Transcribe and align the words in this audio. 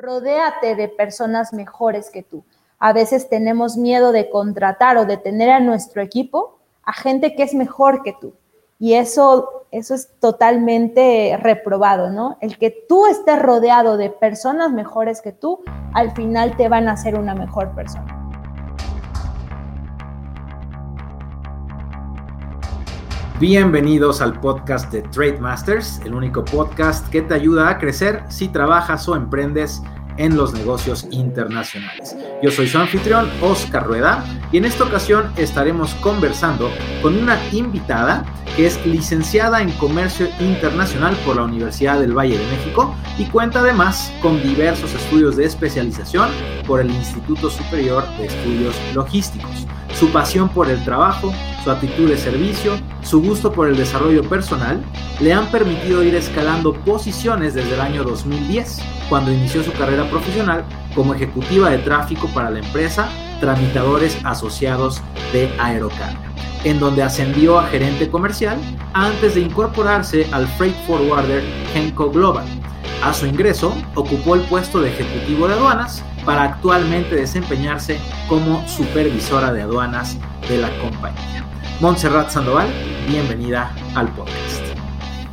Rodéate 0.00 0.76
de 0.76 0.88
personas 0.88 1.52
mejores 1.52 2.08
que 2.08 2.22
tú. 2.22 2.42
A 2.78 2.94
veces 2.94 3.28
tenemos 3.28 3.76
miedo 3.76 4.12
de 4.12 4.30
contratar 4.30 4.96
o 4.96 5.04
de 5.04 5.18
tener 5.18 5.50
a 5.50 5.60
nuestro 5.60 6.00
equipo 6.00 6.58
a 6.82 6.94
gente 6.94 7.34
que 7.34 7.42
es 7.42 7.52
mejor 7.52 8.02
que 8.02 8.14
tú. 8.18 8.32
Y 8.78 8.94
eso, 8.94 9.66
eso 9.70 9.94
es 9.94 10.18
totalmente 10.18 11.38
reprobado, 11.42 12.08
¿no? 12.08 12.38
El 12.40 12.56
que 12.56 12.70
tú 12.88 13.04
estés 13.08 13.42
rodeado 13.42 13.98
de 13.98 14.08
personas 14.08 14.72
mejores 14.72 15.20
que 15.20 15.32
tú, 15.32 15.60
al 15.92 16.12
final 16.12 16.56
te 16.56 16.70
van 16.70 16.88
a 16.88 16.92
hacer 16.92 17.18
una 17.18 17.34
mejor 17.34 17.74
persona. 17.74 18.19
Bienvenidos 23.40 24.20
al 24.20 24.38
podcast 24.38 24.92
de 24.92 25.00
Trade 25.00 25.38
Masters, 25.40 26.02
el 26.04 26.12
único 26.12 26.44
podcast 26.44 27.08
que 27.08 27.22
te 27.22 27.32
ayuda 27.32 27.70
a 27.70 27.78
crecer 27.78 28.22
si 28.28 28.48
trabajas 28.48 29.08
o 29.08 29.16
emprendes 29.16 29.80
en 30.18 30.36
los 30.36 30.52
negocios 30.52 31.08
internacionales. 31.10 32.14
Yo 32.42 32.50
soy 32.50 32.68
su 32.68 32.76
anfitrión, 32.76 33.30
Oscar 33.40 33.86
Rueda, 33.86 34.22
y 34.52 34.58
en 34.58 34.66
esta 34.66 34.84
ocasión 34.84 35.32
estaremos 35.38 35.94
conversando 36.02 36.70
con 37.00 37.16
una 37.16 37.38
invitada 37.50 38.26
que 38.56 38.66
es 38.66 38.84
licenciada 38.84 39.62
en 39.62 39.70
Comercio 39.72 40.28
Internacional 40.38 41.16
por 41.24 41.36
la 41.36 41.44
Universidad 41.44 41.98
del 41.98 42.12
Valle 42.12 42.36
de 42.36 42.44
México 42.44 42.94
y 43.16 43.24
cuenta 43.24 43.60
además 43.60 44.12
con 44.20 44.42
diversos 44.42 44.92
estudios 44.92 45.36
de 45.36 45.46
especialización 45.46 46.28
por 46.66 46.82
el 46.82 46.90
Instituto 46.90 47.48
Superior 47.48 48.04
de 48.18 48.26
Estudios 48.26 48.76
Logísticos. 48.94 49.66
Su 50.00 50.08
pasión 50.08 50.48
por 50.48 50.70
el 50.70 50.82
trabajo, 50.82 51.30
su 51.62 51.70
actitud 51.70 52.08
de 52.08 52.16
servicio, 52.16 52.72
su 53.02 53.20
gusto 53.20 53.52
por 53.52 53.68
el 53.68 53.76
desarrollo 53.76 54.26
personal, 54.26 54.82
le 55.20 55.30
han 55.30 55.44
permitido 55.50 56.02
ir 56.02 56.14
escalando 56.14 56.72
posiciones 56.72 57.52
desde 57.52 57.74
el 57.74 57.82
año 57.82 58.02
2010, 58.04 58.78
cuando 59.10 59.30
inició 59.30 59.62
su 59.62 59.72
carrera 59.72 60.08
profesional 60.08 60.64
como 60.94 61.12
ejecutiva 61.12 61.68
de 61.68 61.76
tráfico 61.80 62.28
para 62.28 62.48
la 62.48 62.60
empresa 62.60 63.10
Tramitadores 63.40 64.16
Asociados 64.24 65.02
de 65.34 65.50
Aerocarga, 65.58 66.32
en 66.64 66.80
donde 66.80 67.02
ascendió 67.02 67.58
a 67.58 67.66
gerente 67.66 68.08
comercial 68.08 68.58
antes 68.94 69.34
de 69.34 69.42
incorporarse 69.42 70.26
al 70.32 70.48
Freight 70.48 70.76
Forwarder 70.86 71.42
Genco 71.74 72.10
Global. 72.10 72.46
A 73.02 73.12
su 73.12 73.26
ingreso, 73.26 73.74
ocupó 73.94 74.34
el 74.34 74.40
puesto 74.42 74.80
de 74.80 74.88
ejecutivo 74.88 75.46
de 75.46 75.54
aduanas 75.54 76.02
para 76.30 76.44
actualmente 76.44 77.16
desempeñarse 77.16 77.98
como 78.28 78.64
supervisora 78.68 79.52
de 79.52 79.62
aduanas 79.62 80.16
de 80.48 80.58
la 80.58 80.68
compañía. 80.78 81.44
Montserrat 81.80 82.30
Sandoval, 82.30 82.68
bienvenida 83.08 83.74
al 83.96 84.14
podcast. 84.14 84.62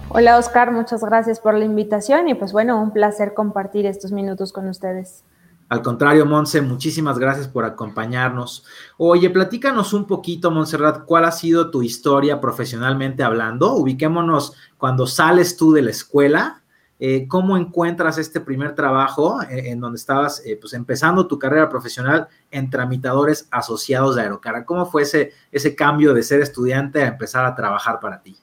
Hola 0.09 0.39
Oscar, 0.39 0.71
muchas 0.71 1.03
gracias 1.03 1.39
por 1.39 1.53
la 1.53 1.65
invitación 1.65 2.29
y 2.29 2.33
pues 2.33 2.51
bueno, 2.51 2.81
un 2.81 2.93
placer 2.93 3.35
compartir 3.35 3.85
estos 3.85 4.11
minutos 4.11 4.51
con 4.51 4.67
ustedes. 4.69 5.23
Al 5.69 5.83
contrario, 5.83 6.25
Monse, 6.25 6.61
muchísimas 6.61 7.19
gracias 7.19 7.47
por 7.47 7.63
acompañarnos. 7.63 8.65
Oye, 8.97 9.29
platícanos 9.29 9.93
un 9.93 10.07
poquito, 10.07 10.49
Montserrat, 10.49 11.05
cuál 11.05 11.25
ha 11.25 11.31
sido 11.31 11.69
tu 11.69 11.83
historia 11.83 12.41
profesionalmente 12.41 13.21
hablando. 13.21 13.75
Ubiquémonos 13.75 14.53
cuando 14.79 15.05
sales 15.05 15.57
tú 15.57 15.73
de 15.73 15.83
la 15.83 15.91
escuela 15.91 16.63
eh, 16.99 17.27
¿Cómo 17.27 17.57
encuentras 17.57 18.17
este 18.17 18.41
primer 18.41 18.73
trabajo 18.73 19.39
eh, 19.43 19.69
en 19.69 19.79
donde 19.79 19.97
estabas 19.97 20.43
eh, 20.45 20.57
pues 20.59 20.73
empezando 20.73 21.27
tu 21.27 21.37
carrera 21.37 21.69
profesional 21.69 22.27
en 22.49 22.71
tramitadores 22.71 23.47
asociados 23.51 24.15
de 24.15 24.23
Aerocara? 24.23 24.65
¿Cómo 24.65 24.85
fue 24.87 25.03
ese, 25.03 25.31
ese 25.51 25.75
cambio 25.75 26.15
de 26.15 26.23
ser 26.23 26.41
estudiante 26.41 27.03
a 27.03 27.07
empezar 27.07 27.45
a 27.45 27.53
trabajar 27.53 27.99
para 27.99 28.21
ti? 28.23 28.35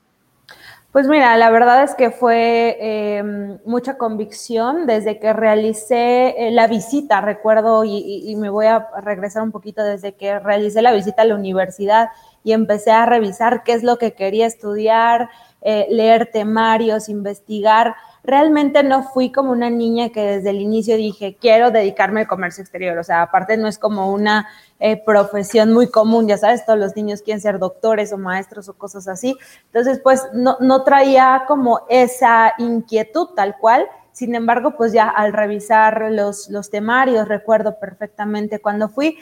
Pues 0.93 1.09
mira, 1.09 1.37
la 1.37 1.51
verdad 1.51 1.83
es 1.83 1.97
que 1.97 2.13
fue 2.13 3.59
mucha 3.65 3.99
convicción 3.99 4.87
desde 4.87 5.19
que 5.19 5.33
realicé 5.33 6.37
la 6.53 6.69
visita, 6.69 7.21
recuerdo, 7.21 7.83
y, 7.85 8.33
me 8.37 8.49
voy 8.49 8.67
a 8.67 8.87
regresar 9.03 9.43
un 9.43 9.51
poquito 9.51 9.83
desde 9.83 10.15
que 10.15 10.39
realicé 10.39 10.83
la 10.83 10.93
visita 10.93 11.23
a 11.23 11.25
la 11.25 11.35
universidad 11.35 12.11
y 12.45 12.53
empecé 12.53 12.93
a 12.93 13.07
revisar 13.07 13.65
qué 13.65 13.73
es 13.73 13.83
lo 13.83 13.97
que 13.97 14.13
quería 14.13 14.47
estudiar, 14.47 15.31
leer 15.61 16.31
temarios, 16.33 17.09
investigar 17.09 17.97
realmente 18.24 18.83
no 18.83 19.02
fui 19.02 19.30
como 19.30 19.52
una 19.52 19.68
niña 19.68 20.08
que 20.08 20.23
desde 20.23 20.51
el 20.51 20.61
inicio 20.61 20.96
dije, 20.96 21.36
quiero 21.39 21.70
dedicarme 21.70 22.20
al 22.20 22.27
comercio 22.27 22.62
exterior. 22.62 22.96
O 22.98 23.05
sea, 23.05 23.23
aparte 23.23 23.57
no 23.57 23.68
es 23.68 23.79
como 23.79 24.11
una 24.11 24.48
eh, 24.80 24.96
profesión 24.96 25.73
muy 25.73 25.90
común, 25.90 26.27
ya 26.27 26.39
sabes, 26.39 26.64
todos 26.64 26.79
los 26.79 26.96
niños 26.96 27.23
quieren 27.23 27.40
ser 27.40 27.58
doctores 27.58 28.13
o 28.13 28.18
maestros 28.18 28.68
o 28.68 28.74
cosas 28.74 29.08
así. 29.08 29.36
Entonces, 29.67 30.01
pues 30.02 30.23
no, 30.33 30.57
no 30.61 30.84
traía 30.84 31.45
como 31.46 31.83
esa 31.89 32.55
inquietud 32.58 33.29
tal 33.36 33.58
cual. 33.58 33.86
Sin 34.13 34.34
embargo, 34.34 34.74
pues 34.77 34.92
ya 34.92 35.08
al 35.08 35.33
revisar 35.33 36.11
los, 36.11 36.48
los 36.48 36.70
temarios, 36.70 37.29
recuerdo 37.29 37.79
perfectamente 37.79 38.58
cuando 38.61 38.89
fui, 38.89 39.18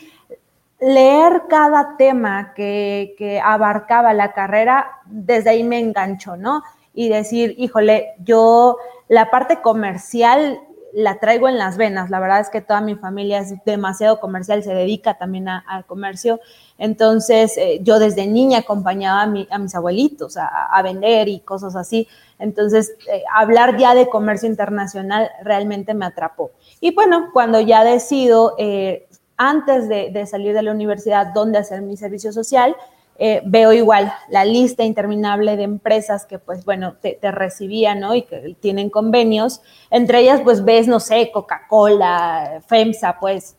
leer 0.79 1.45
cada 1.49 1.97
tema 1.97 2.53
que, 2.55 3.15
que 3.17 3.41
abarcaba 3.41 4.13
la 4.13 4.33
carrera, 4.33 4.99
desde 5.07 5.51
ahí 5.51 5.65
me 5.65 5.79
enganchó, 5.79 6.37
¿no? 6.37 6.63
Y 6.95 7.09
decir, 7.09 7.55
híjole, 7.59 8.15
yo 8.25 8.77
la 9.09 9.31
parte 9.31 9.61
comercial 9.61 10.61
la 10.93 11.19
traigo 11.19 11.49
en 11.49 11.59
las 11.59 11.77
venas. 11.77 12.11
La 12.11 12.21
verdad 12.21 12.41
es 12.41 12.51
que 12.51 12.61
toda 12.61 12.81
mi 12.81 12.95
familia 12.95 13.39
es 13.39 13.55
demasiado 13.65 14.21
comercial, 14.21 14.63
se 14.63 14.75
dedica 14.75 15.15
también 15.15 15.49
al 15.49 15.87
comercio. 15.87 16.41
Entonces, 16.79 17.57
eh, 17.57 17.81
yo 17.83 17.99
desde 17.99 18.27
niña 18.27 18.59
acompañaba 18.59 19.23
a, 19.23 19.59
mis 19.59 19.75
abuelitos 19.75 20.37
a, 20.37 20.83
vender 20.83 21.29
y 21.29 21.41
cosas 21.41 21.77
así. 21.77 22.07
Entonces, 22.39 22.95
eh, 23.11 23.23
hablar 23.35 23.79
ya 23.79 23.95
de 23.95 24.09
comercio 24.09 24.49
internacional 24.49 25.31
realmente 25.43 25.95
me 25.95 26.05
atrapó. 26.05 26.51
Y 26.81 26.95
bueno, 26.95 27.31
cuando 27.33 27.61
ya 27.61 27.85
decido, 27.85 28.55
eh, 28.59 29.07
antes 29.37 29.89
de, 29.89 30.27
salir 30.27 30.55
de 30.55 30.63
la 30.63 30.73
universidad, 30.73 31.29
dónde 31.35 31.59
hacer 31.59 31.83
mi 31.83 31.97
servicio 31.97 32.33
social, 32.33 32.77
eh, 33.19 33.43
veo 33.45 33.73
igual 33.73 34.13
la 34.29 34.45
lista 34.45 34.85
interminable 34.85 35.57
de 35.57 35.65
empresas 35.65 36.27
que, 36.27 36.39
pues, 36.39 36.65
bueno, 36.65 36.95
te, 37.01 37.19
recibían, 37.31 38.01
¿no? 38.01 38.15
Y 38.15 38.23
que 38.23 38.57
tienen 38.61 38.91
convenios. 38.91 39.61
Entre 39.91 40.21
ellas, 40.21 40.41
pues, 40.43 40.65
ves, 40.65 40.89
no 40.89 40.99
sé, 40.99 41.31
Coca-Cola, 41.33 42.63
FEMSA, 42.67 43.19
pues, 43.21 43.57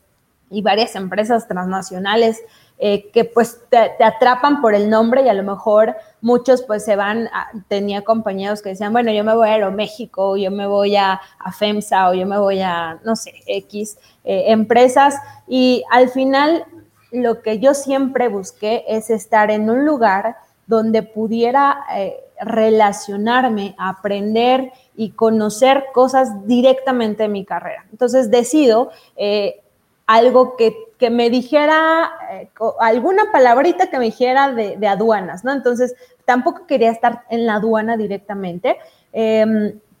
y 0.50 0.60
varias 0.60 0.94
empresas 0.96 1.48
transnacionales 1.48 2.42
eh, 2.78 3.10
que, 3.12 3.24
pues, 3.24 3.60
te, 3.70 4.04
atrapan 4.04 4.60
por 4.60 4.74
el 4.74 4.90
nombre 4.90 5.22
y 5.22 5.28
a 5.28 5.34
lo 5.34 5.44
mejor 5.44 5.96
muchos, 6.20 6.62
pues, 6.62 6.84
se 6.84 6.96
van, 6.96 7.30
tenía 7.68 8.02
compañeros 8.02 8.60
que 8.60 8.70
decían, 8.70 8.92
bueno, 8.92 9.12
yo 9.12 9.22
me 9.22 9.34
voy 9.34 9.48
a 9.48 9.52
Aeroméxico, 9.52 10.36
yo 10.36 10.50
me 10.50 10.66
voy 10.66 10.96
a, 10.96 11.20
FEMSA, 11.56 12.10
o 12.10 12.14
yo 12.14 12.26
me 12.26 12.38
voy 12.38 12.60
a, 12.60 12.98
no 13.04 13.14
sé, 13.14 13.32
X 13.46 13.96
eh, 14.24 14.46
empresas, 14.48 15.14
y 15.46 15.84
al 15.90 16.08
final 16.08 16.66
lo 17.14 17.42
que 17.42 17.58
yo 17.58 17.74
siempre 17.74 18.28
busqué 18.28 18.84
es 18.88 19.08
estar 19.08 19.50
en 19.50 19.70
un 19.70 19.84
lugar 19.84 20.36
donde 20.66 21.02
pudiera 21.02 21.84
eh, 21.94 22.16
relacionarme, 22.40 23.74
aprender 23.78 24.72
y 24.96 25.10
conocer 25.10 25.86
cosas 25.92 26.46
directamente 26.46 27.24
de 27.24 27.28
mi 27.28 27.44
carrera. 27.44 27.86
Entonces 27.92 28.30
decido 28.30 28.90
eh, 29.16 29.62
algo 30.06 30.56
que, 30.56 30.74
me 31.10 31.28
dijera, 31.28 32.12
eh, 32.30 32.48
alguna 32.80 33.30
palabrita 33.30 33.90
que 33.90 33.98
me 33.98 34.06
dijera 34.06 34.52
de, 34.52 34.78
de, 34.78 34.88
aduanas, 34.88 35.44
¿no? 35.44 35.52
Entonces 35.52 35.94
tampoco 36.24 36.66
quería 36.66 36.90
estar 36.90 37.24
en 37.28 37.44
la 37.44 37.56
aduana 37.56 37.98
directamente. 37.98 38.78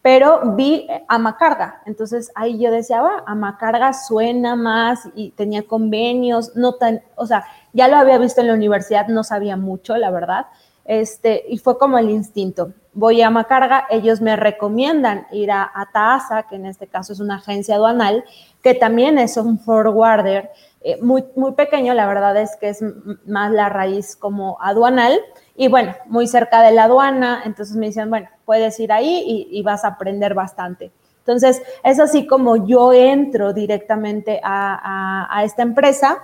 Pero 0.04 0.54
vi 0.54 0.86
a 1.08 1.18
Macarga. 1.18 1.80
Entonces 1.86 2.30
ahí 2.34 2.58
yo 2.58 2.70
decía, 2.70 3.00
ah, 3.24 3.34
Macarga 3.34 3.94
suena 3.94 4.54
más 4.54 5.08
y 5.14 5.30
tenía 5.30 5.62
convenios, 5.62 6.54
no 6.54 6.74
tan, 6.74 7.00
o 7.14 7.24
sea, 7.24 7.46
ya 7.72 7.88
lo 7.88 7.96
había 7.96 8.18
visto 8.18 8.42
en 8.42 8.48
la 8.48 8.52
universidad, 8.52 9.08
no 9.08 9.24
sabía 9.24 9.56
mucho, 9.56 9.96
la 9.96 10.10
verdad. 10.10 10.48
Este, 10.84 11.46
y 11.48 11.56
fue 11.56 11.78
como 11.78 11.96
el 11.96 12.10
instinto. 12.10 12.74
Voy 12.92 13.22
a 13.22 13.30
Macarga, 13.30 13.86
ellos 13.88 14.20
me 14.20 14.36
recomiendan 14.36 15.26
ir 15.32 15.50
a, 15.50 15.72
a 15.74 16.42
que 16.50 16.56
en 16.56 16.66
este 16.66 16.86
caso 16.86 17.14
es 17.14 17.20
una 17.20 17.36
agencia 17.36 17.76
aduanal, 17.76 18.24
que 18.62 18.74
también 18.74 19.16
es 19.16 19.38
un 19.38 19.58
forwarder 19.58 20.50
eh, 20.86 20.98
muy, 21.00 21.24
muy 21.34 21.52
pequeño, 21.52 21.94
la 21.94 22.06
verdad 22.06 22.36
es 22.36 22.56
que 22.56 22.68
es 22.68 22.84
más 23.24 23.50
la 23.50 23.70
raíz 23.70 24.16
como 24.16 24.58
aduanal, 24.60 25.18
y 25.56 25.68
bueno, 25.68 25.94
muy 26.04 26.26
cerca 26.26 26.60
de 26.60 26.72
la 26.72 26.84
aduana, 26.84 27.40
entonces 27.46 27.74
me 27.74 27.86
dicen, 27.86 28.10
bueno, 28.10 28.28
puedes 28.44 28.78
ir 28.80 28.92
ahí 28.92 29.48
y, 29.50 29.62
vas 29.62 29.86
a 29.86 29.88
aprender 29.88 30.34
bastante. 30.34 30.92
Entonces, 31.20 31.62
es 31.82 31.98
así 31.98 32.26
como 32.26 32.66
yo 32.66 32.92
entro 32.92 33.54
directamente 33.54 34.42
a, 34.44 35.40
esta 35.42 35.62
empresa 35.62 36.18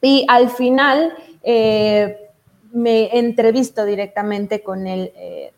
y 0.00 0.24
al 0.28 0.50
final 0.50 1.12
eh, 1.42 2.30
me 2.70 3.18
entrevisto 3.18 3.84
directamente 3.84 4.62
con 4.62 4.86
el, 4.86 5.12
eh, 5.16 5.52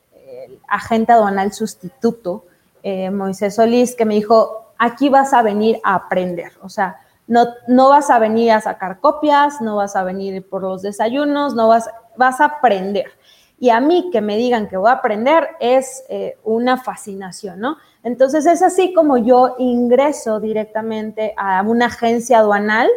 agente 0.68 1.12
aduanal 1.12 1.52
sustituto, 1.52 2.46
Moisés 3.12 3.56
Solís, 3.56 3.94
que 3.94 4.06
me 4.06 4.14
dijo, 4.14 4.72
aquí 4.78 5.10
vas 5.10 5.34
a 5.34 5.42
venir 5.42 5.80
a 5.82 5.96
aprender, 5.96 6.52
o 6.62 6.68
sea, 6.68 7.00
no, 7.26 7.46
no 7.66 7.88
vas 7.88 8.10
a 8.10 8.18
venir 8.18 8.52
a 8.52 8.60
sacar 8.60 9.00
copias, 9.00 9.60
no 9.60 9.76
vas 9.76 9.96
a 9.96 10.04
venir 10.04 10.48
por 10.48 10.62
los 10.62 10.82
desayunos, 10.82 11.54
no 11.54 11.68
vas, 11.68 11.90
vas 12.16 12.40
a 12.40 12.46
aprender. 12.46 13.06
y 13.58 13.70
a 13.70 13.80
mí 13.80 14.10
que 14.12 14.20
me 14.20 14.36
digan 14.36 14.68
que 14.68 14.76
voy 14.76 14.90
a 14.90 14.94
aprender 14.94 15.48
es 15.60 16.04
eh, 16.08 16.36
una 16.44 16.76
fascinación, 16.76 17.58
¿no? 17.58 17.78
Entonces 18.02 18.46
es 18.46 18.62
así 18.62 18.92
como 18.92 19.16
yo 19.16 19.56
ingreso 19.58 20.40
directamente 20.40 21.34
a 21.36 21.62
una 21.62 21.86
agencia 21.86 22.38
aduanal 22.38 22.88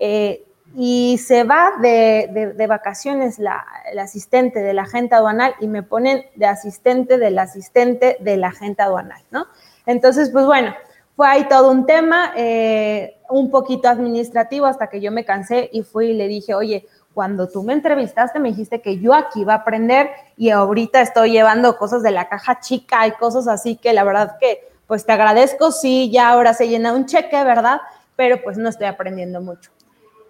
eh, 0.00 0.44
y 0.76 1.18
se 1.18 1.44
va 1.44 1.72
de, 1.80 2.66
vacaciones 2.68 3.38
la, 3.38 3.64
asistente 4.00 4.60
de 4.60 4.74
la 4.74 4.82
agente 4.82 5.14
aduanal 5.14 5.54
y 5.60 5.66
me 5.66 5.82
ponen 5.82 6.26
de 6.36 6.46
asistente 6.46 7.18
del 7.18 7.38
asistente 7.38 8.16
de 8.20 8.36
la 8.36 8.48
agente 8.48 8.82
aduanal, 8.82 9.22
¿no? 9.30 9.46
Entonces, 9.86 10.30
pues 10.30 10.44
bueno, 10.44 10.74
fue 11.20 11.28
ahí 11.28 11.46
todo 11.48 11.70
un 11.70 11.84
tema, 11.84 12.32
eh, 12.34 13.18
un 13.28 13.50
poquito 13.50 13.90
administrativo 13.90 14.64
hasta 14.64 14.88
que 14.88 15.02
yo 15.02 15.12
me 15.12 15.26
cansé 15.26 15.68
y 15.70 15.82
fui 15.82 16.06
y 16.06 16.14
le 16.14 16.26
dije, 16.28 16.54
oye, 16.54 16.86
cuando 17.12 17.46
tú 17.46 17.62
me 17.62 17.74
entrevistaste 17.74 18.38
me 18.38 18.48
dijiste 18.48 18.80
que 18.80 18.98
yo 19.00 19.12
aquí 19.12 19.42
iba 19.42 19.52
a 19.52 19.56
aprender 19.56 20.08
y 20.38 20.48
ahorita 20.48 21.02
estoy 21.02 21.32
llevando 21.32 21.76
cosas 21.76 22.02
de 22.02 22.10
la 22.10 22.30
caja 22.30 22.60
chica 22.60 23.06
y 23.06 23.10
cosas 23.10 23.48
así 23.48 23.76
que 23.76 23.92
la 23.92 24.02
verdad 24.02 24.38
que 24.40 24.66
pues 24.86 25.04
te 25.04 25.12
agradezco, 25.12 25.72
sí, 25.72 26.10
ya 26.10 26.30
ahora 26.30 26.54
se 26.54 26.68
llena 26.68 26.94
un 26.94 27.04
cheque, 27.04 27.44
¿verdad? 27.44 27.82
Pero 28.16 28.40
pues 28.42 28.56
no 28.56 28.70
estoy 28.70 28.86
aprendiendo 28.86 29.42
mucho. 29.42 29.70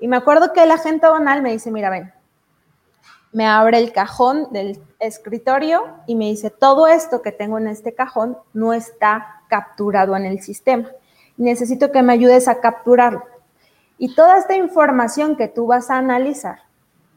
Y 0.00 0.08
me 0.08 0.16
acuerdo 0.16 0.52
que 0.52 0.64
el 0.64 0.72
agente 0.72 1.06
banal 1.06 1.40
me 1.40 1.52
dice, 1.52 1.70
mira, 1.70 1.90
ven, 1.90 2.12
me 3.30 3.46
abre 3.46 3.78
el 3.78 3.92
cajón 3.92 4.48
del 4.50 4.82
escritorio 4.98 5.84
y 6.08 6.16
me 6.16 6.24
dice, 6.24 6.50
todo 6.50 6.88
esto 6.88 7.22
que 7.22 7.30
tengo 7.30 7.58
en 7.58 7.68
este 7.68 7.94
cajón 7.94 8.36
no 8.52 8.72
está 8.72 9.39
capturado 9.50 10.16
en 10.16 10.24
el 10.24 10.40
sistema. 10.40 10.88
Necesito 11.36 11.92
que 11.92 12.02
me 12.02 12.14
ayudes 12.14 12.48
a 12.48 12.60
capturarlo. 12.60 13.24
Y 13.98 14.14
toda 14.14 14.38
esta 14.38 14.56
información 14.56 15.36
que 15.36 15.48
tú 15.48 15.66
vas 15.66 15.90
a 15.90 15.98
analizar 15.98 16.60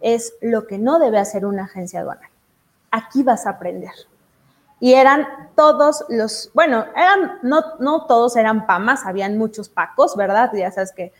es 0.01 0.33
lo 0.41 0.67
que 0.67 0.77
no 0.77 0.99
debe 0.99 1.19
hacer 1.19 1.45
una 1.45 1.63
agencia 1.63 2.01
aduanal. 2.01 2.29
Aquí 2.91 3.23
vas 3.23 3.45
a 3.47 3.51
aprender. 3.51 3.93
Y 4.81 4.95
eran 4.95 5.25
todos 5.55 6.03
los, 6.09 6.51
bueno, 6.53 6.85
eran, 6.93 7.39
no, 7.41 7.61
no 7.79 8.05
todos 8.05 8.35
eran 8.35 8.65
PAMAS, 8.67 9.05
habían 9.05 9.37
muchos 9.37 9.69
pacos, 9.69 10.17
¿verdad? 10.17 10.51
Ya 10.53 10.71
sabes 10.71 10.91
que 10.91 11.13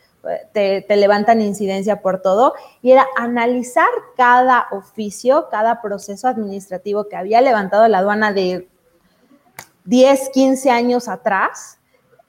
te, 0.52 0.96
levantan 0.96 1.40
incidencia 1.40 2.00
por 2.00 2.20
todo, 2.20 2.54
y 2.82 2.92
era 2.92 3.06
analizar 3.16 3.88
cada 4.16 4.66
oficio, 4.70 5.48
cada 5.50 5.80
proceso 5.82 6.28
administrativo 6.28 7.08
que 7.08 7.16
había 7.16 7.40
levantado 7.40 7.88
la 7.88 7.98
aduana 7.98 8.32
de 8.32 8.68
10, 9.84 10.30
15 10.30 10.70
años 10.70 11.08
atrás, 11.08 11.78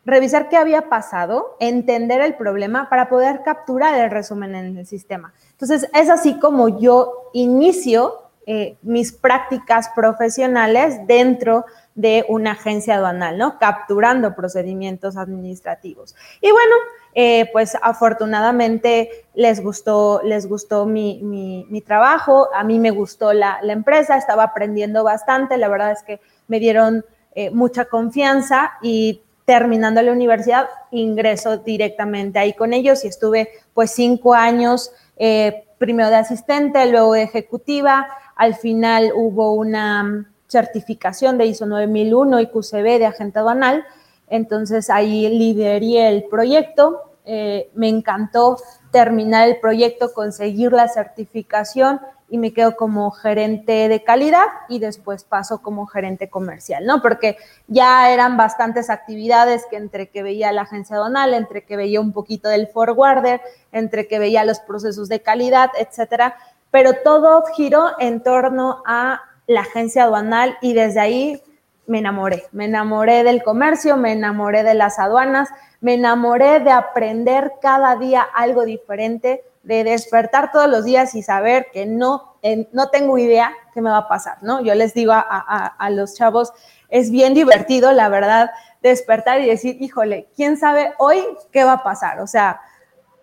revisar 0.06 0.50
qué 0.50 0.58
había 0.58 0.90
pasado, 0.90 1.58
entender 1.60 2.22
el 2.22 2.36
problema 2.36 2.90
para 2.90 3.10
poder 3.10 3.42
capturar 3.44 4.00
el 4.00 4.12
resumen 4.12 4.56
en 4.56 4.78
el 4.78 4.86
sistema. 4.86 5.34
Entonces, 5.52 5.90
es 5.94 6.10
así 6.10 6.40
como 6.40 6.80
yo 6.80 7.30
inicio 7.34 8.26
eh, 8.48 8.78
mis 8.84 9.12
prácticas 9.12 9.90
profesionales 9.96 11.00
dentro 11.08 11.66
de 11.96 12.24
una 12.30 12.52
agencia 12.52 12.96
aduanal, 12.96 13.40
¿no? 13.40 13.58
Capturando 13.58 14.36
procedimientos 14.36 15.18
administrativos. 15.18 16.16
Y 16.42 16.52
bueno, 16.52 16.76
eh, 17.16 17.50
pues 17.54 17.76
afortunadamente 17.82 19.26
les 19.34 19.64
gustó, 19.64 20.22
les 20.24 20.48
gustó 20.48 20.86
mi, 20.86 21.84
trabajo, 21.88 22.50
a 22.54 22.64
mí 22.64 22.78
me 22.78 22.92
gustó 22.92 23.34
la, 23.34 23.60
empresa, 23.64 24.16
estaba 24.16 24.44
aprendiendo 24.44 25.04
bastante, 25.04 25.58
la 25.58 25.68
verdad 25.68 25.94
es 25.94 26.04
que 26.04 26.20
me 26.48 26.60
dieron 26.60 27.04
eh, 27.36 27.52
mucha 27.52 27.86
confianza 27.86 28.72
y 28.82 29.22
terminando 29.46 30.02
la 30.02 30.12
universidad 30.12 30.68
ingreso 30.92 31.58
directamente 31.58 32.40
ahí 32.40 32.54
con 32.54 32.74
ellos 32.74 33.06
y 33.06 33.08
estuve 33.08 33.50
pues 33.74 33.92
cinco 33.92 34.34
años 34.34 34.92
eh, 35.18 35.66
primero 35.78 36.10
de 36.10 36.16
asistente, 36.16 36.86
luego 36.90 37.14
de 37.14 37.24
ejecutiva, 37.24 38.08
al 38.36 38.56
final 38.56 39.12
hubo 39.16 39.54
una 39.54 40.32
certificación 40.48 41.38
de 41.38 41.48
ISO 41.48 41.66
9001 41.66 42.40
y 42.40 42.48
QCB 42.48 43.00
de 43.00 43.06
agente 43.06 43.40
aduanal, 43.40 43.86
entonces 44.30 44.90
ahí 44.90 45.28
lideré 45.30 46.08
el 46.08 46.24
proyecto, 46.24 47.12
eh, 47.26 47.70
me 47.76 47.90
encantó 47.90 48.58
terminar 48.92 49.48
el 49.50 49.60
proyecto, 49.60 50.14
conseguir 50.14 50.72
la 50.72 50.88
certificación 50.88 52.00
y 52.36 52.38
me 52.38 52.52
quedo 52.52 52.76
como 52.76 53.12
gerente 53.12 53.88
de 53.88 54.04
calidad 54.04 54.44
y 54.68 54.80
después 54.80 55.24
paso 55.24 55.62
como 55.62 55.86
gerente 55.86 56.30
comercial, 56.30 56.86
¿no? 56.86 57.02
Porque 57.02 57.38
ya 57.68 58.12
eran 58.12 58.36
bastantes 58.36 58.90
actividades 58.90 59.66
que 59.70 59.78
entre 59.78 60.10
que 60.10 60.22
veía 60.22 60.52
la 60.52 60.64
agencia 60.64 60.98
aduanal, 60.98 61.34
entre 61.34 61.64
que 61.64 61.78
veía 61.78 62.02
un 62.02 62.12
poquito 62.12 62.50
del 62.50 62.68
forwarder, 62.68 63.40
entre 63.72 64.10
que 64.10 64.20
veía 64.20 64.44
los 64.44 64.60
procesos 64.60 65.08
de 65.08 65.22
calidad, 65.22 65.70
etcétera, 65.80 66.36
pero 66.72 66.92
todo 67.06 67.46
giró 67.56 67.92
en 68.00 68.22
torno 68.22 68.84
a 68.86 69.22
la 69.48 69.62
agencia 69.62 70.04
aduanal 70.04 70.58
y 70.62 70.74
desde 70.74 71.00
ahí 71.00 71.42
me 71.88 72.00
enamoré, 72.00 72.44
me 72.52 72.66
enamoré 72.66 73.24
del 73.24 73.44
comercio, 73.44 73.96
me 73.96 74.12
enamoré 74.12 74.64
de 74.64 74.74
las 74.74 75.00
aduanas, 75.00 75.48
me 75.80 75.94
enamoré 75.94 76.60
de 76.60 76.72
aprender 76.72 77.54
cada 77.62 77.96
día 77.96 78.24
algo 78.36 78.66
diferente, 78.66 79.46
de 79.66 79.84
despertar 79.84 80.52
todos 80.52 80.70
los 80.70 80.86
días 80.86 81.16
y 81.16 81.24
saber 81.24 81.68
que 81.74 81.86
no, 81.86 82.38
no 82.72 82.90
tengo 82.90 83.18
idea 83.18 83.52
qué 83.74 83.82
me 83.82 83.90
va 83.90 83.98
a 83.98 84.08
pasar, 84.08 84.38
¿no? 84.42 84.62
Yo 84.62 84.74
les 84.76 84.94
digo 84.94 85.12
a, 85.14 85.22
a 85.22 85.90
los 85.90 86.16
chavos, 86.16 86.54
es 86.90 87.12
bien 87.12 87.34
divertido, 87.34 87.92
la 87.92 88.10
verdad, 88.10 88.52
despertar 88.82 89.42
y 89.42 89.48
decir, 89.48 89.82
híjole, 89.82 90.30
¿quién 90.36 90.58
sabe 90.58 90.94
hoy 90.98 91.26
qué 91.52 91.64
va 91.64 91.74
a 91.74 91.84
pasar? 91.84 92.22
O 92.22 92.28
sea, 92.28 92.62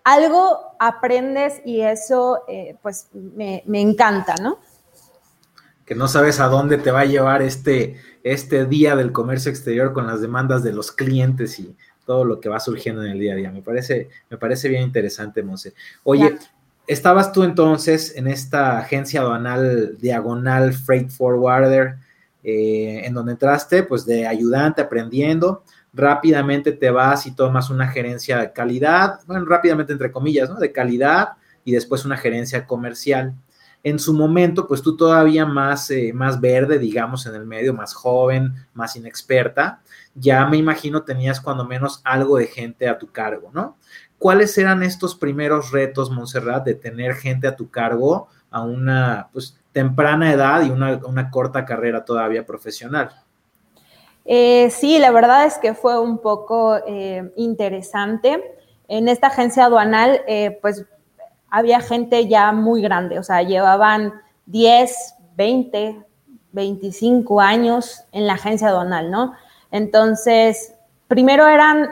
algo 0.04 0.74
aprendes 0.78 1.62
y 1.64 1.82
eso, 1.82 2.44
eh, 2.48 2.76
pues, 2.82 3.08
me, 3.12 3.62
me 3.66 3.80
encanta, 3.80 4.34
¿no? 4.42 4.58
que 5.84 5.94
no 5.96 6.08
sabes 6.08 6.40
a 6.40 6.46
dónde 6.46 6.78
te 6.78 6.90
va 6.90 7.00
a 7.00 7.04
llevar 7.04 7.42
este, 7.42 7.96
este 8.22 8.66
día 8.66 8.94
del 8.94 9.12
comercio 9.12 9.50
exterior 9.50 9.92
con 9.92 10.06
las 10.06 10.20
demandas 10.20 10.62
de 10.62 10.72
los 10.72 10.92
clientes 10.92 11.58
y 11.58 11.76
todo 12.04 12.24
lo 12.24 12.40
que 12.40 12.48
va 12.48 12.60
surgiendo 12.60 13.04
en 13.04 13.12
el 13.12 13.18
día 13.18 13.32
a 13.32 13.36
día. 13.36 13.50
Me 13.50 13.62
parece, 13.62 14.08
me 14.30 14.36
parece 14.36 14.68
bien 14.68 14.82
interesante, 14.82 15.42
Monse. 15.42 15.74
Oye, 16.04 16.36
estabas 16.86 17.32
tú 17.32 17.44
entonces 17.44 18.14
en 18.16 18.26
esta 18.26 18.78
agencia 18.78 19.20
aduanal 19.20 19.96
diagonal 19.98 20.72
Freight 20.72 21.10
Forwarder, 21.10 21.96
eh, 22.44 23.02
en 23.04 23.14
donde 23.14 23.32
entraste 23.32 23.84
pues 23.84 24.04
de 24.04 24.26
ayudante 24.26 24.82
aprendiendo, 24.82 25.62
rápidamente 25.92 26.72
te 26.72 26.90
vas 26.90 27.26
y 27.26 27.34
tomas 27.34 27.70
una 27.70 27.88
gerencia 27.88 28.38
de 28.38 28.52
calidad, 28.52 29.20
bueno, 29.26 29.44
rápidamente 29.44 29.92
entre 29.92 30.10
comillas, 30.10 30.48
¿no? 30.48 30.56
De 30.56 30.72
calidad 30.72 31.34
y 31.64 31.72
después 31.72 32.04
una 32.04 32.16
gerencia 32.16 32.66
comercial 32.66 33.34
en 33.84 33.98
su 33.98 34.14
momento, 34.14 34.68
pues 34.68 34.82
tú 34.82 34.96
todavía 34.96 35.44
más, 35.44 35.90
eh, 35.90 36.12
más 36.14 36.40
verde, 36.40 36.78
digamos, 36.78 37.26
en 37.26 37.34
el 37.34 37.46
medio, 37.46 37.74
más 37.74 37.94
joven, 37.94 38.54
más 38.74 38.94
inexperta, 38.96 39.80
ya 40.14 40.46
me 40.46 40.56
imagino 40.56 41.02
tenías 41.02 41.40
cuando 41.40 41.64
menos 41.64 42.00
algo 42.04 42.38
de 42.38 42.46
gente 42.46 42.88
a 42.88 42.98
tu 42.98 43.10
cargo, 43.10 43.50
¿no? 43.52 43.76
¿Cuáles 44.18 44.56
eran 44.56 44.84
estos 44.84 45.16
primeros 45.16 45.72
retos, 45.72 46.10
Montserrat, 46.10 46.64
de 46.64 46.74
tener 46.74 47.14
gente 47.14 47.48
a 47.48 47.56
tu 47.56 47.70
cargo 47.70 48.28
a 48.50 48.62
una 48.62 49.28
pues, 49.32 49.58
temprana 49.72 50.32
edad 50.32 50.62
y 50.64 50.70
una, 50.70 51.30
corta 51.30 51.64
carrera 51.64 52.04
todavía 52.04 52.46
profesional? 52.46 53.10
Eh, 54.24 54.70
sí, 54.70 55.00
la 55.00 55.10
verdad 55.10 55.46
es 55.46 55.58
que 55.58 55.74
fue 55.74 55.98
un 55.98 56.18
poco 56.18 56.76
eh, 56.86 57.32
interesante. 57.34 58.58
En 58.86 59.08
esta 59.08 59.28
agencia 59.28 59.64
aduanal, 59.64 60.20
pues 60.60 60.84
había 61.52 61.80
gente 61.80 62.26
ya 62.28 62.50
muy 62.50 62.80
grande, 62.80 63.18
o 63.18 63.22
sea, 63.22 63.42
llevaban 63.42 64.14
10, 64.46 65.16
20, 65.36 66.00
25 66.52 67.40
años 67.42 68.04
en 68.10 68.26
la 68.26 68.32
agencia 68.32 68.68
aduanal, 68.68 69.10
¿no? 69.10 69.34
Entonces, 69.70 70.74
primero 71.08 71.46
eran 71.46 71.90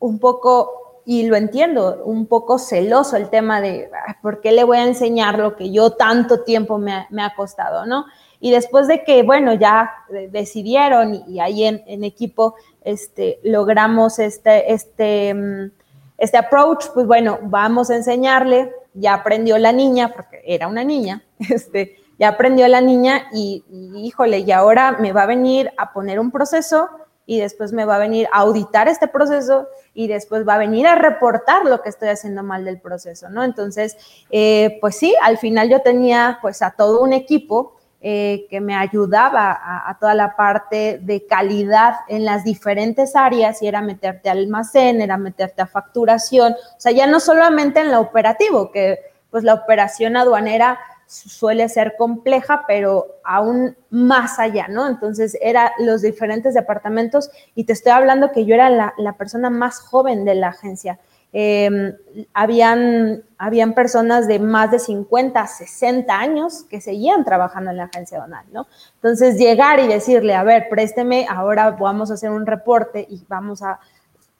un 0.00 0.18
poco, 0.18 1.02
y 1.06 1.28
lo 1.28 1.36
entiendo, 1.36 2.02
un 2.04 2.26
poco 2.26 2.58
celoso 2.58 3.16
el 3.16 3.30
tema 3.30 3.60
de 3.60 3.88
por 4.22 4.40
qué 4.40 4.50
le 4.50 4.64
voy 4.64 4.78
a 4.78 4.88
enseñar 4.88 5.38
lo 5.38 5.54
que 5.54 5.70
yo 5.70 5.92
tanto 5.92 6.42
tiempo 6.42 6.76
me, 6.76 6.92
ha 6.92 7.34
costado, 7.36 7.86
¿no? 7.86 8.06
Y 8.40 8.50
después 8.50 8.88
de 8.88 9.04
que, 9.04 9.22
bueno, 9.22 9.54
ya 9.54 9.88
decidieron 10.32 11.22
y, 11.28 11.38
ahí 11.38 11.62
en, 11.62 12.02
equipo 12.02 12.56
este, 12.82 13.38
logramos 13.44 14.18
este, 14.18 14.72
este, 14.72 15.32
mm, 15.32 15.70
este 16.18 16.38
approach, 16.38 16.86
pues 16.92 17.06
bueno, 17.06 17.38
vamos 17.42 17.88
a 17.90 17.94
enseñarle 17.94 18.72
ya 18.96 19.14
aprendió 19.14 19.58
la 19.58 19.72
niña, 19.72 20.12
porque 20.14 20.42
era 20.44 20.68
una 20.68 20.84
niña, 20.84 21.24
este, 21.38 21.96
ya 22.18 22.28
aprendió 22.28 22.66
la 22.68 22.80
niña 22.80 23.28
y, 23.32 23.64
híjole, 23.94 24.40
y 24.40 24.52
ahora 24.52 24.92
me 24.92 25.12
va 25.12 25.22
a 25.22 25.26
venir 25.26 25.70
a 25.76 25.92
poner 25.92 26.18
un 26.18 26.30
proceso 26.30 26.88
y 27.26 27.40
después 27.40 27.72
me 27.72 27.84
va 27.84 27.96
a 27.96 27.98
venir 27.98 28.28
a 28.32 28.38
auditar 28.38 28.88
este 28.88 29.08
proceso 29.08 29.66
y 29.94 30.06
después 30.06 30.46
va 30.46 30.54
a 30.54 30.58
venir 30.58 30.86
a 30.86 30.94
reportar 30.94 31.64
lo 31.64 31.82
que 31.82 31.88
estoy 31.88 32.08
haciendo 32.08 32.42
mal 32.42 32.64
del 32.64 32.80
proceso, 32.80 33.28
¿no? 33.28 33.42
Entonces, 33.42 33.96
eh, 34.30 34.78
pues 34.80 34.96
sí, 34.96 35.14
al 35.22 35.36
final 35.36 35.68
yo 35.68 35.82
tenía 35.82 36.38
pues 36.40 36.62
a 36.62 36.70
todo 36.70 37.02
un 37.02 37.12
equipo 37.12 37.75
eh, 38.00 38.46
que 38.50 38.60
me 38.60 38.74
ayudaba 38.76 39.58
a, 39.88 39.96
toda 39.98 40.14
la 40.14 40.36
parte 40.36 41.00
de 41.02 41.26
calidad 41.26 41.94
en 42.08 42.24
las 42.24 42.44
diferentes 42.44 43.16
áreas 43.16 43.62
y 43.62 43.68
era 43.68 43.82
meterte 43.82 44.28
al 44.28 44.38
almacén, 44.38 45.00
era 45.00 45.16
meterte 45.16 45.62
a 45.62 45.66
facturación, 45.66 46.52
o 46.52 46.80
sea, 46.80 46.92
ya 46.92 47.06
no 47.06 47.20
solamente 47.20 47.80
en 47.80 47.90
lo 47.90 48.00
operativo, 48.00 48.70
que 48.70 49.00
pues 49.30 49.44
la 49.44 49.54
operación 49.54 50.16
aduanera 50.16 50.78
suele 51.06 51.68
ser 51.68 51.94
compleja, 51.96 52.64
pero 52.66 53.18
aún 53.24 53.76
más 53.90 54.38
allá, 54.38 54.66
¿no? 54.68 54.86
Entonces, 54.88 55.36
eran 55.40 55.70
los 55.78 56.02
diferentes 56.02 56.54
departamentos 56.54 57.30
y 57.54 57.64
te 57.64 57.72
estoy 57.72 57.92
hablando 57.92 58.32
que 58.32 58.44
yo 58.44 58.54
era 58.54 58.70
la, 58.70 59.12
persona 59.16 59.48
más 59.50 59.78
joven 59.78 60.24
de 60.24 60.34
la 60.34 60.48
agencia. 60.48 60.98
Em, 61.32 61.94
habían, 62.32 63.22
habían 63.36 63.74
personas 63.74 64.26
de 64.26 64.38
más 64.38 64.70
de 64.70 64.78
50, 64.78 65.46
60 65.46 66.18
años 66.18 66.64
que 66.64 66.80
seguían 66.80 67.24
trabajando 67.24 67.70
en 67.70 67.76
la 67.76 67.84
agencia 67.84 68.18
donal, 68.18 68.46
¿no? 68.52 68.66
Entonces, 68.94 69.36
llegar 69.36 69.80
y 69.80 69.86
decirle, 69.86 70.34
a 70.34 70.44
ver, 70.44 70.68
présteme, 70.70 71.26
ahora 71.28 71.72
vamos 71.72 72.10
a 72.10 72.14
hacer 72.14 72.30
un 72.30 72.46
reporte 72.46 73.06
y 73.08 73.22
vamos 73.28 73.62
a... 73.62 73.80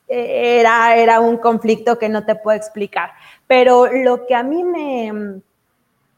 Era, 0.08 0.96
era 0.96 1.20
un 1.20 1.36
conflicto 1.36 1.98
que 1.98 2.08
no 2.08 2.24
te 2.24 2.36
puedo 2.36 2.56
explicar. 2.56 3.10
Pero 3.46 3.88
lo 3.92 4.24
que 4.24 4.36
a 4.36 4.44
mí 4.44 4.62
me, 4.62 5.42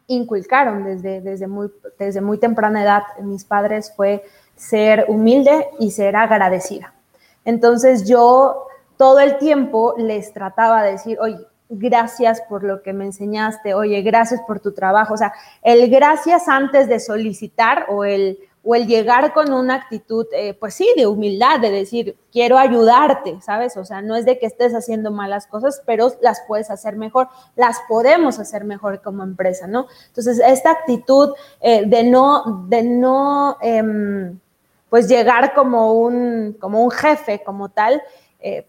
inculcaron 0.08 0.84
desde, 0.84 1.20
desde, 1.20 1.46
muy, 1.46 1.70
desde 1.98 2.20
muy 2.20 2.38
temprana 2.38 2.82
edad 2.82 3.02
mis 3.22 3.44
padres 3.44 3.92
fue 3.94 4.24
ser 4.56 5.04
humilde 5.08 5.68
y 5.78 5.92
ser 5.92 6.16
agradecida. 6.16 6.94
Entonces 7.44 8.08
yo 8.08 8.67
todo 8.98 9.20
el 9.20 9.38
tiempo 9.38 9.94
les 9.96 10.34
trataba 10.34 10.82
de 10.82 10.92
decir, 10.92 11.18
oye, 11.20 11.38
gracias 11.70 12.42
por 12.42 12.64
lo 12.64 12.82
que 12.82 12.92
me 12.92 13.06
enseñaste, 13.06 13.72
oye, 13.72 14.02
gracias 14.02 14.42
por 14.46 14.60
tu 14.60 14.72
trabajo. 14.72 15.14
O 15.14 15.16
sea, 15.16 15.32
el 15.62 15.88
gracias 15.88 16.48
antes 16.48 16.88
de 16.88 17.00
solicitar 17.00 17.86
o 17.88 18.04
el 18.04 18.38
o 18.70 18.74
el 18.74 18.86
llegar 18.86 19.32
con 19.32 19.50
una 19.50 19.76
actitud, 19.76 20.26
eh, 20.32 20.52
pues 20.52 20.74
sí, 20.74 20.92
de 20.94 21.06
humildad, 21.06 21.58
de 21.58 21.70
decir, 21.70 22.18
quiero 22.30 22.58
ayudarte, 22.58 23.40
¿sabes? 23.40 23.78
O 23.78 23.84
sea, 23.86 24.02
no 24.02 24.14
es 24.14 24.26
de 24.26 24.38
que 24.38 24.44
estés 24.44 24.74
haciendo 24.74 25.10
malas 25.10 25.46
cosas, 25.46 25.82
pero 25.86 26.12
las 26.20 26.42
puedes 26.46 26.70
hacer 26.70 26.96
mejor, 26.96 27.28
las 27.56 27.78
podemos 27.88 28.38
hacer 28.38 28.64
mejor 28.64 29.00
como 29.00 29.22
empresa, 29.22 29.66
¿no? 29.66 29.86
Entonces, 30.08 30.38
esta 30.44 30.70
actitud 30.70 31.32
eh, 31.62 31.86
de 31.86 32.04
no, 32.04 32.66
de 32.68 32.82
no, 32.82 33.56
em, 33.62 34.38
pues 34.90 35.08
llegar 35.08 35.54
como 35.54 35.94
un, 35.94 36.54
como 36.60 36.82
un 36.84 36.90
jefe, 36.90 37.42
como 37.42 37.70
tal, 37.70 38.02
eh, 38.40 38.66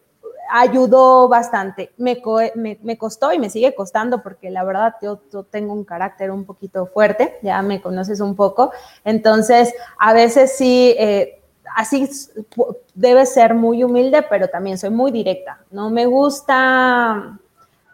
ayudó 0.49 1.27
bastante. 1.29 1.91
Me, 1.97 2.21
me, 2.55 2.97
costó 2.97 3.31
y 3.31 3.39
me 3.39 3.49
sigue 3.49 3.75
costando 3.75 4.21
porque 4.21 4.49
la 4.49 4.63
verdad 4.63 4.95
yo, 5.01 5.21
tengo 5.49 5.73
un 5.73 5.83
carácter 5.83 6.31
un 6.31 6.45
poquito 6.45 6.87
fuerte, 6.87 7.37
ya 7.41 7.61
me 7.61 7.81
conoces 7.81 8.19
un 8.19 8.35
poco. 8.35 8.71
Entonces, 9.03 9.73
a 9.97 10.13
veces 10.13 10.57
sí, 10.57 10.95
eh, 10.97 11.41
así 11.75 12.09
debe 12.93 13.25
ser 13.25 13.53
muy 13.53 13.83
humilde, 13.83 14.23
pero 14.23 14.47
también 14.47 14.77
soy 14.77 14.89
muy 14.89 15.11
directa. 15.11 15.59
No 15.71 15.89
me 15.89 16.05
gusta 16.05 17.39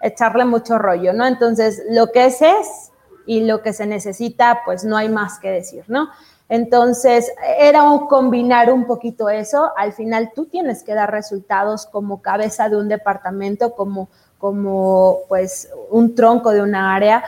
echarle 0.01 0.45
mucho 0.45 0.77
rollo, 0.77 1.13
¿no? 1.13 1.25
Entonces, 1.25 1.83
lo 1.89 2.11
que 2.11 2.25
es 2.25 2.41
es 2.41 2.91
y 3.25 3.41
lo 3.41 3.61
que 3.61 3.73
se 3.73 3.85
necesita, 3.85 4.61
pues 4.65 4.83
no 4.83 4.97
hay 4.97 5.09
más 5.09 5.39
que 5.39 5.49
decir, 5.49 5.83
¿no? 5.87 6.09
Entonces, 6.47 7.31
era 7.57 7.83
un 7.83 8.07
combinar 8.07 8.71
un 8.71 8.85
poquito 8.85 9.29
eso. 9.29 9.71
Al 9.75 9.93
final, 9.93 10.31
tú 10.35 10.45
tienes 10.45 10.83
que 10.83 10.93
dar 10.93 11.11
resultados 11.11 11.87
como 11.87 12.21
cabeza 12.21 12.69
de 12.69 12.77
un 12.77 12.87
departamento, 12.87 13.73
como, 13.73 14.09
como 14.37 15.19
pues 15.27 15.69
un 15.89 16.13
tronco 16.13 16.51
de 16.51 16.61
una 16.61 16.95
área, 16.95 17.23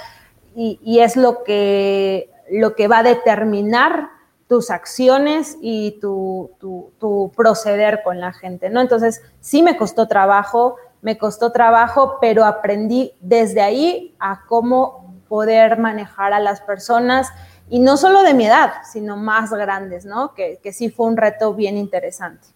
y, 0.60 1.00
es 1.02 1.16
lo 1.16 1.44
que, 1.44 2.32
lo 2.50 2.74
que 2.76 2.88
va 2.88 3.00
a 3.00 3.04
determinar 3.04 4.10
tus 4.48 4.72
acciones 4.72 5.58
y 5.62 6.00
tu, 6.00 6.50
tu, 6.60 7.32
proceder 7.36 8.02
con 8.04 8.20
la 8.20 8.34
gente, 8.34 8.70
¿no? 8.70 8.82
Entonces, 8.82 9.22
sí 9.40 9.62
me 9.62 9.78
costó 9.78 10.08
trabajo, 10.08 10.78
me 11.02 11.18
costó 11.18 11.52
trabajo, 11.52 12.18
pero 12.20 12.44
aprendí 12.44 13.14
desde 13.20 13.62
ahí 13.62 14.16
a 14.20 14.46
cómo 14.48 15.16
poder 15.28 15.78
manejar 15.78 16.34
a 16.34 16.40
las 16.40 16.62
personas, 16.62 17.28
y 17.70 17.80
no 17.80 17.98
solo 17.98 18.24
de 18.24 18.34
mi 18.34 18.46
edad, 18.46 18.74
sino 18.90 19.18
más 19.18 19.52
grandes, 19.52 20.06
¿no? 20.06 20.34
Que, 20.34 20.60
sí 20.72 20.90
fue 20.90 21.08
un 21.08 21.18
reto 21.18 21.54
bien 21.54 21.78
interesante. 21.78 22.48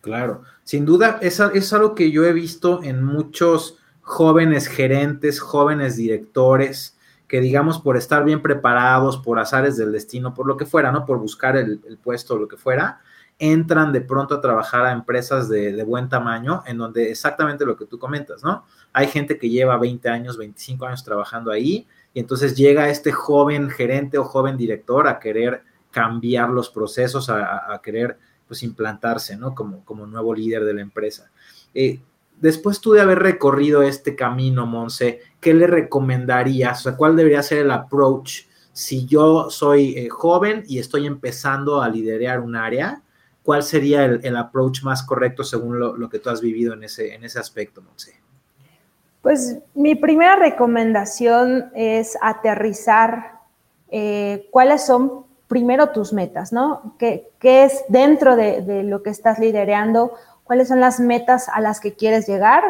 Claro, 0.00 0.42
sin 0.62 0.84
duda, 0.84 1.18
es, 1.22 1.40
es 1.40 1.72
algo 1.72 1.94
que 1.94 2.10
yo 2.10 2.24
he 2.24 2.32
visto 2.32 2.82
en 2.82 3.02
muchos 3.02 3.78
jóvenes 4.02 4.68
gerentes, 4.68 5.40
jóvenes 5.40 5.96
directores, 5.96 6.96
que 7.26 7.40
digamos 7.40 7.80
por 7.80 7.96
estar 7.96 8.22
bien 8.22 8.42
preparados, 8.42 9.16
por 9.16 9.38
azares 9.38 9.76
del 9.76 9.92
destino, 9.92 10.34
por 10.34 10.46
lo 10.46 10.56
que 10.56 10.66
fuera, 10.66 10.92
¿no? 10.92 11.06
Por 11.06 11.18
buscar 11.18 11.56
el, 11.56 11.80
puesto 12.02 12.34
o 12.34 12.38
lo 12.38 12.46
que 12.46 12.56
fuera, 12.56 13.00
entran 13.38 13.92
de 13.92 14.02
pronto 14.02 14.34
a 14.34 14.40
trabajar 14.40 14.84
a 14.86 14.92
empresas 14.92 15.48
de, 15.48 15.82
buen 15.84 16.08
tamaño, 16.08 16.62
en 16.66 16.78
donde 16.78 17.10
exactamente 17.10 17.64
lo 17.64 17.76
que 17.76 17.86
tú 17.86 17.98
comentas, 17.98 18.44
¿no? 18.44 18.64
Hay 18.92 19.08
gente 19.08 19.38
que 19.38 19.48
lleva 19.48 19.78
20 19.78 20.08
años, 20.08 20.36
25 20.36 20.86
años 20.86 21.02
trabajando 21.02 21.50
ahí 21.50 21.88
y 22.14 22.20
entonces 22.20 22.56
llega 22.56 22.88
este 22.88 23.10
joven 23.10 23.68
gerente 23.68 24.18
o 24.18 24.24
joven 24.24 24.56
director 24.56 25.08
a 25.08 25.18
querer 25.18 25.64
cambiar 25.90 26.48
los 26.48 26.70
procesos, 26.70 27.28
a, 27.28 27.80
querer 27.82 28.18
pues 28.46 28.62
implantarse, 28.62 29.36
¿no? 29.36 29.54
Como, 29.54 29.84
como 29.84 30.06
nuevo 30.06 30.34
líder 30.34 30.64
de 30.64 30.74
la 30.74 30.80
empresa. 30.80 31.30
Eh, 31.74 32.00
después 32.40 32.80
de 32.80 33.00
haber 33.00 33.18
recorrido 33.18 33.82
este 33.82 34.14
camino, 34.14 34.64
Monse, 34.64 35.20
¿qué 35.40 35.54
le 35.54 35.66
recomendarías? 35.66 36.80
O 36.80 36.82
sea, 36.84 36.96
¿cuál 36.96 37.16
debería 37.16 37.42
ser 37.42 37.58
el 37.58 37.70
approach 37.70 38.42
si 38.72 39.06
yo 39.06 39.50
soy 39.50 39.94
eh, 39.96 40.08
joven 40.08 40.62
y 40.66 40.78
estoy 40.78 41.06
empezando 41.06 41.82
a 41.82 41.88
liderar 41.88 42.40
un 42.40 42.54
área? 42.54 43.02
¿Cuál 43.42 43.62
sería 43.62 44.04
el, 44.04 44.36
approach 44.36 44.82
más 44.84 45.02
correcto 45.02 45.44
según 45.44 45.78
lo, 45.78 45.96
lo, 45.96 46.08
que 46.08 46.18
tú 46.18 46.30
has 46.30 46.40
vivido 46.40 46.72
en 46.74 46.84
ese, 46.84 47.14
en 47.14 47.24
ese 47.24 47.38
aspecto, 47.38 47.82
Monse? 47.82 48.24
Pues 49.24 49.56
mi 49.72 49.94
primera 49.94 50.36
recomendación 50.36 51.72
es 51.74 52.18
aterrizar 52.20 53.40
eh, 53.88 54.46
cuáles 54.50 54.84
son 54.84 55.24
primero 55.48 55.92
tus 55.92 56.12
metas, 56.12 56.52
¿no? 56.52 56.94
¿Qué, 56.98 57.32
es 57.40 57.84
dentro 57.88 58.36
de, 58.36 58.82
lo 58.82 59.02
que 59.02 59.08
estás 59.08 59.38
liderando? 59.38 60.12
¿Cuáles 60.44 60.68
son 60.68 60.78
las 60.78 61.00
metas 61.00 61.48
a 61.48 61.62
las 61.62 61.80
que 61.80 61.94
quieres 61.94 62.26
llegar? 62.26 62.64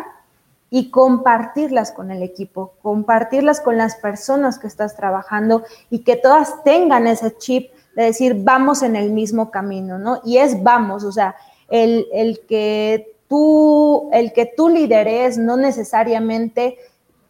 Y 0.70 0.92
compartirlas 0.92 1.90
con 1.90 2.12
el 2.12 2.22
equipo, 2.22 2.74
compartirlas 2.82 3.60
con 3.60 3.76
las 3.76 3.96
personas 3.96 4.60
que 4.60 4.68
estás 4.68 4.94
trabajando 4.94 5.64
y 5.90 6.04
que 6.04 6.14
todas 6.14 6.62
tengan 6.62 7.08
ese 7.08 7.36
chip 7.36 7.72
de 7.96 8.04
decir, 8.04 8.36
vamos 8.44 8.84
en 8.84 8.94
el 8.94 9.10
mismo 9.10 9.50
camino, 9.50 9.98
¿no? 9.98 10.20
Y 10.24 10.38
es 10.38 10.62
vamos, 10.62 11.02
o 11.02 11.10
sea, 11.10 11.34
el, 11.68 12.06
el 12.12 12.46
que 12.46 13.13
el 14.12 14.32
que 14.32 14.46
tú 14.46 14.68
lideres 14.68 15.38
no 15.38 15.56
necesariamente 15.56 16.78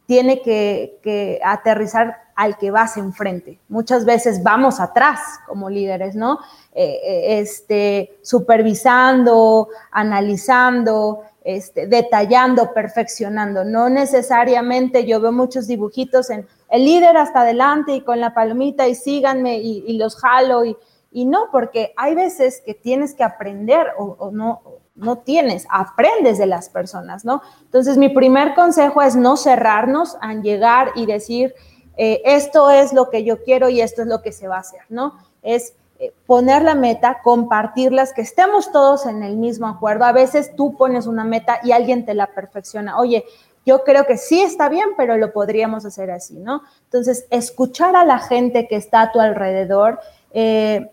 tiene 0.07 0.43
que, 0.43 1.41
aterrizar 1.45 2.23
al 2.37 2.59
que 2.59 2.71
vas 2.71 2.97
enfrente. 2.97 3.61
Muchas 3.69 4.05
veces 4.05 4.43
vamos 4.43 4.81
atrás 4.81 5.21
como 5.47 5.71
líderes, 5.71 6.17
¿no? 6.17 6.41
Eh, 6.75 7.01
eh, 7.05 7.39
este, 7.39 8.19
supervisando, 8.23 9.69
analizando, 9.93 11.23
este, 11.45 11.87
detallando, 11.87 12.73
perfeccionando. 12.73 13.65
No 13.65 13.89
necesariamente 13.89 15.07
yo 15.07 15.21
veo 15.21 15.31
muchos 15.31 15.69
dibujitos 15.69 16.29
en 16.31 16.47
el 16.71 16.85
líder 16.85 17.17
hasta 17.17 17.43
adelante 17.43 17.93
y 17.95 18.01
con 18.01 18.21
la 18.21 18.35
palomita 18.35 18.89
y 18.89 18.97
síganme 18.97 19.59
y, 19.59 19.97
los 19.97 20.17
jalo 20.17 20.65
y, 20.65 20.77
y, 21.13 21.27
no, 21.27 21.51
porque 21.53 21.95
hay 21.97 22.17
veces 22.17 22.61
que 22.67 22.75
tienes 22.75 23.15
que 23.15 23.23
aprender 23.23 23.93
o 23.97 24.31
no, 24.33 24.61
no 24.95 25.19
tienes, 25.19 25.67
aprendes 25.71 26.39
de 26.39 26.47
las 26.47 26.69
personas, 26.69 27.25
¿no? 27.25 27.43
Entonces, 27.63 27.97
mi 27.97 28.09
primer 28.09 28.55
consejo 28.55 29.03
es 29.03 29.17
no 29.17 29.37
cerrarnos 29.37 30.17
a 30.21 30.35
llegar 30.35 30.93
y 30.95 31.07
decir, 31.07 31.55
eh, 31.97 32.23
esto 32.25 32.71
es 32.71 32.93
lo 32.93 33.11
que 33.11 33.25
yo 33.25 33.43
quiero 33.43 33.69
y 33.69 33.81
esto 33.81 34.03
es 34.03 34.09
lo 34.09 34.23
que 34.23 34.33
se 34.33 34.49
va 34.49 34.57
a 34.57 34.61
hacer, 34.61 34.83
¿no? 34.89 35.19
Es 35.43 35.75
eh, 35.99 36.13
poner 36.27 36.63
la 36.63 36.75
meta, 36.75 37.21
compartirlas, 37.23 38.13
que 38.13 38.23
estemos 38.23 38.71
todos 38.71 39.07
en 39.07 39.23
el 39.23 39.37
mismo 39.37 39.67
acuerdo. 39.67 40.05
A 40.05 40.13
veces 40.13 40.55
tú 40.55 40.77
pones 40.77 41.07
una 41.07 41.25
meta 41.25 41.59
y 41.63 41.73
alguien 41.73 42.05
te 42.05 42.15
la 42.15 42.29
perfecciona. 42.29 42.99
Oye, 42.99 43.25
yo 43.67 43.83
creo 43.83 44.07
que 44.07 44.17
sí 44.17 44.43
está 44.43 44.69
bien, 44.69 44.91
pero 44.97 45.17
lo 45.17 45.33
podríamos 45.33 45.85
hacer 45.85 46.11
así, 46.11 46.39
¿no? 46.39 46.63
Entonces, 46.85 47.27
escuchar 47.31 47.97
a 47.97 48.05
la 48.05 48.19
gente 48.19 48.69
que 48.69 48.77
está 48.77 49.03
a 49.03 49.13
tu 49.13 49.21
alrededor 49.21 49.99
eh, 50.33 50.91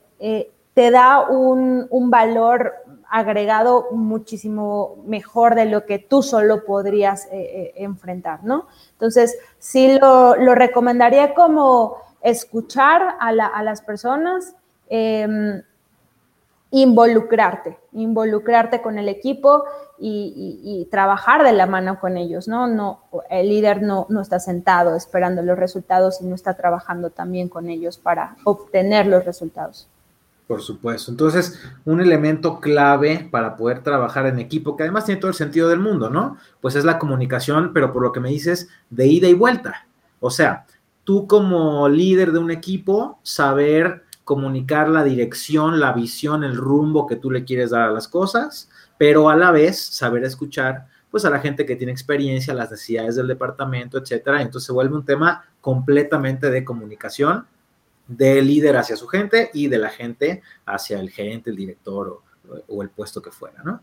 te 0.74 0.92
da 0.92 1.28
un, 1.30 1.88
un 1.90 2.10
valor 2.10 2.74
agregado 3.12 3.88
muchísimo 3.92 4.96
mejor 5.06 5.54
de 5.56 5.66
lo 5.66 5.86
que 5.86 6.00
tú 6.00 6.24
solo 6.24 6.64
podrías 6.64 7.26
eh, 7.26 7.30
eh, 7.34 7.74
enfrentar, 7.76 8.46
¿no? 8.46 8.68
Entonces, 8.94 9.38
sí 9.60 10.00
lo, 10.00 10.34
recomendaría 10.56 11.34
como 11.34 11.98
escuchar 12.22 13.18
a, 13.20 13.34
las 13.34 13.82
personas, 13.82 14.56
em, 14.88 15.62
involucrarte, 16.72 17.78
involucrarte 17.92 18.82
con 18.82 18.98
el 18.98 19.10
equipo 19.10 19.66
y, 20.00 20.88
trabajar 20.90 21.44
de 21.44 21.52
la 21.52 21.66
mano 21.66 22.00
con 22.00 22.16
ellos, 22.16 22.48
¿no? 22.48 22.68
no 22.68 23.02
el 23.30 23.50
líder 23.50 23.82
no, 23.82 24.08
no 24.10 24.22
está 24.22 24.40
sentado 24.40 24.96
esperando 24.96 25.42
los 25.42 25.60
resultados 25.60 26.22
y 26.22 26.26
no 26.26 26.36
está 26.36 26.56
trabajando 26.56 27.10
también 27.10 27.50
con 27.50 27.70
ellos 27.70 27.98
para 27.98 28.36
obtener 28.46 29.06
los 29.06 29.26
resultados. 29.26 29.88
Por 30.52 30.62
supuesto. 30.62 31.12
Entonces, 31.12 31.62
un 31.86 32.02
elemento 32.02 32.60
clave 32.60 33.26
para 33.32 33.56
poder 33.56 33.84
trabajar 33.84 34.26
en 34.26 34.38
equipo, 34.38 34.76
que 34.76 34.84
además 34.84 35.06
tiene 35.06 35.22
todo 35.22 35.32
el 35.32 35.38
sentido 35.38 35.70
del 35.70 35.80
mundo, 35.80 36.10
¿no? 36.10 36.36
Pues 36.60 36.76
es 36.76 36.84
la 36.84 37.00
comunicación, 37.00 37.72
pero 37.74 37.94
por 37.94 38.04
lo 38.04 38.12
que 38.12 38.20
me 38.20 38.32
dices, 38.32 38.68
de 38.90 39.08
ida 39.08 39.30
y 39.30 39.34
vuelta. 39.34 39.88
O 40.20 40.30
sea, 40.30 40.66
tú 41.06 41.26
como 41.26 41.88
líder 41.88 42.34
de 42.34 42.40
un 42.40 42.52
equipo, 42.52 43.18
saber 43.24 44.04
comunicar 44.26 44.90
la 44.90 45.06
dirección, 45.06 45.80
la 45.80 45.94
visión, 45.94 46.44
el 46.44 46.58
rumbo 46.58 47.08
que 47.08 47.16
tú 47.16 47.32
le 47.32 47.46
quieres 47.46 47.70
dar 47.70 47.84
a 47.84 47.92
las 47.92 48.10
cosas, 48.10 48.70
pero 48.98 49.30
a 49.30 49.38
la 49.38 49.52
vez 49.52 49.82
saber 49.82 50.26
escuchar 50.26 50.88
pues 51.12 51.24
a 51.24 51.30
la 51.30 51.40
gente 51.40 51.66
que 51.66 51.78
tiene 51.78 51.94
experiencia, 51.94 52.54
las 52.54 52.72
necesidades 52.72 53.16
del 53.16 53.28
departamento, 53.28 53.98
etcétera. 53.98 54.42
Entonces 54.42 54.66
se 54.66 54.74
vuelve 54.74 54.96
un 54.96 55.06
tema 55.06 55.46
completamente 55.62 56.52
de 56.52 56.66
comunicación 56.66 57.46
del 58.08 58.48
líder 58.48 58.78
hacia 58.78 58.96
su 58.96 59.08
gente 59.08 59.50
y 59.54 59.68
de 59.68 59.78
la 59.78 59.90
gente 59.90 60.42
hacia 60.66 61.00
el 61.00 61.10
gerente, 61.10 61.50
el 61.50 61.56
director 61.56 62.22
o, 62.68 62.84
el 62.84 62.90
puesto 62.90 63.22
que 63.22 63.32
fuera, 63.32 63.62
¿no? 63.64 63.82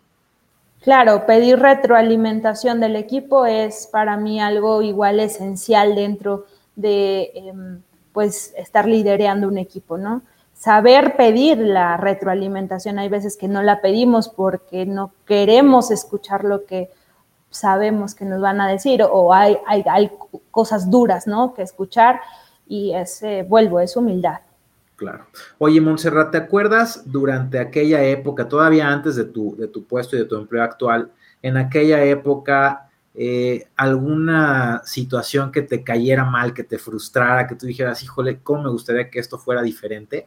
Claro, 0.83 1.27
pedir 1.27 1.59
retroalimentación 1.59 2.81
del 2.81 2.97
equipo 2.97 3.47
es 3.47 3.89
para 3.91 4.17
mí 4.17 4.41
algo 4.41 4.83
igual 4.83 5.19
esencial 5.19 5.95
dentro 5.95 6.47
de 6.77 7.33
em, 7.35 7.83
pues 8.13 8.53
estar 8.57 8.87
liderando 8.87 9.49
un 9.49 9.59
equipo, 9.59 9.99
¿no? 9.99 10.23
Saber 10.53 11.17
pedir 11.17 11.59
la 11.59 11.97
retroalimentación, 11.97 12.99
hay 12.99 13.09
veces 13.09 13.37
que 13.37 13.49
no 13.49 13.63
la 13.63 13.81
pedimos 13.81 14.29
porque 14.29 14.87
no 14.87 15.13
queremos 15.25 15.91
escuchar 15.91 16.45
lo 16.45 16.65
que 16.65 16.91
sabemos 17.51 18.15
que 18.15 18.25
nos 18.25 18.41
van 18.41 18.61
a 18.61 18.69
decir 18.69 19.03
o 19.03 19.33
hay, 19.33 19.57
hay, 19.67 19.85
hay 19.89 20.11
cosas 20.51 20.91
duras, 20.91 21.27
¿no? 21.27 21.55
Que 21.55 21.63
escuchar 21.63 22.21
y 22.69 22.95
ese, 22.95 23.43
vuelvo, 23.43 23.81
es 23.81 23.97
humildad. 23.97 24.41
Claro. 24.97 25.27
Oye, 25.59 25.81
Montserrat, 25.81 26.33
¿te 26.33 26.39
acuerdas 26.39 27.03
durante 27.07 27.59
aquella 27.59 28.03
época, 28.03 28.49
todavía 28.49 28.89
antes 28.89 29.15
de 29.15 29.25
tu, 29.25 29.57
de 29.57 29.69
tu 29.69 29.85
puesto 29.85 30.17
y 30.17 30.19
de 30.19 30.25
tu 30.25 30.37
empleo 30.37 30.63
actual, 30.63 31.13
en 31.41 31.57
aquella 31.57 32.03
época, 32.03 32.91
eh, 33.15 33.69
alguna 33.77 34.83
situación 34.85 35.53
que 35.53 35.63
te 35.63 35.85
cayera 35.85 36.25
mal, 36.25 36.53
que 36.53 36.65
te 36.65 36.79
frustrara, 36.79 37.47
que 37.47 37.55
tú 37.55 37.67
dijeras, 37.67 38.03
híjole, 38.03 38.41
¿cómo 38.43 38.65
me 38.65 38.71
gustaría 38.71 39.09
que 39.09 39.21
esto 39.21 39.39
fuera 39.39 39.63
diferente? 39.63 40.27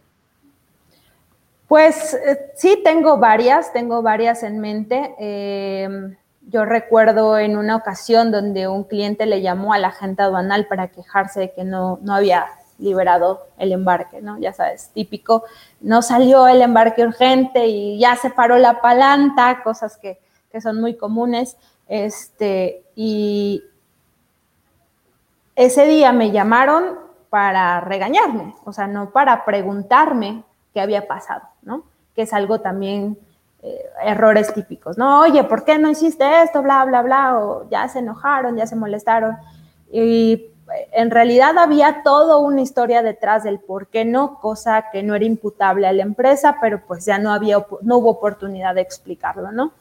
Pues 1.67 2.13
eh, 2.13 2.51
sí, 2.55 2.81
tengo 2.83 3.17
varias, 3.17 3.71
tengo 3.71 4.01
varias 4.01 4.43
en 4.43 4.60
mente. 4.60 5.15
Eh, 5.19 6.15
yo 6.48 6.65
recuerdo 6.65 7.38
en 7.38 7.57
una 7.57 7.75
ocasión 7.75 8.31
donde 8.31 8.67
un 8.67 8.83
cliente 8.83 9.25
le 9.25 9.41
llamó 9.41 9.74
a 9.74 9.77
la 9.77 9.89
agente 9.89 10.24
aduanal 10.24 10.67
para 10.67 10.88
quejarse 10.89 11.39
de 11.39 11.51
que 11.53 11.63
no, 11.63 12.00
no 12.01 12.13
había 12.13 12.48
liberado 12.77 13.48
el 13.57 13.71
embarque, 13.71 14.21
¿no? 14.21 14.39
Ya 14.39 14.53
sabes, 14.53 14.89
típico, 14.93 15.43
no 15.79 16.01
salió 16.01 16.48
el 16.48 16.62
embarque 16.62 17.03
urgente 17.03 17.67
y 17.67 18.00
ya 18.00 18.15
se 18.15 18.31
paró 18.31 18.57
la 18.57 18.81
palanca, 18.81 19.62
cosas 19.63 19.98
que, 19.98 20.19
que 20.51 20.62
son 20.62 20.81
muy 20.81 20.95
comunes. 20.98 21.57
Este, 21.88 22.83
y 22.95 23.63
ese 25.55 25.86
día 25.86 26.12
me 26.12 26.31
llamaron 26.31 27.00
para 27.29 27.79
regañarme, 27.81 28.55
o 28.65 28.74
sea, 28.74 28.88
no 28.88 29.12
para 29.12 29.45
preguntarme 29.45 30.43
qué 30.74 30.81
había 30.81 31.07
pasado, 31.07 31.43
¿no? 31.62 31.83
Que 32.15 32.24
es 32.24 32.33
algo 32.33 32.60
también 32.60 33.17
eh, 33.63 33.86
errores 34.03 34.53
típicos, 34.53 34.98
¿no? 34.98 35.22
Oye, 35.22 35.44
¿por 35.44 35.63
qué 35.63 35.77
no 35.77 35.89
hiciste 35.89 36.44
esto? 36.44 36.62
Bla, 36.62 36.84
bla, 36.86 37.01
bla, 37.01 37.38
o 37.38 37.70
ya 37.70 37.88
se 37.88 38.00
enojaron, 38.00 38.58
ya 38.58 38.65
se 38.65 38.75
molestaron. 38.75 39.38
Y 39.91 40.48
en 40.91 41.12
realidad 41.12 41.58
había 41.58 42.01
toda 42.03 42.38
una 42.38 42.62
historia 42.62 43.01
detrás 43.01 43.44
del 43.44 43.60
por 43.60 43.88
qué 43.88 44.06
no, 44.06 44.39
cosa 44.39 44.86
que 44.91 45.03
no 45.03 45.15
era 45.15 45.25
imputable 45.25 45.88
a 45.88 45.94
la 45.94 46.03
empresa, 46.03 46.58
pero 46.62 46.82
pues 46.86 47.06
ya 47.06 47.20
no 47.20 47.32
había, 47.32 47.65
no 47.82 47.98
hubo 47.98 48.10
oportunidad 48.12 48.75
de 48.75 48.82
explicarlo, 48.82 49.51
¿no? 49.51 49.74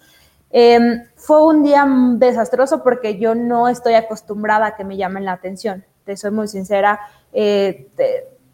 Em, 0.51 1.05
fue 1.15 1.45
un 1.45 1.63
día 1.63 1.87
desastroso 2.17 2.83
porque 2.83 3.19
yo 3.19 3.35
no 3.35 3.69
estoy 3.69 3.95
acostumbrada 3.95 4.67
a 4.67 4.77
que 4.77 4.85
me 4.85 4.97
llamen 4.97 5.25
la 5.25 5.33
atención. 5.33 5.85
Te 6.05 6.17
soy 6.17 6.33
muy 6.33 6.49
sincera. 6.49 6.99
Eh, 7.33 7.89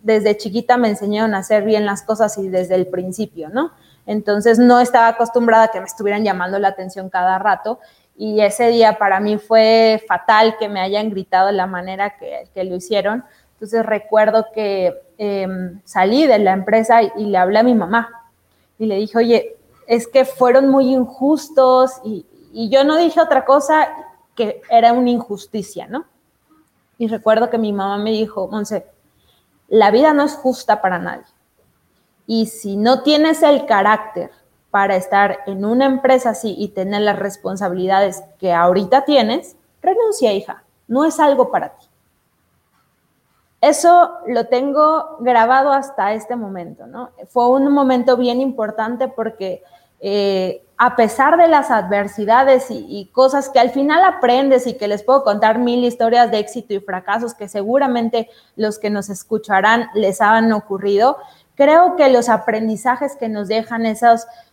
desde 0.02 0.36
chiquita 0.36 0.76
me 0.76 0.88
enseñaron 0.88 1.34
a 1.34 1.38
hacer 1.38 1.64
bien 1.64 1.86
las 1.86 2.02
cosas 2.02 2.36
y 2.38 2.48
desde 2.48 2.74
el 2.74 2.86
principio, 2.86 3.48
¿no? 3.48 3.72
Entonces 4.06 4.58
no 4.58 4.80
estaba 4.80 5.08
acostumbrada 5.08 5.64
a 5.64 5.68
que 5.68 5.80
me 5.80 5.86
estuvieran 5.86 6.24
llamando 6.24 6.58
la 6.58 6.68
atención 6.68 7.10
cada 7.10 7.38
rato 7.38 7.80
y 8.16 8.40
ese 8.40 8.68
día 8.68 8.98
para 8.98 9.20
mí 9.20 9.36
fue 9.36 10.02
fatal 10.08 10.56
que 10.58 10.68
me 10.68 10.80
hayan 10.80 11.10
gritado 11.10 11.48
de 11.48 11.52
la 11.52 11.66
manera 11.66 12.16
que, 12.16 12.64
lo 12.64 12.76
hicieron. 12.76 13.24
Entonces 13.54 13.84
recuerdo 13.84 14.46
que 14.54 14.94
em, 15.18 15.80
salí 15.84 16.26
de 16.26 16.38
la 16.38 16.52
empresa 16.52 17.02
y, 17.02 17.26
le 17.26 17.36
hablé 17.36 17.58
a 17.58 17.62
mi 17.62 17.74
mamá 17.74 18.30
y 18.78 18.86
le 18.86 18.96
dije, 18.96 19.18
oye, 19.18 19.56
es 19.86 20.06
que 20.06 20.24
fueron 20.24 20.68
muy 20.68 20.92
injustos 20.92 22.00
y, 22.04 22.24
y 22.52 22.70
yo 22.70 22.84
no 22.84 22.96
dije 22.96 23.20
otra 23.20 23.44
cosa 23.44 23.88
que 24.34 24.62
era 24.70 24.92
una 24.92 25.10
injusticia, 25.10 25.86
¿no? 25.86 26.06
Y 26.98 27.08
recuerdo 27.08 27.50
que 27.50 27.58
mi 27.58 27.72
mamá 27.72 27.98
me 27.98 28.10
dijo, 28.10 28.48
Monse, 28.48 28.86
la 29.68 29.90
vida 29.90 30.14
no 30.14 30.22
es 30.22 30.34
justa 30.34 30.80
para 30.80 30.98
nadie. 30.98 31.24
Y 32.26 32.46
si 32.46 32.76
no 32.76 33.02
tienes 33.02 33.42
el 33.42 33.66
carácter 33.66 34.30
para 34.70 34.96
estar 34.96 35.38
en 35.46 35.64
una 35.64 35.86
empresa 35.86 36.30
así 36.30 36.54
y 36.58 36.68
tener 36.68 37.00
las 37.02 37.18
responsabilidades 37.18 38.22
que 38.38 38.52
ahorita 38.52 39.04
tienes, 39.04 39.56
renuncia, 39.80 40.32
hija. 40.32 40.64
No 40.88 41.04
es 41.04 41.18
algo 41.18 41.50
para 41.50 41.70
ti. 41.76 41.86
Eso 43.60 44.12
lo 44.26 44.46
tengo 44.46 45.16
grabado 45.20 45.72
hasta 45.72 46.12
este 46.12 46.36
momento, 46.36 46.86
¿no? 46.86 47.10
Fue 47.28 47.48
un 47.48 47.72
momento 47.72 48.16
bien 48.16 48.40
importante 48.40 49.08
porque 49.08 49.62
eh, 50.00 50.62
a 50.76 50.94
pesar 50.94 51.38
de 51.38 51.48
las 51.48 51.70
adversidades 51.70 52.70
y, 52.70 52.84
y, 52.86 53.06
cosas 53.06 53.48
que 53.48 53.58
al 53.58 53.70
final 53.70 54.04
aprendes 54.04 54.66
y 54.66 54.74
que 54.74 54.88
les 54.88 55.02
puedo 55.02 55.24
contar 55.24 55.58
mil 55.58 55.82
historias 55.84 56.30
de 56.30 56.38
éxito 56.38 56.74
y 56.74 56.80
fracasos 56.80 57.32
que 57.32 57.48
seguramente 57.48 58.28
los 58.56 58.78
que 58.78 58.90
nos 58.90 59.08
escucharán 59.08 59.88
les 59.94 60.20
han 60.20 60.52
ocurrido, 60.52 61.16
creo 61.56 61.96
que 61.96 62.08
los 62.10 62.28
aprendizajes 62.28 63.16
que 63.16 63.28
nos 63.28 63.48
dejan 63.48 63.84
eh, 63.86 63.96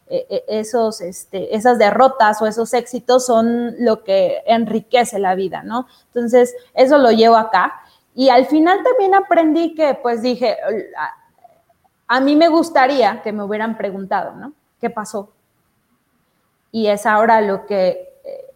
eh, 0.07 0.43
esos, 0.47 1.01
este, 1.01 1.55
esas 1.55 1.77
derrotas 1.77 2.41
o 2.41 2.47
esos 2.47 2.73
éxitos 2.73 3.25
son 3.25 3.75
lo 3.79 4.03
que 4.03 4.41
enriquece 4.47 5.19
la 5.19 5.35
vida, 5.35 5.63
¿no? 5.63 5.87
Entonces, 6.07 6.55
eso 6.73 6.97
lo 6.97 7.11
llevo 7.11 7.35
acá. 7.35 7.81
Y 8.15 8.29
al 8.29 8.45
final 8.45 8.83
también 8.83 9.15
aprendí 9.15 9.75
que, 9.75 9.95
pues 9.95 10.21
dije, 10.21 10.57
a, 12.07 12.19
mí 12.21 12.35
me 12.35 12.47
gustaría 12.47 13.21
que 13.21 13.31
me 13.31 13.43
hubieran 13.43 13.77
preguntado, 13.77 14.33
¿no? 14.33 14.53
¿Qué 14.79 14.89
pasó? 14.89 15.31
Y 16.71 16.87
es 16.87 17.05
ahora 17.05 17.41
lo 17.41 17.65
que 17.65 18.19
eh, 18.23 18.53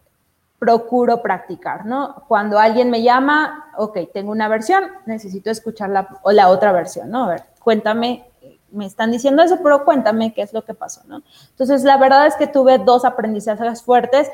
procuro 0.58 1.22
practicar, 1.22 1.84
¿no? 1.84 2.24
Cuando 2.28 2.58
alguien 2.58 2.88
me 2.88 3.02
llama, 3.02 3.72
ok, 3.76 3.98
tengo 4.12 4.30
una 4.30 4.48
versión, 4.48 4.84
necesito 5.06 5.50
escuchar 5.50 5.90
la, 5.90 6.08
o 6.22 6.30
la 6.30 6.48
otra 6.48 6.72
versión, 6.72 7.10
¿no? 7.10 7.24
A 7.24 7.28
ver, 7.28 7.42
cuéntame 7.60 8.28
me 8.70 8.86
están 8.86 9.10
diciendo 9.10 9.42
eso, 9.42 9.58
pero 9.62 9.84
cuéntame 9.84 10.32
qué 10.34 10.42
es 10.42 10.52
lo 10.52 10.64
que 10.64 10.74
pasó, 10.74 11.02
¿no? 11.06 11.22
Entonces, 11.50 11.84
la 11.84 11.96
verdad 11.96 12.26
es 12.26 12.34
que 12.36 12.46
tuve 12.46 12.78
dos 12.78 13.04
aprendizajes 13.04 13.82
fuertes 13.82 14.28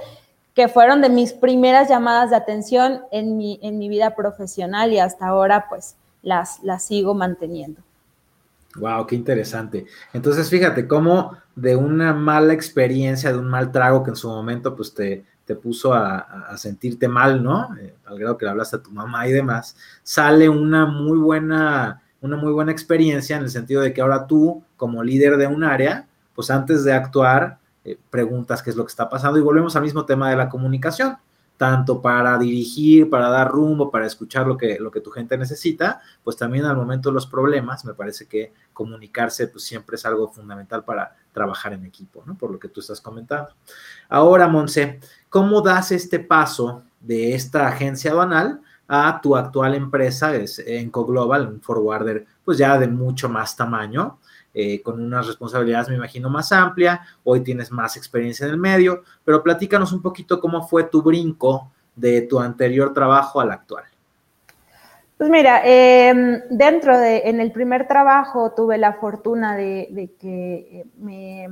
que 0.55 0.68
fueron 0.68 1.01
de 1.01 1.09
mis 1.09 1.33
primeras 1.33 1.88
llamadas 1.88 2.31
de 2.31 2.37
atención 2.37 3.03
en 3.11 3.37
mi, 3.37 3.59
en 3.62 3.79
mi 3.79 3.88
vida 3.88 4.14
profesional 4.14 4.92
y 4.92 4.99
hasta 4.99 5.27
ahora, 5.27 5.66
pues, 5.68 5.97
las, 6.23 6.62
las 6.62 6.85
sigo 6.85 7.14
manteniendo. 7.14 7.81
Wow, 8.77 9.07
qué 9.07 9.14
interesante. 9.14 9.87
Entonces, 10.12 10.49
fíjate 10.49 10.87
cómo 10.88 11.37
de 11.55 11.77
una 11.77 12.12
mala 12.12 12.53
experiencia, 12.53 13.33
de 13.33 13.38
un 13.38 13.49
mal 13.49 13.70
trago 13.70 14.03
que 14.03 14.11
en 14.11 14.16
su 14.16 14.29
momento, 14.29 14.75
pues, 14.75 14.94
te, 14.94 15.25
te 15.44 15.55
puso 15.55 15.92
a, 15.92 16.57
sentirte 16.57 17.09
mal, 17.09 17.42
¿no? 17.42 17.77
Eh, 17.77 17.94
al 18.07 18.18
grado 18.18 18.38
que 18.38 18.44
le 18.44 18.51
hablaste 18.53 18.77
a 18.77 18.83
tu 18.83 18.90
mamá 18.90 19.29
y 19.29 19.33
demás, 19.33 19.77
sale 20.03 20.49
una 20.49 20.87
muy 20.87 21.18
buena 21.18 22.03
una 22.24 22.38
muy 22.38 22.52
buena 22.52 22.72
experiencia 22.72 23.37
en 23.37 23.42
el 23.42 23.50
sentido 23.50 23.82
de 23.82 23.92
que 23.92 24.00
ahora 24.00 24.26
tú, 24.26 24.64
como 24.78 25.02
líder 25.02 25.37
de 25.37 25.46
un 25.46 25.62
área, 25.62 26.08
pues 26.34 26.50
antes 26.50 26.82
de 26.82 26.94
actuar, 26.94 27.58
eh, 27.84 27.98
preguntas 28.08 28.62
qué 28.62 28.70
es 28.70 28.76
lo 28.76 28.84
que 28.87 28.90
está 28.90 29.10
pasando 29.10 29.38
y 29.38 29.42
volvemos 29.42 29.76
al 29.76 29.82
mismo 29.82 30.06
tema 30.06 30.30
de 30.30 30.37
la 30.37 30.48
comunicación, 30.48 31.18
tanto 31.58 32.00
para 32.00 32.38
dirigir, 32.38 33.10
para 33.10 33.28
dar 33.28 33.50
rumbo, 33.50 33.90
para 33.90 34.06
escuchar 34.06 34.46
lo 34.46 34.56
que, 34.56 34.78
lo 34.80 34.90
que 34.90 35.02
tu 35.02 35.10
gente 35.10 35.37
necesita, 35.37 36.00
pues 36.24 36.38
también 36.38 36.64
al 36.64 36.76
momento 36.76 37.10
de 37.10 37.14
los 37.14 37.26
problemas, 37.26 37.84
me 37.84 37.92
parece 37.92 38.26
que 38.26 38.54
comunicarse 38.72 39.48
pues 39.48 39.64
siempre 39.64 39.96
es 39.96 40.06
algo 40.06 40.26
fundamental 40.28 40.82
para 40.82 41.14
trabajar 41.30 41.74
en 41.74 41.84
equipo, 41.84 42.22
¿no? 42.24 42.38
Por 42.38 42.50
lo 42.50 42.58
que 42.58 42.68
tú 42.68 42.80
estás 42.80 43.02
comentando. 43.02 43.50
Ahora, 44.08 44.48
Monse, 44.48 44.98
¿cómo 45.28 45.60
das 45.60 45.92
este 45.92 46.20
paso 46.20 46.84
de 47.00 47.34
esta 47.34 47.68
agencia 47.68 48.12
aduanal 48.12 48.62
a 48.88 49.20
tu 49.23 49.37
actual 49.37 49.75
empresa, 49.75 50.35
es 50.35 50.62
Global, 50.92 51.49
un 51.49 51.61
forwarder 51.61 52.27
pues 52.44 52.59
ya 52.59 52.79
de 52.79 52.87
mucho 52.87 53.29
más 53.29 53.57
tamaño, 53.57 54.18
eh, 54.53 54.83
con 54.83 55.03
unas 55.03 55.27
responsabilidades 55.27 55.88
me 55.88 55.97
imagino 55.97 56.29
más 56.29 56.53
amplia, 56.53 57.01
hoy 57.25 57.40
tienes 57.40 57.73
más 57.73 57.97
experiencia 57.97 58.47
en 58.47 58.53
el 58.53 58.59
medio, 58.59 59.03
pero 59.25 59.42
platícanos 59.42 59.92
un 59.92 60.03
poquito 60.03 60.40
cómo 60.40 60.66
fue 60.66 60.85
tu 60.85 61.03
brinco 61.03 61.70
de 61.97 62.23
tu 62.23 62.38
anterior 62.38 62.92
trabajo 62.92 63.40
al 63.40 63.51
actual. 63.51 63.85
Pues 65.16 65.31
mira, 65.31 65.62
em, 65.64 66.42
dentro 66.51 66.99
de, 66.99 67.23
en 67.25 67.40
el 67.40 67.53
primer 67.53 67.88
trabajo 67.88 68.53
tuve 68.53 68.79
la 68.79 68.94
fortuna 68.94 69.57
de, 69.57 70.12
que 70.20 70.55
eh, 70.55 70.87
me, 70.99 71.49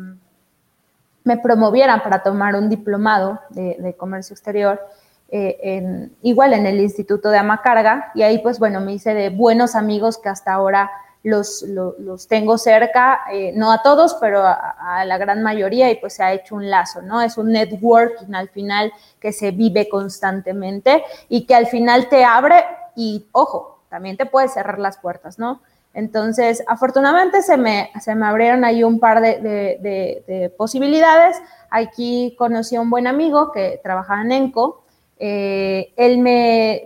me, 1.25 1.39
promovieran 1.39 2.03
para 2.03 2.23
tomar 2.23 2.55
un 2.57 2.69
diplomado 2.69 3.41
de 3.51 3.95
comercio 3.97 4.35
exterior 4.35 4.81
eh, 5.33 6.11
igual 6.23 6.53
en 6.53 6.67
el 6.67 6.81
Instituto 6.81 7.31
de 7.31 7.39
Amacarga, 7.39 8.13
y 8.15 8.23
ahí 8.23 8.39
pues 8.39 8.59
bueno, 8.59 8.81
me 8.81 8.93
hice 8.93 9.15
de 9.15 9.31
buenos 9.31 9.75
amigos 9.75 10.19
que 10.19 10.29
hasta 10.29 10.53
ahora 10.53 10.91
los, 11.23 11.63
los, 11.63 12.27
tengo 12.29 12.59
cerca, 12.59 13.21
eh, 13.33 13.53
no 13.55 13.73
a 13.73 13.83
todos, 13.83 14.17
pero 14.21 14.43
a, 14.45 15.05
la 15.07 15.19
gran 15.19 15.43
mayoría, 15.43 15.91
y 15.91 15.97
pues 15.97 16.15
se 16.15 16.23
ha 16.23 16.33
hecho 16.33 16.57
un 16.57 16.69
lazo, 16.69 17.01
¿no? 17.01 17.23
Es 17.23 17.39
un 17.39 17.53
networking 17.53 18.35
al 18.35 18.49
final 18.49 18.93
que 19.21 19.33
se 19.33 19.53
vive 19.53 19.89
constantemente 19.89 21.05
y 21.29 21.47
que 21.47 21.55
al 21.55 21.67
final 21.67 22.09
te 22.09 22.25
abre 22.25 22.65
y, 22.97 23.27
ojo, 23.33 23.81
también 23.89 24.17
te 24.17 24.27
puede 24.27 24.49
cerrar 24.49 24.79
las 24.79 24.99
puertas, 24.99 25.39
¿no? 25.39 25.63
Entonces, 25.95 26.65
afortunadamente 26.67 27.43
se 27.43 27.57
me, 27.57 27.91
se 28.01 28.15
me 28.15 28.27
abrieron 28.27 28.65
ahí 28.65 28.83
un 28.83 28.99
par 28.99 29.21
de, 29.21 30.55
posibilidades. 30.57 31.41
Aquí 31.71 32.35
conocí 32.39 32.77
a 32.77 32.81
un 32.81 32.91
buen 32.91 33.07
amigo 33.07 33.53
que 33.53 33.81
trabajaba 33.83 34.23
en 34.23 34.33
ENCO, 34.33 34.82
eh, 35.25 35.95
él 35.97 36.19
me, 36.19 36.83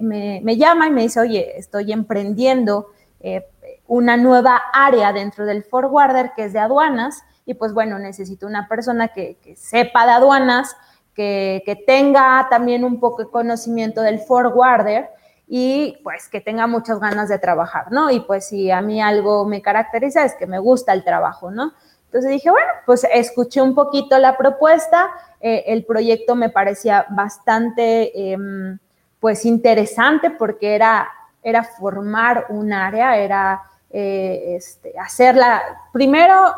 llama 0.59 0.89
y 0.89 0.91
me 0.91 1.01
dice, 1.01 1.21
oye, 1.21 1.57
estoy 1.57 1.91
emprendiendo 1.91 2.89
eh, 3.21 3.47
una 3.87 4.19
nueva 4.19 4.61
área 4.75 5.15
dentro 5.15 5.47
del 5.47 5.65
forwarder 5.65 6.33
que 6.37 6.45
es 6.45 6.53
de 6.53 6.59
aduanas 6.59 7.23
y 7.47 7.55
pues 7.55 7.73
bueno, 7.73 7.99
necesito 7.99 8.47
una 8.47 8.69
persona 8.69 9.09
que, 9.09 9.39
sepa 9.57 10.05
de 10.05 10.13
aduanas, 10.13 10.77
que, 11.15 11.63
que, 11.65 11.77
tenga 11.77 12.47
también 12.51 12.85
un 12.85 13.01
poco 13.01 13.25
de 13.25 13.31
conocimiento 13.31 14.03
del 14.03 14.19
forwarder 14.19 15.09
y 15.49 15.99
pues 16.05 16.29
que 16.29 16.43
tenga 16.43 16.67
muchas 16.67 17.01
ganas 17.01 17.31
de 17.31 17.39
trabajar, 17.39 17.91
¿no? 17.91 18.11
Y 18.11 18.21
pues 18.21 18.49
si 18.49 18.71
a 18.71 18.83
mí 18.83 19.01
algo 19.01 19.47
me 19.47 19.63
caracteriza 19.63 20.27
es 20.27 20.35
que 20.35 20.47
me 20.47 20.59
gusta 20.59 20.93
el 20.93 21.05
trabajo, 21.05 21.51
¿no? 21.51 21.73
Entonces 22.07 22.31
dije, 22.31 22.51
bueno, 22.51 22.71
pues 22.87 23.07
escuché 23.13 23.61
un 23.61 23.75
poquito 23.75 24.19
la 24.19 24.37
propuesta, 24.37 25.11
eh, 25.41 25.65
el 25.67 25.85
proyecto 25.85 26.35
me 26.35 26.49
parecía 26.49 27.07
bastante, 27.11 28.33
em, 28.33 28.79
pues, 29.21 29.45
interesante 29.45 30.31
porque 30.31 30.75
era, 30.75 31.09
era 31.43 31.65
formar 31.65 32.47
un 32.49 32.73
área, 32.73 33.17
era 33.17 33.63
eh, 33.91 34.57
este, 34.57 34.95
hacerla, 34.99 35.63
primero 35.93 36.55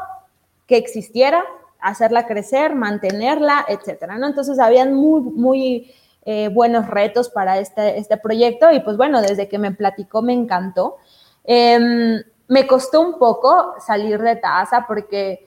que 0.67 0.77
existiera, 0.77 1.45
hacerla 1.81 2.27
crecer, 2.27 2.75
mantenerla, 2.75 3.65
etcétera, 3.69 4.19
¿no? 4.19 4.27
Entonces, 4.27 4.59
habían 4.59 4.95
muy, 4.95 5.23
muy 5.23 5.95
eh, 6.25 6.49
buenos 6.49 6.89
retos 6.89 7.31
para 7.31 7.59
este, 7.59 7.99
este 7.99 8.17
proyecto 8.17 8.71
y, 8.71 8.81
pues, 8.81 8.97
bueno, 8.97 9.23
desde 9.23 9.49
que 9.49 9.59
me 9.59 9.73
platicó 9.73 10.21
me 10.21 10.35
encantó. 10.35 10.97
Em, 11.45 12.23
me 12.49 12.67
costó 12.67 13.01
un 13.01 13.19
poco 13.19 13.75
salir 13.79 14.21
de 14.21 14.37
TASA 14.37 14.87
porque 14.87 15.47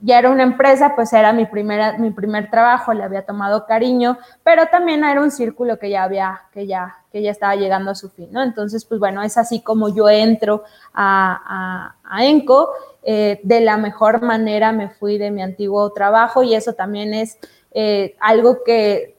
ya 0.00 0.18
era 0.18 0.30
una 0.30 0.42
empresa, 0.42 0.94
pues 0.94 1.12
era 1.12 1.32
mi, 1.32 1.46
primera, 1.46 1.96
mi 1.98 2.10
primer 2.10 2.50
trabajo, 2.50 2.92
le 2.92 3.04
había 3.04 3.24
tomado 3.24 3.66
cariño, 3.66 4.18
pero 4.42 4.66
también 4.66 5.04
era 5.04 5.20
un 5.20 5.30
círculo 5.30 5.78
que 5.78 5.90
ya 5.90 6.02
había, 6.02 6.42
que 6.52 6.66
ya, 6.66 6.96
que 7.12 7.22
ya 7.22 7.30
estaba 7.30 7.54
llegando 7.54 7.92
a 7.92 7.94
su 7.94 8.10
fin, 8.10 8.28
¿no? 8.32 8.42
Entonces, 8.42 8.84
pues 8.84 8.98
bueno, 8.98 9.22
es 9.22 9.38
así 9.38 9.60
como 9.60 9.94
yo 9.94 10.08
entro 10.08 10.64
a, 10.92 11.94
a, 12.04 12.24
ENCO, 12.24 12.70
eh, 13.04 13.40
de 13.42 13.60
la 13.60 13.76
mejor 13.76 14.22
manera 14.22 14.72
me 14.72 14.88
fui 14.88 15.18
de 15.18 15.30
mi 15.30 15.42
antiguo 15.42 15.92
trabajo 15.92 16.42
y 16.42 16.54
eso 16.54 16.74
también 16.74 17.14
es 17.14 17.38
eh, 17.72 18.16
algo 18.20 18.64
que 18.64 19.16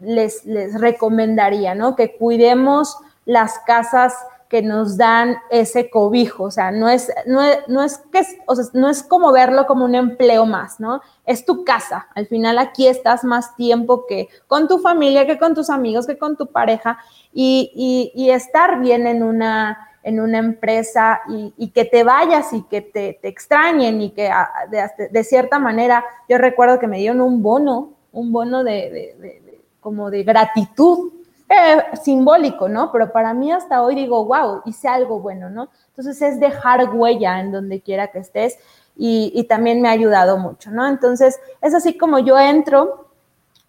les, 0.00 0.44
les 0.44 0.78
recomendaría, 0.78 1.74
¿no? 1.74 1.96
Que 1.96 2.16
cuidemos 2.16 2.98
las 3.24 3.58
casas 3.60 4.14
que 4.48 4.62
nos 4.62 4.96
dan 4.96 5.36
ese 5.50 5.90
cobijo, 5.90 6.44
o 6.44 6.50
sea, 6.50 6.70
no 6.70 6.88
es, 6.88 7.12
no 7.26 7.42
es, 7.82 7.98
que, 8.12 8.22
o 8.46 8.54
sea, 8.54 8.64
no 8.74 8.88
es 8.88 9.02
como 9.02 9.32
verlo 9.32 9.66
como 9.66 9.84
un 9.84 9.94
empleo 9.94 10.46
más, 10.46 10.78
¿no? 10.78 11.00
Es 11.24 11.44
tu 11.44 11.64
casa, 11.64 12.08
al 12.14 12.26
final 12.26 12.58
aquí 12.58 12.86
estás 12.86 13.24
más 13.24 13.56
tiempo 13.56 14.06
que 14.06 14.28
con 14.46 14.68
tu 14.68 14.78
familia, 14.78 15.26
que 15.26 15.38
con 15.38 15.54
tus 15.54 15.68
amigos, 15.70 16.06
que 16.06 16.18
con 16.18 16.36
tu 16.36 16.46
pareja, 16.46 16.98
y, 17.32 18.12
y, 18.14 18.30
estar 18.30 18.80
bien 18.80 19.06
en 19.06 19.22
una, 19.22 19.90
en 20.02 20.20
una 20.20 20.38
empresa 20.38 21.20
y, 21.28 21.68
que 21.68 21.84
te 21.84 22.02
vayas 22.02 22.52
y 22.52 22.62
que 22.62 22.80
te, 22.80 23.18
te 23.20 23.28
extrañen 23.28 24.00
y 24.00 24.10
que 24.10 24.28
ah, 24.28 24.48
de, 24.70 25.08
de, 25.10 25.24
cierta 25.24 25.58
manera, 25.58 26.04
yo 26.28 26.38
recuerdo 26.38 26.78
que 26.78 26.86
me 26.86 26.98
dieron 26.98 27.20
un 27.20 27.42
bono, 27.42 27.94
un 28.12 28.32
bono 28.32 28.64
de 28.64 29.44
como 29.80 30.10
de 30.10 30.24
gratitud 30.24 31.12
eh, 31.48 31.84
simbólico, 32.02 32.68
¿no? 32.68 32.90
Pero 32.90 33.12
para 33.12 33.32
mí 33.32 33.52
hasta 33.52 33.82
hoy 33.82 33.94
digo, 33.94 34.24
wow, 34.24 34.62
hice 34.64 34.88
algo 34.88 35.20
bueno, 35.20 35.48
¿no? 35.48 35.68
Entonces 35.88 36.20
es 36.20 36.40
dejar 36.40 36.92
huella 36.92 37.38
en 37.40 37.52
donde 37.52 37.80
quiera 37.80 38.08
que 38.08 38.18
estés 38.18 38.58
y, 38.96 39.44
también 39.48 39.80
me 39.80 39.88
ha 39.88 39.92
ayudado 39.92 40.38
mucho, 40.38 40.70
¿no? 40.70 40.86
Entonces 40.88 41.38
es 41.60 41.74
así 41.74 41.96
como 41.96 42.18
yo 42.18 42.38
entro, 42.38 43.10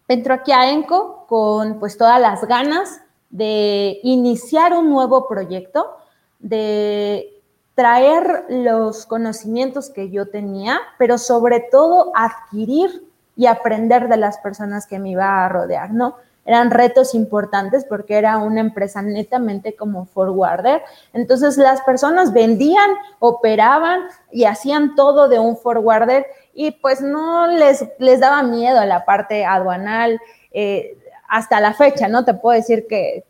entro 0.08 0.34
aquí 0.34 0.52
a 0.52 0.70
ENCO 0.70 1.26
con 1.28 1.78
pues 1.78 1.96
todas 1.96 2.20
las 2.20 2.44
ganas 2.46 3.00
de 3.30 4.00
iniciar 4.02 4.72
un 4.72 4.88
nuevo 4.88 5.28
proyecto, 5.28 5.98
de 6.38 7.42
traer 7.74 8.46
los 8.48 9.06
conocimientos 9.06 9.90
que 9.90 10.10
yo 10.10 10.30
tenía, 10.30 10.80
pero 10.98 11.16
sobre 11.18 11.60
todo 11.60 12.10
adquirir 12.14 13.06
y 13.36 13.46
aprender 13.46 14.08
de 14.08 14.16
las 14.16 14.38
personas 14.38 14.86
que 14.86 14.98
me 14.98 15.10
iba 15.10 15.44
a 15.44 15.48
rodear, 15.48 15.92
¿no? 15.92 16.16
Eran 16.48 16.70
retos 16.70 17.14
importantes 17.14 17.84
porque 17.84 18.16
era 18.16 18.38
una 18.38 18.60
empresa 18.60 19.02
netamente 19.02 19.76
como 19.76 20.06
forwarder. 20.06 20.80
Entonces 21.12 21.58
las 21.58 21.82
personas 21.82 22.32
vendían, 22.32 22.90
operaban 23.18 24.00
y 24.32 24.44
hacían 24.46 24.94
todo 24.94 25.28
de 25.28 25.38
un 25.38 25.58
forwarder 25.58 26.24
y 26.54 26.70
pues 26.70 27.02
no 27.02 27.48
les, 27.48 27.84
les 27.98 28.20
daba 28.20 28.42
miedo 28.42 28.82
la 28.86 29.04
parte 29.04 29.44
aduanal 29.44 30.18
eh, 30.50 30.96
hasta 31.28 31.60
la 31.60 31.74
fecha, 31.74 32.08
¿no? 32.08 32.24
Te 32.24 32.32
puedo 32.32 32.56
decir 32.56 32.86
que, 32.88 33.26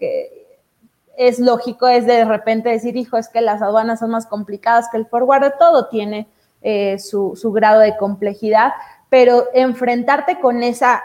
es 1.17 1.41
lógico, 1.41 1.89
es 1.89 2.07
de 2.07 2.25
repente 2.25 2.69
decir, 2.69 2.97
hijo, 2.97 3.17
es 3.17 3.29
que 3.29 3.41
las 3.41 3.61
aduanas 3.61 3.99
son 3.99 4.11
más 4.11 4.27
complicadas 4.27 4.89
que 4.93 4.97
el 4.97 5.07
forwarder, 5.07 5.55
todo 5.59 5.89
tiene 5.89 6.29
eh, 6.63 7.01
su, 7.01 7.35
su 7.35 7.51
grado 7.51 7.81
de 7.81 7.97
complejidad, 7.97 8.75
pero 9.09 9.49
enfrentarte 9.55 10.39
con 10.39 10.63
esa 10.63 11.03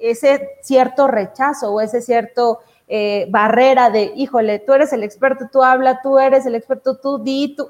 ese 0.00 0.50
cierto 0.62 1.08
rechazo 1.08 1.72
o 1.72 1.80
ese 1.80 2.00
cierto 2.00 2.60
eh, 2.88 3.26
barrera 3.30 3.90
de, 3.90 4.12
híjole, 4.16 4.58
tú 4.58 4.74
eres 4.74 4.92
el 4.92 5.02
experto, 5.02 5.48
tú 5.50 5.62
habla, 5.62 6.00
tú 6.02 6.18
eres 6.18 6.44
el 6.44 6.54
experto, 6.54 6.98
tú 6.98 7.18
di, 7.18 7.56
tú, 7.56 7.68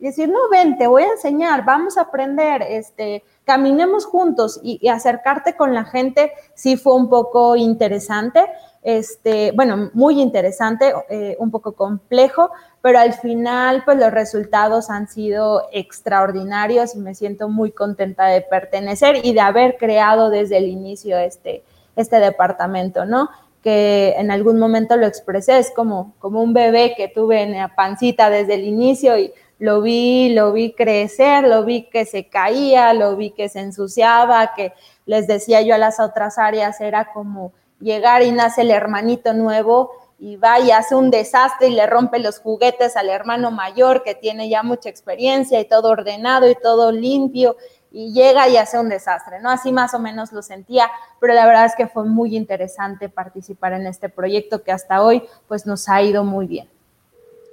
y 0.00 0.06
decir, 0.06 0.28
no, 0.28 0.48
ven, 0.50 0.76
te 0.76 0.86
voy 0.86 1.04
a 1.04 1.12
enseñar, 1.12 1.64
vamos 1.64 1.96
a 1.96 2.02
aprender, 2.02 2.62
este, 2.62 3.22
caminemos 3.44 4.06
juntos 4.06 4.60
y, 4.62 4.88
acercarte 4.88 5.54
con 5.54 5.74
la 5.74 5.84
gente 5.84 6.32
sí 6.54 6.76
fue 6.76 6.94
un 6.94 7.08
poco 7.08 7.56
interesante, 7.56 8.44
este, 8.82 9.52
bueno, 9.52 9.90
muy 9.94 10.20
interesante, 10.20 10.92
eh, 11.08 11.36
un 11.38 11.50
poco 11.50 11.72
complejo, 11.72 12.50
pero 12.82 12.98
al 12.98 13.14
final, 13.14 13.82
pues 13.84 13.98
los 13.98 14.10
resultados 14.10 14.90
han 14.90 15.08
sido 15.08 15.62
extraordinarios 15.72 16.94
y 16.94 16.98
me 16.98 17.14
siento 17.14 17.48
muy 17.48 17.70
contenta 17.70 18.26
de 18.26 18.42
pertenecer 18.42 19.24
y 19.24 19.32
de 19.32 19.40
haber 19.40 19.76
creado 19.78 20.30
desde 20.30 20.58
el 20.58 20.68
inicio 20.68 21.18
este, 21.18 21.64
este 21.96 22.20
departamento, 22.20 23.06
¿no? 23.06 23.30
Que 23.62 24.14
en 24.18 24.30
algún 24.30 24.58
momento 24.58 24.96
lo 24.96 25.06
expresé, 25.06 25.58
es 25.58 25.70
como, 25.70 26.14
como 26.18 26.42
un 26.42 26.52
bebé 26.52 26.94
que 26.94 27.08
tuve 27.08 27.42
en 27.42 27.52
la 27.52 27.74
pancita 27.74 28.28
desde 28.28 28.54
el 28.54 28.64
inicio 28.64 29.16
y 29.16 29.32
lo 29.58 29.80
vi, 29.82 30.30
lo 30.34 30.52
vi 30.52 30.72
crecer, 30.72 31.46
lo 31.46 31.64
vi 31.64 31.88
que 31.88 32.04
se 32.04 32.28
caía, 32.28 32.92
lo 32.94 33.16
vi 33.16 33.30
que 33.30 33.48
se 33.48 33.60
ensuciaba, 33.60 34.52
que 34.54 34.72
les 35.06 35.26
decía 35.26 35.62
yo 35.62 35.74
a 35.74 35.78
las 35.78 36.00
otras 36.00 36.38
áreas, 36.38 36.80
era 36.80 37.12
como 37.12 37.52
llegar 37.80 38.22
y 38.22 38.32
nace 38.32 38.62
el 38.62 38.70
hermanito 38.70 39.32
nuevo 39.32 39.92
y 40.18 40.36
va 40.36 40.58
y 40.60 40.70
hace 40.70 40.94
un 40.94 41.10
desastre 41.10 41.68
y 41.68 41.74
le 41.74 41.86
rompe 41.86 42.18
los 42.18 42.38
juguetes 42.38 42.96
al 42.96 43.08
hermano 43.08 43.50
mayor 43.50 44.02
que 44.02 44.14
tiene 44.14 44.48
ya 44.48 44.62
mucha 44.62 44.88
experiencia 44.88 45.60
y 45.60 45.66
todo 45.66 45.90
ordenado 45.90 46.48
y 46.48 46.54
todo 46.54 46.92
limpio 46.92 47.56
y 47.90 48.12
llega 48.12 48.48
y 48.48 48.56
hace 48.56 48.78
un 48.78 48.88
desastre, 48.88 49.40
¿no? 49.40 49.50
Así 49.50 49.70
más 49.70 49.94
o 49.94 50.00
menos 50.00 50.32
lo 50.32 50.42
sentía, 50.42 50.90
pero 51.20 51.32
la 51.32 51.46
verdad 51.46 51.66
es 51.66 51.76
que 51.76 51.86
fue 51.86 52.04
muy 52.04 52.36
interesante 52.36 53.08
participar 53.08 53.72
en 53.74 53.86
este 53.86 54.08
proyecto 54.08 54.62
que 54.64 54.72
hasta 54.72 55.02
hoy 55.02 55.22
pues 55.46 55.64
nos 55.64 55.88
ha 55.88 56.02
ido 56.02 56.24
muy 56.24 56.46
bien. 56.46 56.73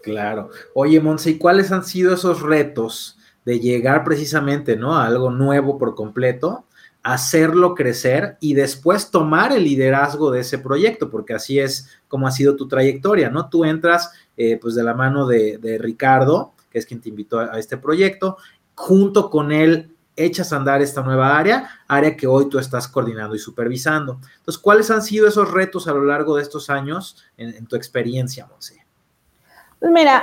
Claro. 0.04 0.50
Oye, 0.74 1.00
Monse, 1.00 1.32
¿y 1.32 1.38
cuáles 1.38 1.72
han 1.72 1.84
sido 1.84 2.14
esos 2.14 2.42
retos 2.42 3.18
de 3.46 3.60
llegar 3.60 4.04
precisamente, 4.04 4.76
¿no? 4.76 4.96
A 4.96 5.06
algo 5.06 5.32
nuevo 5.32 5.78
por 5.78 5.96
completo 5.96 6.66
hacerlo 7.04 7.74
crecer 7.74 8.38
y 8.40 8.54
después 8.54 9.10
tomar 9.10 9.52
el 9.54 9.64
liderazgo 9.64 10.32
de 10.32 10.42
ese 10.42 10.60
proyecto, 10.60 11.10
porque 11.10 11.34
así 11.34 11.60
es 11.60 11.90
como 12.08 12.28
ha 12.28 12.32
sido 12.32 12.56
tu 12.56 12.68
trayectoria, 12.68 13.30
¿no? 13.30 13.50
Tú 13.50 13.66
entras 13.66 14.12
eh, 14.38 14.58
pues 14.62 14.76
de 14.76 14.84
la 14.84 14.94
mano 14.94 15.26
de, 15.26 15.78
Ricardo, 15.80 16.54
que 16.70 16.80
es 16.80 16.86
quien 16.86 17.02
te 17.02 17.10
invitó 17.10 17.40
a, 17.40 17.58
este 17.58 17.78
proyecto, 17.78 18.38
junto 18.76 19.30
con 19.30 19.52
él 19.52 19.96
echas 20.16 20.54
a 20.54 20.58
andar 20.58 20.82
esta 20.82 21.02
nueva 21.02 21.38
área, 21.38 21.70
área 21.88 22.16
que 22.16 22.28
hoy 22.28 22.50
tú 22.50 22.60
estás 22.60 22.88
coordinando 22.88 23.34
y 23.36 23.40
supervisando. 23.40 24.20
Entonces, 24.38 24.62
¿cuáles 24.62 24.92
han 24.92 25.02
sido 25.02 25.28
esos 25.28 25.50
retos 25.50 25.88
a 25.88 25.94
lo 25.94 26.04
largo 26.04 26.36
de 26.36 26.44
estos 26.44 26.70
años 26.70 27.24
en, 27.38 27.66
tu 27.66 27.76
experiencia, 27.76 28.46
Monse? 28.46 28.81
Pues 29.82 29.92
mira, 29.92 30.22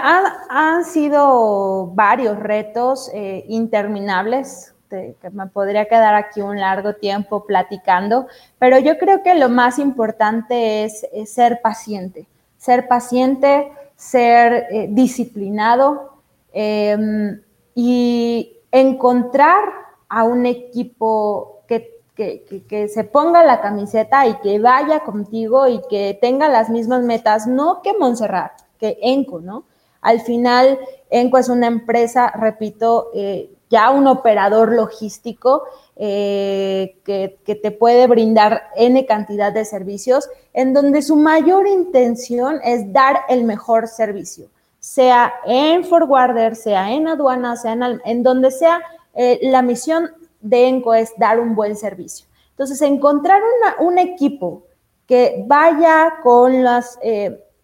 han, 0.48 0.84
sido 0.84 1.88
varios 1.88 2.38
retos 2.38 3.10
eh, 3.12 3.44
interminables 3.48 4.72
que 4.88 5.16
me 5.32 5.48
podría 5.48 5.86
quedar 5.86 6.14
aquí 6.14 6.40
un 6.40 6.60
largo 6.60 6.94
tiempo 6.94 7.44
platicando, 7.44 8.28
pero 8.60 8.78
yo 8.78 8.96
creo 8.98 9.24
que 9.24 9.34
lo 9.34 9.48
más 9.48 9.80
importante 9.80 10.84
es, 10.84 11.04
ser 11.26 11.60
paciente, 11.60 12.28
ser 12.56 12.86
paciente, 12.86 13.72
ser 13.96 14.68
eh, 14.70 14.86
disciplinado 14.90 16.12
em, 16.52 17.40
y 17.74 18.58
encontrar 18.70 19.64
a 20.08 20.22
un 20.22 20.46
equipo 20.46 21.62
que, 21.66 22.00
que, 22.14 22.86
se 22.86 23.02
ponga 23.02 23.42
la 23.42 23.60
camiseta 23.60 24.24
y 24.28 24.34
que 24.34 24.60
vaya 24.60 25.00
contigo 25.00 25.66
y 25.66 25.80
que 25.90 26.16
tenga 26.20 26.48
las 26.48 26.70
mismas 26.70 27.02
metas, 27.02 27.48
no 27.48 27.82
que 27.82 27.92
Montserrat, 27.98 28.67
que 28.78 28.98
Enco, 29.02 29.40
¿no? 29.40 29.64
Al 30.00 30.20
final, 30.20 30.78
Enco 31.10 31.38
es 31.38 31.48
una 31.48 31.66
empresa, 31.66 32.32
repito, 32.36 33.10
eh, 33.14 33.50
ya 33.70 33.90
un 33.90 34.06
operador 34.06 34.72
logístico 34.72 35.64
eh, 35.96 36.96
que, 37.04 37.38
te 37.44 37.70
puede 37.70 38.06
brindar 38.06 38.70
N 38.76 39.04
cantidad 39.06 39.52
de 39.52 39.64
servicios, 39.64 40.28
en 40.54 40.72
donde 40.72 41.02
su 41.02 41.16
mayor 41.16 41.66
intención 41.66 42.60
es 42.64 42.92
dar 42.92 43.22
el 43.28 43.44
mejor 43.44 43.88
servicio, 43.88 44.48
sea 44.78 45.34
en 45.44 45.84
forwarder, 45.84 46.56
sea 46.56 46.92
en 46.92 47.08
aduana, 47.08 47.56
sea 47.56 47.76
en, 48.04 48.22
donde 48.22 48.50
sea, 48.50 48.80
eh, 49.14 49.38
la 49.42 49.62
misión 49.62 50.10
de 50.40 50.68
ENCO 50.68 50.94
es 50.94 51.12
dar 51.18 51.40
un 51.40 51.54
buen 51.54 51.76
servicio. 51.76 52.26
Entonces, 52.50 52.80
encontrar 52.82 53.40
un 53.80 53.98
equipo 53.98 54.62
que 55.06 55.44
vaya 55.46 56.14
con 56.22 56.62
las, 56.62 56.98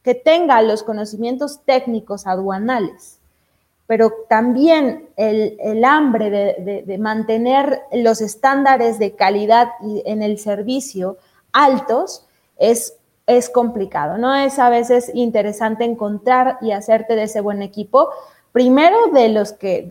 que 0.04 0.14
tenga 0.14 0.60
los 0.62 0.82
conocimientos 0.82 1.64
técnicos 1.64 2.26
aduanales, 2.26 3.20
pero 3.86 4.12
también 4.28 5.08
el, 5.16 5.84
hambre 5.84 6.30
de, 6.30 6.98
mantener 6.98 7.80
los 7.92 8.20
estándares 8.20 8.98
de 8.98 9.14
calidad 9.16 9.70
en 10.04 10.22
el 10.22 10.38
servicio 10.38 11.16
altos 11.52 12.26
es, 12.58 12.96
es 13.26 13.48
complicado, 13.48 14.18
¿no? 14.18 14.34
Es 14.34 14.58
a 14.58 14.68
veces 14.68 15.10
interesante 15.14 15.84
encontrar 15.84 16.58
y 16.60 16.72
hacerte 16.72 17.16
de 17.16 17.24
ese 17.24 17.40
buen 17.40 17.62
equipo, 17.62 18.10
primero 18.54 19.08
de 19.12 19.30
los 19.30 19.52
que, 19.52 19.82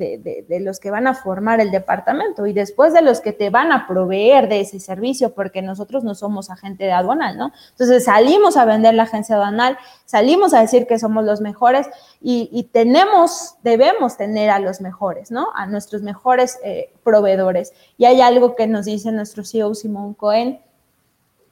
de, 0.48 0.60
los 0.62 0.80
que 0.80 0.90
van 0.90 1.06
a 1.06 1.14
formar 1.14 1.60
el 1.60 1.70
departamento 1.70 2.48
y 2.48 2.54
después 2.54 2.94
de 2.94 3.02
los 3.02 3.20
que 3.20 3.34
te 3.34 3.50
van 3.50 3.74
a 3.74 3.88
proveer 3.88 4.48
de 4.48 4.62
ese 4.62 4.80
servicio, 4.80 5.34
porque 5.34 5.62
nosotros 5.62 6.06
no 6.06 6.16
somos 6.16 6.50
agente 6.50 6.86
de 6.86 6.94
aduanal, 6.94 7.38
¿no? 7.38 7.52
Entonces 7.72 8.06
salimos 8.06 8.56
a 8.56 8.64
vender 8.64 8.94
la 8.94 9.04
agencia 9.04 9.36
aduanal, 9.36 9.78
salimos 10.06 10.54
a 10.54 10.62
decir 10.62 10.88
que 10.88 10.98
somos 10.98 11.26
los 11.26 11.42
mejores 11.42 11.90
y, 12.22 12.70
tenemos, 12.72 13.56
debemos 13.64 14.16
tener 14.16 14.50
a 14.50 14.60
los 14.60 14.80
mejores, 14.80 15.30
¿no? 15.30 15.50
A 15.56 15.66
nuestros 15.66 16.02
mejores 16.02 16.58
eh, 16.64 16.94
proveedores. 17.04 17.74
Y 17.98 18.06
hay 18.06 18.22
algo 18.22 18.56
que 18.56 18.66
nos 18.66 18.86
dice 18.86 19.12
nuestro 19.12 19.44
CEO 19.44 19.76
Simón 19.76 20.14
Cohen, 20.14 20.62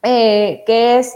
eh, 0.01 0.63
que 0.65 0.99
es 0.99 1.13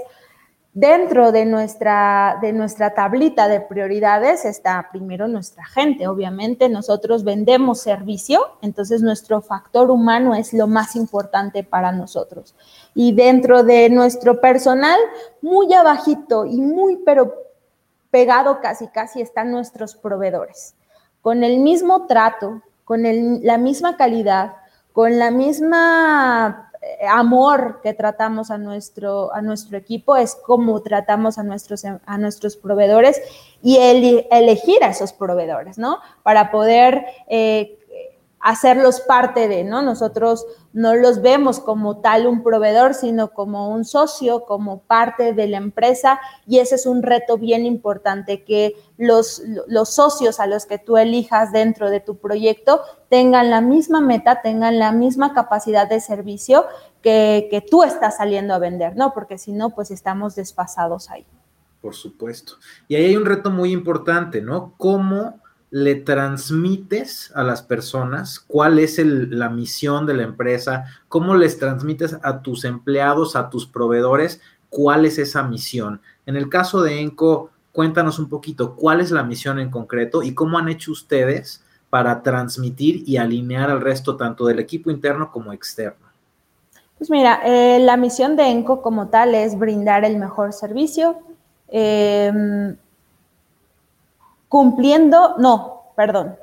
Dentro 0.78 1.32
de 1.32 1.46
nuestra, 1.46 2.38
de 2.42 2.52
nuestra 2.52 2.94
tablita 2.94 3.48
de 3.48 3.62
prioridades 3.62 4.44
está 4.44 4.90
primero 4.92 5.26
nuestra 5.30 5.66
gente. 5.66 6.06
Obviamente 6.06 6.68
nosotros 6.68 7.24
vendemos 7.24 7.80
servicio, 7.80 8.42
entonces 8.62 9.02
nuestro 9.02 9.42
factor 9.42 9.90
humano 9.90 10.36
es 10.36 10.52
lo 10.52 10.68
más 10.68 10.98
importante 10.98 11.64
para 11.64 11.94
nosotros. 11.94 12.56
Y 12.94 13.14
dentro 13.14 13.64
de 13.64 13.90
nuestro 13.90 14.42
personal, 14.42 15.00
muy 15.42 15.74
abajito 15.74 16.46
y 16.46 16.60
muy 16.60 16.98
pero 17.06 17.34
pegado 18.12 18.60
casi 18.60 18.88
casi 18.90 19.22
están 19.22 19.52
nuestros 19.52 19.96
proveedores. 19.96 20.76
Con 21.22 21.46
el 21.46 21.60
mismo 21.60 22.06
trato, 22.06 22.62
con 22.84 23.04
la 23.04 23.58
misma 23.58 23.96
calidad, 23.96 24.58
con 24.92 25.20
la 25.20 25.32
misma 25.32 26.70
amor 27.10 27.80
que 27.82 27.94
tratamos 27.94 28.52
a 28.52 28.58
nuestro, 28.58 29.34
a 29.34 29.42
nuestro 29.42 29.78
equipo, 29.78 30.16
es 30.16 30.36
cómo 30.36 30.82
tratamos 30.82 31.38
a 31.38 31.44
nuestros, 31.44 31.84
a 31.86 32.18
nuestros 32.18 32.56
proveedores 32.58 33.22
y 33.62 33.78
elegir 33.78 34.84
a 34.84 34.90
esos 34.90 35.14
proveedores, 35.14 35.78
¿no? 35.78 36.00
Para 36.24 36.52
poder 36.52 37.06
eh, 37.28 37.80
hacerlos 38.46 39.02
parte 39.02 39.48
de, 39.48 39.64
¿no? 39.64 39.82
Nosotros 39.82 40.46
no 40.72 40.94
los 40.94 41.24
vemos 41.24 41.60
como 41.60 41.98
tal 42.02 42.28
un 42.28 42.44
proveedor, 42.44 42.94
sino 42.94 43.34
como 43.34 43.70
un 43.70 43.86
socio, 43.86 44.46
como 44.46 44.84
parte 44.84 45.34
de 45.34 45.48
la 45.48 45.58
empresa 45.58 46.20
y 46.46 46.60
ese 46.60 46.76
es 46.76 46.86
un 46.86 47.02
reto 47.02 47.40
bien 47.40 47.66
importante, 47.66 48.44
que 48.44 48.76
los, 49.00 49.42
los 49.68 49.96
socios 49.96 50.40
a 50.40 50.46
los 50.46 50.68
que 50.68 50.78
tú 50.78 50.96
elijas 50.96 51.52
dentro 51.52 51.90
de 51.90 52.02
tu 52.02 52.18
proyecto 52.18 52.82
tengan 53.10 53.50
la 53.50 53.62
misma 53.62 54.00
meta, 54.00 54.44
tengan 54.44 54.78
la 54.78 54.92
misma 54.92 55.34
capacidad 55.34 55.90
de 55.90 56.00
servicio 56.00 56.68
que, 57.02 57.48
que 57.50 57.62
tú 57.62 57.82
estás 57.82 58.18
saliendo 58.18 58.54
a 58.54 58.60
vender, 58.60 58.96
¿no? 58.96 59.12
Porque 59.12 59.40
si 59.40 59.54
no, 59.54 59.72
pues 59.72 59.90
estamos 59.90 60.36
desfasados 60.36 61.10
ahí. 61.10 61.26
Por 61.82 61.96
supuesto. 61.96 62.54
Y 62.88 62.96
ahí 62.96 63.06
hay 63.06 63.16
un 63.16 63.26
reto 63.26 63.50
muy 63.50 63.72
importante, 63.72 64.40
¿no? 64.40 64.76
¿Cómo 64.78 65.40
le 65.76 65.96
transmites 65.96 67.34
a 67.36 67.44
las 67.44 67.62
personas 67.62 68.40
cuál 68.40 68.80
es 68.80 68.98
la 68.98 69.50
misión 69.50 70.06
de 70.06 70.14
la 70.14 70.24
empresa, 70.24 70.86
cómo 71.10 71.36
les 71.36 71.60
transmites 71.60 72.16
a 72.24 72.42
tus 72.42 72.64
empleados, 72.64 73.36
a 73.36 73.50
tus 73.50 73.68
proveedores, 73.68 74.40
cuál 74.70 75.04
es 75.04 75.18
esa 75.18 75.44
misión. 75.44 76.00
En 76.26 76.38
el 76.38 76.48
caso 76.48 76.82
de 76.82 77.02
Enco, 77.02 77.50
cuéntanos 77.74 78.20
un 78.20 78.30
poquito 78.30 78.74
cuál 78.78 79.02
es 79.02 79.12
la 79.12 79.24
misión 79.24 79.60
en 79.60 79.70
concreto 79.70 80.24
y 80.24 80.34
cómo 80.34 80.58
han 80.58 80.70
hecho 80.70 80.94
ustedes 80.94 81.62
para 81.90 82.24
transmitir 82.24 83.04
y 83.06 83.18
alinear 83.18 83.70
al 83.70 83.82
resto 83.82 84.16
tanto 84.16 84.46
del 84.46 84.60
equipo 84.60 84.92
interno 84.92 85.30
como 85.30 85.52
externo. 85.52 86.08
Pues 86.98 87.10
mira, 87.10 87.42
eh, 87.44 87.80
la 87.82 87.98
misión 87.98 88.38
de 88.38 88.44
Enco 88.50 88.82
como 88.82 89.10
tal 89.10 89.36
es 89.36 89.60
brindar 89.60 90.06
el 90.06 90.16
mejor 90.20 90.54
servicio, 90.54 91.18
em, 91.68 92.78
cumpliendo, 94.56 95.36
no, 95.38 95.92
perdón, 95.98 96.38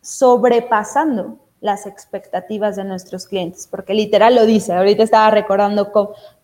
sobrepasando 0.00 1.36
las 1.60 1.86
expectativas 1.86 2.74
de 2.74 2.82
nuestros 2.82 3.28
clientes, 3.28 3.68
porque 3.70 3.94
literal 3.94 4.34
lo 4.34 4.46
dice, 4.46 4.72
ahorita 4.72 5.04
estaba 5.04 5.30
recordando 5.30 5.92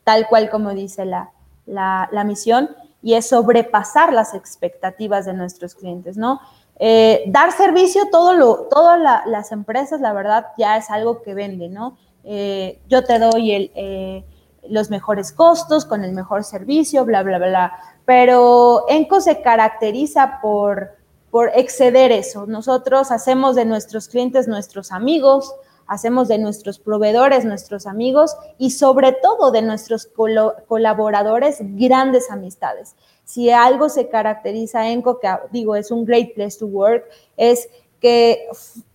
tal 0.05 0.29
cual 0.29 0.49
como 0.49 0.71
dice 0.71 1.05
la, 1.05 1.33
la, 1.67 2.23
misión, 2.25 2.71
y 3.03 3.15
es 3.15 3.29
sobrepasar 3.29 4.13
las 4.13 4.33
expectativas 4.33 5.27
de 5.27 5.33
nuestros 5.33 5.75
clientes, 5.75 6.17
¿no? 6.17 6.41
Eh, 6.79 7.25
dar 7.27 7.51
servicio, 7.51 8.03
todo 8.13 8.69
todas 8.71 9.27
las 9.27 9.51
empresas, 9.51 10.01
la 10.01 10.13
verdad, 10.13 10.47
ya 10.57 10.77
es 10.77 10.89
algo 10.89 11.23
que 11.23 11.35
vende, 11.35 11.69
¿no? 11.69 11.97
Eh, 12.23 12.81
yo 12.89 13.03
te 13.03 13.19
doy 13.19 13.51
el, 13.51 13.73
eh, 13.75 14.25
los 14.69 14.89
mejores 14.89 15.33
costos 15.33 15.85
con 15.85 16.05
el 16.05 16.13
mejor 16.13 16.45
servicio, 16.45 17.05
bla, 17.05 17.25
bla, 17.25 17.39
bla 17.39 17.73
pero 18.05 18.85
ENCO 18.89 19.21
se 19.21 19.43
caracteriza 19.43 20.41
por, 20.41 20.97
por 21.31 21.51
exceder 21.55 22.13
eso. 22.13 22.47
Nosotros 22.47 23.11
hacemos 23.11 23.55
de 23.55 23.65
nuestros 23.65 24.09
clientes 24.09 24.49
nuestros 24.49 24.93
amigos, 24.93 25.55
hacemos 25.87 26.29
de 26.29 26.39
nuestros 26.39 26.79
proveedores 26.79 27.45
nuestros 27.45 27.87
amigos 27.87 28.37
y 28.59 28.71
sobre 28.71 29.13
todo 29.13 29.51
de 29.51 29.63
nuestros 29.63 30.09
colaboradores 30.67 31.59
grandes 31.61 32.31
amistades. 32.31 32.97
Si 33.25 33.51
algo 33.51 33.89
se 33.89 34.09
caracteriza 34.09 34.89
ENCO, 34.89 35.21
que 35.21 35.29
digo 35.51 35.77
es 35.77 35.91
un 35.91 36.05
great 36.05 36.35
place 36.35 36.59
to 36.59 36.67
work, 36.67 37.05
es 37.37 37.69
que 38.01 38.47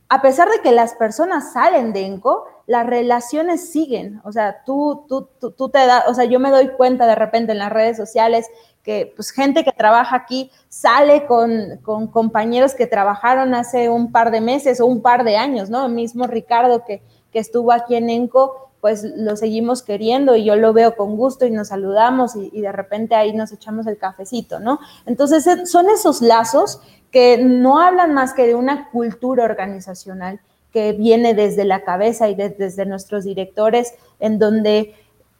a 0.09 0.21
pesar 0.21 0.49
de 0.49 0.61
que 0.61 0.71
las 0.71 0.95
personas 0.95 1.53
salen 1.53 1.91
de 1.91 2.05
ENCO, 2.05 2.45
las 2.65 2.85
relaciones 2.85 3.71
siguen. 3.71 4.21
O 4.23 4.31
sea, 4.31 4.63
tú, 4.65 5.05
tú, 5.07 5.29
tú, 5.39 5.51
tú 5.51 5.69
te 5.69 5.79
das, 5.79 6.05
o 6.07 6.13
sea, 6.13 6.25
yo 6.25 6.39
me 6.39 6.49
doy 6.49 6.69
cuenta 6.69 7.05
de 7.05 7.15
repente 7.15 7.51
en 7.51 7.57
las 7.57 7.71
redes 7.71 7.97
sociales 7.97 8.47
que 8.87 9.11
pues 9.13 9.31
gente 9.31 9.65
que 9.65 9.73
trabaja 9.73 10.15
aquí 10.15 10.49
sale 10.69 11.25
con, 11.25 11.81
compañeros 11.83 12.73
que 12.73 12.87
trabajaron 12.87 13.53
hace 13.53 13.89
un 13.89 14.13
par 14.13 14.31
de 14.31 14.39
meses 14.39 14.79
o 14.79 14.85
un 14.85 15.01
par 15.01 15.25
de 15.25 15.35
años, 15.35 15.69
¿no? 15.69 15.87
El 15.87 15.91
mismo 15.91 16.25
Ricardo 16.25 16.85
que, 16.85 17.01
estuvo 17.33 17.71
aquí 17.71 17.93
en 17.93 18.09
ENCO, 18.09 18.71
pues 18.81 19.03
lo 19.03 19.35
seguimos 19.35 19.83
queriendo 19.83 20.35
y 20.35 20.43
yo 20.43 20.55
lo 20.55 20.73
veo 20.73 20.95
con 20.95 21.15
gusto 21.15 21.45
y 21.45 21.51
nos 21.51 21.67
saludamos 21.67 22.35
y, 22.35 22.61
de 22.61 22.71
repente 22.71 23.13
ahí 23.13 23.31
nos 23.31 23.51
echamos 23.51 23.85
el 23.85 23.99
cafecito, 23.99 24.59
¿no? 24.59 24.79
Entonces 25.05 25.45
son 25.69 25.87
esos 25.89 26.23
lazos 26.23 26.81
que 27.11 27.37
no 27.37 27.79
hablan 27.79 28.15
más 28.15 28.33
que 28.33 28.47
de 28.47 28.55
una 28.55 28.89
cultura 28.89 29.43
organizacional 29.43 30.39
que 30.71 30.93
viene 30.93 31.35
desde 31.35 31.63
la 31.63 31.83
cabeza 31.83 32.27
y 32.27 32.33
desde 32.33 32.87
nuestros 32.87 33.23
directores, 33.25 33.93
en 34.19 34.39
donde 34.39 34.95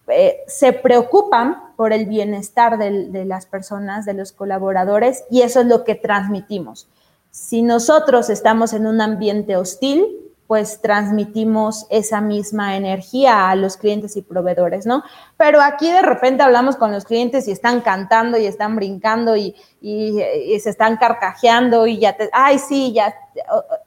eh, 0.07 0.43
se 0.47 0.73
preocupan 0.73 1.73
por 1.75 1.93
el 1.93 2.05
bienestar 2.05 2.77
de 2.77 3.25
las 3.25 3.45
personas, 3.45 4.05
de 4.05 4.13
los 4.13 4.31
colaboradores, 4.31 5.25
y 5.29 5.41
eso 5.41 5.61
es 5.61 5.67
lo 5.67 5.83
que 5.83 5.95
transmitimos. 5.95 6.87
Si 7.29 7.61
nosotros 7.61 8.29
estamos 8.29 8.73
en 8.73 8.87
un 8.87 8.99
ambiente 8.99 9.57
hostil, 9.57 10.27
pues 10.47 10.81
transmitimos 10.81 11.85
esa 11.89 12.21
misma 12.21 12.77
energía 12.77 13.49
a 13.49 13.55
los 13.55 13.75
clientes 13.75 14.15
y 14.15 14.21
proveedores, 14.21 14.85
¿no? 14.85 15.03
Pero 15.35 15.61
aquí 15.61 15.91
de 15.91 16.01
repente 16.01 16.41
hablamos 16.41 16.77
con 16.77 16.93
los 16.93 17.03
clientes 17.03 17.47
y 17.49 17.51
están 17.51 17.81
cantando 17.81 18.37
y 18.37 18.45
están 18.45 18.77
brincando 18.77 19.35
y, 19.35 19.55
se 19.81 20.69
están 20.69 20.95
carcajeando 20.97 21.85
y 21.85 21.99
ya 21.99 22.15
te, 22.15 22.29
ay, 22.31 22.59
sí, 22.59 22.93
ya, 22.93 23.13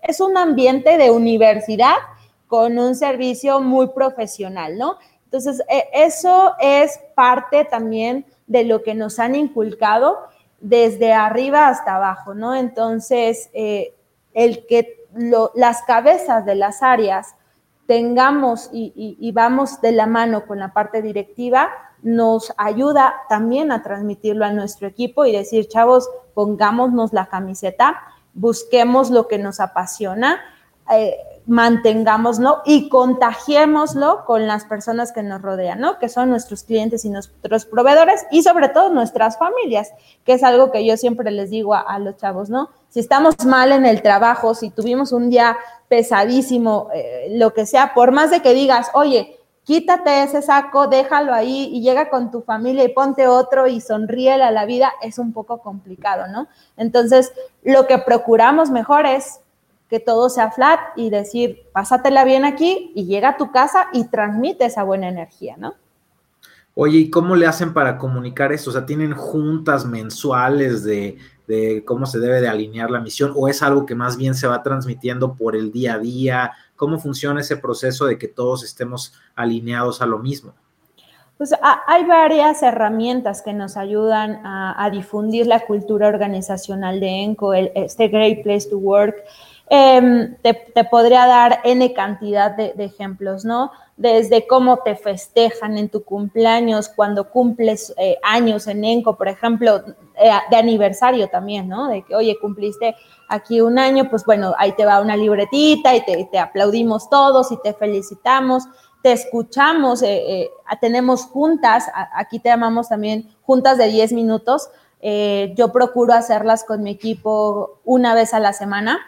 es 0.02 0.20
un 0.20 0.36
ambiente 0.36 0.98
de 0.98 1.10
universidad 1.10 1.96
con 2.46 2.78
un 2.78 2.94
servicio 2.94 3.60
muy 3.60 3.88
profesional, 3.88 4.76
¿no? 4.76 4.98
Entonces, 5.30 5.62
e, 5.68 5.88
eso 5.92 6.54
es 6.58 6.98
parte 7.14 7.64
también 7.64 8.26
de 8.48 8.64
lo 8.64 8.82
que 8.82 8.96
nos 8.96 9.20
han 9.20 9.36
inculcado 9.36 10.18
desde 10.60 11.12
arriba 11.12 11.68
hasta 11.68 11.94
abajo, 11.94 12.34
¿no? 12.34 12.54
Entonces, 12.56 13.48
eh, 13.52 13.94
el 14.34 14.66
que 14.66 15.06
las 15.54 15.82
cabezas 15.82 16.44
de 16.44 16.56
las 16.56 16.82
áreas 16.82 17.34
tengamos 17.86 18.70
y, 18.72 19.32
vamos 19.32 19.80
de 19.80 19.92
la 19.92 20.06
mano 20.06 20.46
con 20.46 20.58
la 20.58 20.72
parte 20.72 21.02
directiva, 21.02 21.70
nos 22.02 22.52
ayuda 22.56 23.14
también 23.28 23.72
a 23.72 23.82
transmitirlo 23.82 24.44
a 24.44 24.52
nuestro 24.52 24.88
equipo 24.88 25.26
y 25.26 25.32
decir, 25.32 25.68
chavos, 25.68 26.08
pongámonos 26.34 27.12
la 27.12 27.26
camiseta, 27.26 28.00
busquemos 28.34 29.10
lo 29.10 29.26
que 29.28 29.38
nos 29.38 29.60
apasiona, 29.60 30.40
eh, 30.92 31.16
mantengámoslo 31.50 32.62
y 32.64 32.88
contagiémoslo 32.88 34.24
con 34.24 34.46
las 34.46 34.64
personas 34.66 35.10
que 35.10 35.24
nos 35.24 35.42
rodean, 35.42 35.80
¿no? 35.80 35.98
Que 35.98 36.08
son 36.08 36.30
nuestros 36.30 36.62
clientes 36.62 37.04
y 37.04 37.10
nuestros 37.10 37.64
proveedores 37.64 38.24
y 38.30 38.44
sobre 38.44 38.68
todo 38.68 38.88
nuestras 38.90 39.36
familias, 39.36 39.92
que 40.24 40.34
es 40.34 40.44
algo 40.44 40.70
que 40.70 40.86
yo 40.86 40.96
siempre 40.96 41.32
les 41.32 41.50
digo 41.50 41.74
a, 41.74 41.98
los 41.98 42.16
chavos, 42.18 42.50
¿no? 42.50 42.70
Si 42.88 43.00
estamos 43.00 43.34
mal 43.44 43.72
en 43.72 43.84
el 43.84 44.00
trabajo, 44.00 44.54
si 44.54 44.70
tuvimos 44.70 45.10
un 45.10 45.28
día 45.28 45.56
pesadísimo, 45.88 46.88
eh, 46.94 47.30
lo 47.32 47.52
que 47.52 47.66
sea, 47.66 47.94
por 47.94 48.12
más 48.12 48.30
de 48.30 48.42
que 48.42 48.54
digas, 48.54 48.88
oye, 48.94 49.36
quítate 49.64 50.22
ese 50.22 50.42
saco, 50.42 50.86
déjalo 50.86 51.34
ahí 51.34 51.68
y 51.72 51.82
llega 51.82 52.10
con 52.10 52.30
tu 52.30 52.42
familia 52.42 52.84
y 52.84 52.94
ponte 52.94 53.26
otro 53.26 53.66
y 53.66 53.80
sonríele 53.80 54.44
a 54.44 54.52
la 54.52 54.66
vida, 54.66 54.92
es 55.02 55.18
un 55.18 55.32
poco 55.32 55.58
complicado, 55.58 56.28
¿no? 56.28 56.46
Entonces, 56.76 57.32
lo 57.64 57.88
que 57.88 57.98
procuramos 57.98 58.70
mejor 58.70 59.04
es 59.04 59.40
que 59.90 60.00
todo 60.00 60.30
sea 60.30 60.52
flat 60.52 60.80
y 60.96 61.10
decir, 61.10 61.64
pásatela 61.72 62.24
bien 62.24 62.44
aquí 62.44 62.92
y 62.94 63.06
llega 63.06 63.30
a 63.30 63.36
tu 63.36 63.50
casa 63.50 63.88
y 63.92 64.04
transmite 64.06 64.64
esa 64.64 64.84
buena 64.84 65.08
energía, 65.08 65.56
¿no? 65.58 65.74
Oye, 66.74 66.98
¿y 66.98 67.10
cómo 67.10 67.34
le 67.34 67.46
hacen 67.46 67.74
para 67.74 67.98
comunicar 67.98 68.52
esto? 68.52 68.70
O 68.70 68.72
sea, 68.72 68.86
¿tienen 68.86 69.12
juntas 69.12 69.84
mensuales 69.84 70.84
de, 70.84 71.18
de, 71.48 71.84
cómo 71.84 72.06
se 72.06 72.20
debe 72.20 72.40
de 72.40 72.48
alinear 72.48 72.90
la 72.90 73.00
misión 73.00 73.32
o 73.34 73.48
es 73.48 73.62
algo 73.62 73.84
que 73.84 73.96
más 73.96 74.16
bien 74.16 74.36
se 74.36 74.46
va 74.46 74.62
transmitiendo 74.62 75.34
por 75.34 75.56
el 75.56 75.72
día 75.72 75.94
a 75.94 75.98
día? 75.98 76.52
¿Cómo 76.76 77.00
funciona 77.00 77.40
ese 77.40 77.56
proceso 77.56 78.06
de 78.06 78.16
que 78.16 78.28
todos 78.28 78.62
estemos 78.62 79.12
alineados 79.34 80.00
a 80.00 80.06
lo 80.06 80.20
mismo? 80.20 80.54
Pues 81.40 81.54
hay 81.62 82.04
varias 82.04 82.62
herramientas 82.62 83.40
que 83.40 83.54
nos 83.54 83.78
ayudan 83.78 84.42
a, 84.44 84.90
difundir 84.92 85.46
la 85.46 85.60
cultura 85.60 86.06
organizacional 86.06 87.00
de 87.00 87.08
ENCO, 87.08 87.54
el, 87.54 87.72
este 87.74 88.08
Great 88.08 88.42
Place 88.42 88.68
to 88.68 88.76
Work. 88.76 89.24
Em, 89.72 90.34
te, 90.42 90.82
podría 90.90 91.28
dar 91.28 91.60
N 91.62 91.92
cantidad 91.94 92.50
de, 92.50 92.74
ejemplos, 92.76 93.44
¿no? 93.44 93.70
Desde 93.96 94.48
cómo 94.48 94.78
te 94.78 94.96
festejan 94.96 95.78
en 95.78 95.88
tu 95.88 96.02
cumpleaños, 96.02 96.88
cuando 96.88 97.30
cumples 97.30 97.94
eh, 97.96 98.18
años 98.24 98.66
en 98.66 98.84
ENCO, 98.84 99.16
por 99.16 99.28
ejemplo, 99.28 99.80
eh, 100.16 100.32
de 100.50 100.56
aniversario 100.56 101.28
también, 101.28 101.68
¿no? 101.68 101.86
De 101.86 102.02
que, 102.02 102.16
oye, 102.16 102.36
cumpliste 102.40 102.96
aquí 103.28 103.60
un 103.60 103.78
año, 103.78 104.10
pues 104.10 104.24
bueno, 104.24 104.54
ahí 104.58 104.72
te 104.72 104.84
va 104.84 105.00
una 105.00 105.16
libretita 105.16 105.94
y 105.94 106.00
te, 106.02 106.38
aplaudimos 106.40 107.08
todos 107.08 107.52
y 107.52 107.58
te 107.62 107.72
felicitamos, 107.72 108.64
te 109.04 109.12
escuchamos, 109.12 110.02
eh, 110.02 110.50
tenemos 110.80 111.26
juntas, 111.26 111.86
aquí 112.16 112.40
te 112.40 112.48
llamamos 112.48 112.88
también 112.88 113.30
juntas 113.42 113.78
de 113.78 113.86
10 113.86 114.14
minutos. 114.14 114.68
yo 115.54 115.72
procuro 115.72 116.12
hacerlas 116.12 116.64
con 116.64 116.82
mi 116.82 116.90
equipo 116.90 117.78
una 117.84 118.14
vez 118.14 118.34
a 118.34 118.40
la 118.40 118.52
semana 118.52 118.98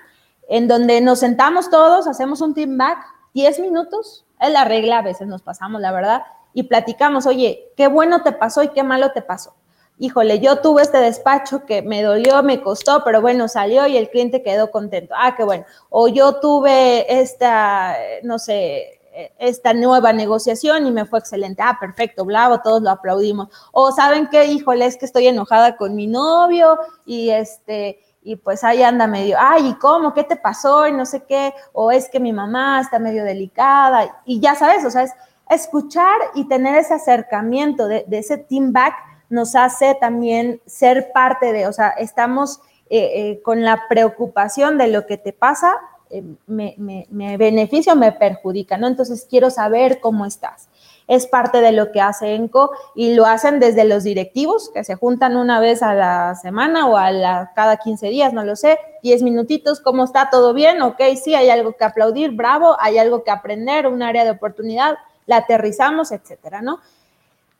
en 0.48 0.68
donde 0.68 1.00
nos 1.00 1.20
sentamos 1.20 1.70
todos, 1.70 2.06
hacemos 2.06 2.40
un 2.40 2.54
team 2.54 2.76
back, 2.76 2.98
10 3.34 3.60
minutos, 3.60 4.24
es 4.40 4.50
la 4.50 4.64
regla, 4.64 4.98
a 4.98 5.02
veces 5.02 5.26
nos 5.28 5.42
pasamos, 5.42 5.80
la 5.80 5.92
verdad, 5.92 6.22
y 6.52 6.64
platicamos, 6.64 7.26
oye, 7.26 7.72
qué 7.76 7.88
bueno 7.88 8.22
te 8.22 8.32
pasó 8.32 8.62
y 8.62 8.68
qué 8.68 8.82
malo 8.82 9.12
te 9.12 9.22
pasó. 9.22 9.54
Híjole, 9.98 10.40
yo 10.40 10.56
tuve 10.56 10.82
este 10.82 10.98
despacho 10.98 11.64
que 11.64 11.82
me 11.82 12.02
dolió, 12.02 12.42
me 12.42 12.60
costó, 12.60 13.04
pero 13.04 13.20
bueno, 13.20 13.46
salió 13.46 13.86
y 13.86 13.96
el 13.96 14.10
cliente 14.10 14.42
quedó 14.42 14.70
contento. 14.70 15.14
Ah, 15.16 15.36
qué 15.36 15.44
bueno. 15.44 15.64
O 15.90 16.08
yo 16.08 16.40
tuve 16.40 17.20
esta, 17.20 17.96
no 18.22 18.38
sé, 18.38 19.00
esta 19.38 19.74
nueva 19.74 20.12
negociación 20.12 20.86
y 20.86 20.90
me 20.90 21.04
fue 21.04 21.18
excelente. 21.18 21.62
Ah, 21.62 21.76
perfecto, 21.78 22.24
bravo, 22.24 22.60
todos 22.60 22.82
lo 22.82 22.90
aplaudimos. 22.90 23.48
O 23.70 23.92
saben 23.92 24.28
qué, 24.28 24.46
híjole, 24.46 24.86
es 24.86 24.96
que 24.96 25.04
estoy 25.04 25.26
enojada 25.28 25.76
con 25.76 25.94
mi 25.94 26.06
novio 26.06 26.78
y 27.04 27.30
este, 27.30 28.00
y 28.22 28.36
pues 28.36 28.62
ahí 28.64 28.82
anda 28.82 29.06
medio, 29.06 29.36
ay, 29.38 29.68
¿y 29.68 29.74
cómo? 29.74 30.14
¿Qué 30.14 30.24
te 30.24 30.36
pasó? 30.36 30.86
Y 30.86 30.92
no 30.92 31.04
sé 31.06 31.24
qué, 31.24 31.52
o 31.72 31.90
es 31.90 32.08
que 32.08 32.20
mi 32.20 32.32
mamá 32.32 32.80
está 32.80 32.98
medio 32.98 33.24
delicada, 33.24 34.22
y 34.24 34.40
ya 34.40 34.54
sabes, 34.54 34.84
o 34.84 34.90
sea, 34.90 35.02
es 35.02 35.12
escuchar 35.50 36.16
y 36.34 36.48
tener 36.48 36.76
ese 36.76 36.94
acercamiento 36.94 37.86
de, 37.86 38.06
ese 38.10 38.38
team 38.38 38.72
back 38.72 38.94
nos 39.28 39.54
hace 39.54 39.96
también 40.00 40.60
ser 40.66 41.12
parte 41.12 41.52
de, 41.52 41.66
o 41.66 41.72
sea, 41.72 41.90
estamos 41.90 42.60
eh, 42.90 43.10
eh, 43.14 43.42
con 43.42 43.62
la 43.62 43.82
preocupación 43.88 44.78
de 44.78 44.88
lo 44.88 45.06
que 45.06 45.16
te 45.16 45.32
pasa, 45.32 45.74
eh, 46.10 46.22
me, 46.46 46.74
me, 46.76 47.06
me 47.10 47.36
beneficia 47.38 47.94
o 47.94 47.96
me 47.96 48.12
perjudica, 48.12 48.76
¿no? 48.76 48.86
Entonces 48.86 49.26
quiero 49.28 49.50
saber 49.50 50.00
cómo 50.00 50.26
estás 50.26 50.68
es 51.08 51.26
parte 51.26 51.60
de 51.60 51.72
lo 51.72 51.92
que 51.92 52.00
hace 52.00 52.34
ENCO 52.34 52.72
y 52.94 53.14
lo 53.14 53.26
hacen 53.26 53.60
desde 53.60 53.84
los 53.84 54.04
directivos, 54.04 54.70
que 54.72 54.84
se 54.84 54.94
juntan 54.94 55.36
una 55.36 55.60
vez 55.60 55.82
a 55.82 55.94
la 55.94 56.34
semana 56.34 56.86
o 56.86 56.96
a 56.96 57.10
la, 57.10 57.52
cada 57.54 57.76
15 57.76 58.08
días, 58.08 58.32
no 58.32 58.44
lo 58.44 58.56
sé, 58.56 58.78
10 59.02 59.22
minutitos, 59.22 59.80
¿cómo 59.80 60.04
está? 60.04 60.30
¿Todo 60.30 60.54
bien? 60.54 60.82
Ok, 60.82 61.00
sí, 61.22 61.34
hay 61.34 61.50
algo 61.50 61.72
que 61.72 61.84
aplaudir, 61.84 62.32
bravo, 62.32 62.76
hay 62.80 62.98
algo 62.98 63.24
que 63.24 63.30
aprender, 63.30 63.86
un 63.86 64.02
área 64.02 64.24
de 64.24 64.30
oportunidad, 64.30 64.96
la 65.26 65.38
aterrizamos, 65.38 66.12
etcétera, 66.12 66.62
¿no? 66.62 66.80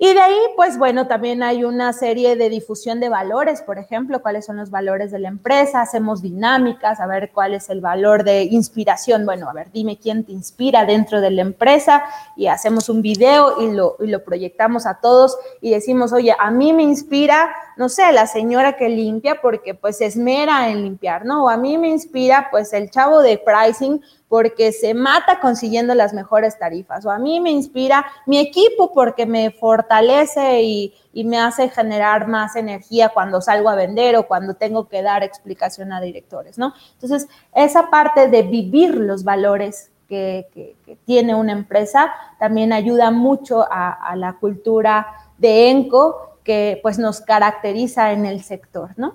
Y 0.05 0.15
de 0.15 0.21
ahí, 0.21 0.37
pues 0.57 0.79
bueno, 0.79 1.07
también 1.07 1.45
hay 1.45 1.63
una 1.63 1.93
serie 1.93 2.35
de 2.35 2.49
difusión 2.49 2.99
de 2.99 3.09
valores, 3.09 3.63
por 3.63 3.79
ejemplo, 3.79 4.21
cuáles 4.21 4.45
son 4.45 4.57
los 4.57 4.69
valores 4.69 5.13
de 5.13 5.21
la 5.21 5.29
empresa, 5.29 5.81
hacemos 5.81 6.23
dinámicas, 6.23 6.99
a 6.99 7.07
ver 7.07 7.31
cuál 7.33 7.55
es 7.55 7.71
el 7.71 7.81
valor 7.81 8.25
de 8.25 8.43
inspiración. 8.43 9.25
Bueno, 9.25 9.49
a 9.49 9.53
ver, 9.53 9.71
dime 9.71 10.01
quién 10.03 10.25
te 10.25 10.33
inspira 10.33 10.85
dentro 10.87 11.21
de 11.21 11.31
la 11.31 11.43
empresa 11.43 12.03
y 12.35 12.49
hacemos 12.49 12.89
un 12.89 13.01
video 13.01 13.63
y 13.63 13.71
lo, 13.71 13.95
y 14.01 14.09
lo 14.09 14.25
proyectamos 14.25 14.87
a 14.87 14.99
todos 15.01 15.39
y 15.61 15.71
decimos, 15.71 16.13
oye, 16.13 16.35
a 16.37 16.51
mí 16.51 16.73
me 16.73 16.83
inspira, 16.83 17.55
no 17.77 17.89
sé, 17.89 18.11
la 18.11 18.27
señora 18.27 18.73
que 18.73 18.89
limpia 18.89 19.41
porque 19.41 19.75
pues 19.75 19.99
se 19.99 20.07
esmera 20.07 20.69
en 20.69 20.83
limpiar, 20.83 21.25
¿no? 21.25 21.45
O 21.45 21.49
a 21.49 21.57
mí 21.57 21.79
me 21.79 21.87
inspira 21.87 22.49
pues 22.51 22.73
el 22.73 22.91
chavo 22.91 23.21
de 23.23 23.39
pricing 23.39 24.03
porque 24.33 24.73
se 24.73 24.95
mata 24.95 25.41
consiguiendo 25.41 25.95
las 25.95 26.15
mejores 26.15 26.59
tarifas. 26.59 27.05
O 27.05 27.11
a 27.11 27.19
mí 27.19 27.39
me 27.39 27.51
inspira 27.51 28.07
mi 28.25 28.39
equipo 28.39 28.91
porque 28.91 29.27
me 29.27 29.51
fortalece 29.51 30.63
y, 30.63 30.95
me 31.13 31.39
hace 31.39 31.69
generar 31.69 32.29
más 32.29 32.57
energía 32.57 33.11
cuando 33.11 33.43
salgo 33.43 33.69
a 33.69 33.75
vender 33.75 34.17
o 34.17 34.27
cuando 34.27 34.55
tengo 34.55 34.89
que 34.89 35.03
dar 35.03 35.23
explicación 35.23 35.93
a 35.93 36.01
directores, 36.01 36.57
¿no? 36.57 36.73
Entonces, 36.95 37.29
esa 37.55 37.91
parte 37.91 38.29
de 38.29 38.41
vivir 38.41 38.95
los 38.95 39.23
valores 39.23 39.91
que, 40.09 40.77
tiene 41.05 41.35
una 41.35 41.53
empresa 41.53 42.11
también 42.39 42.73
ayuda 42.73 43.11
mucho 43.11 43.71
a, 43.71 43.91
a 43.91 44.17
la 44.17 44.39
cultura 44.39 45.09
de 45.37 45.69
ENCO 45.69 46.39
que 46.43 46.81
pues 46.83 46.99
nos 46.99 47.21
caracteriza 47.21 48.13
en 48.13 48.25
el 48.25 48.43
sector, 48.43 48.95
¿no? 48.97 49.13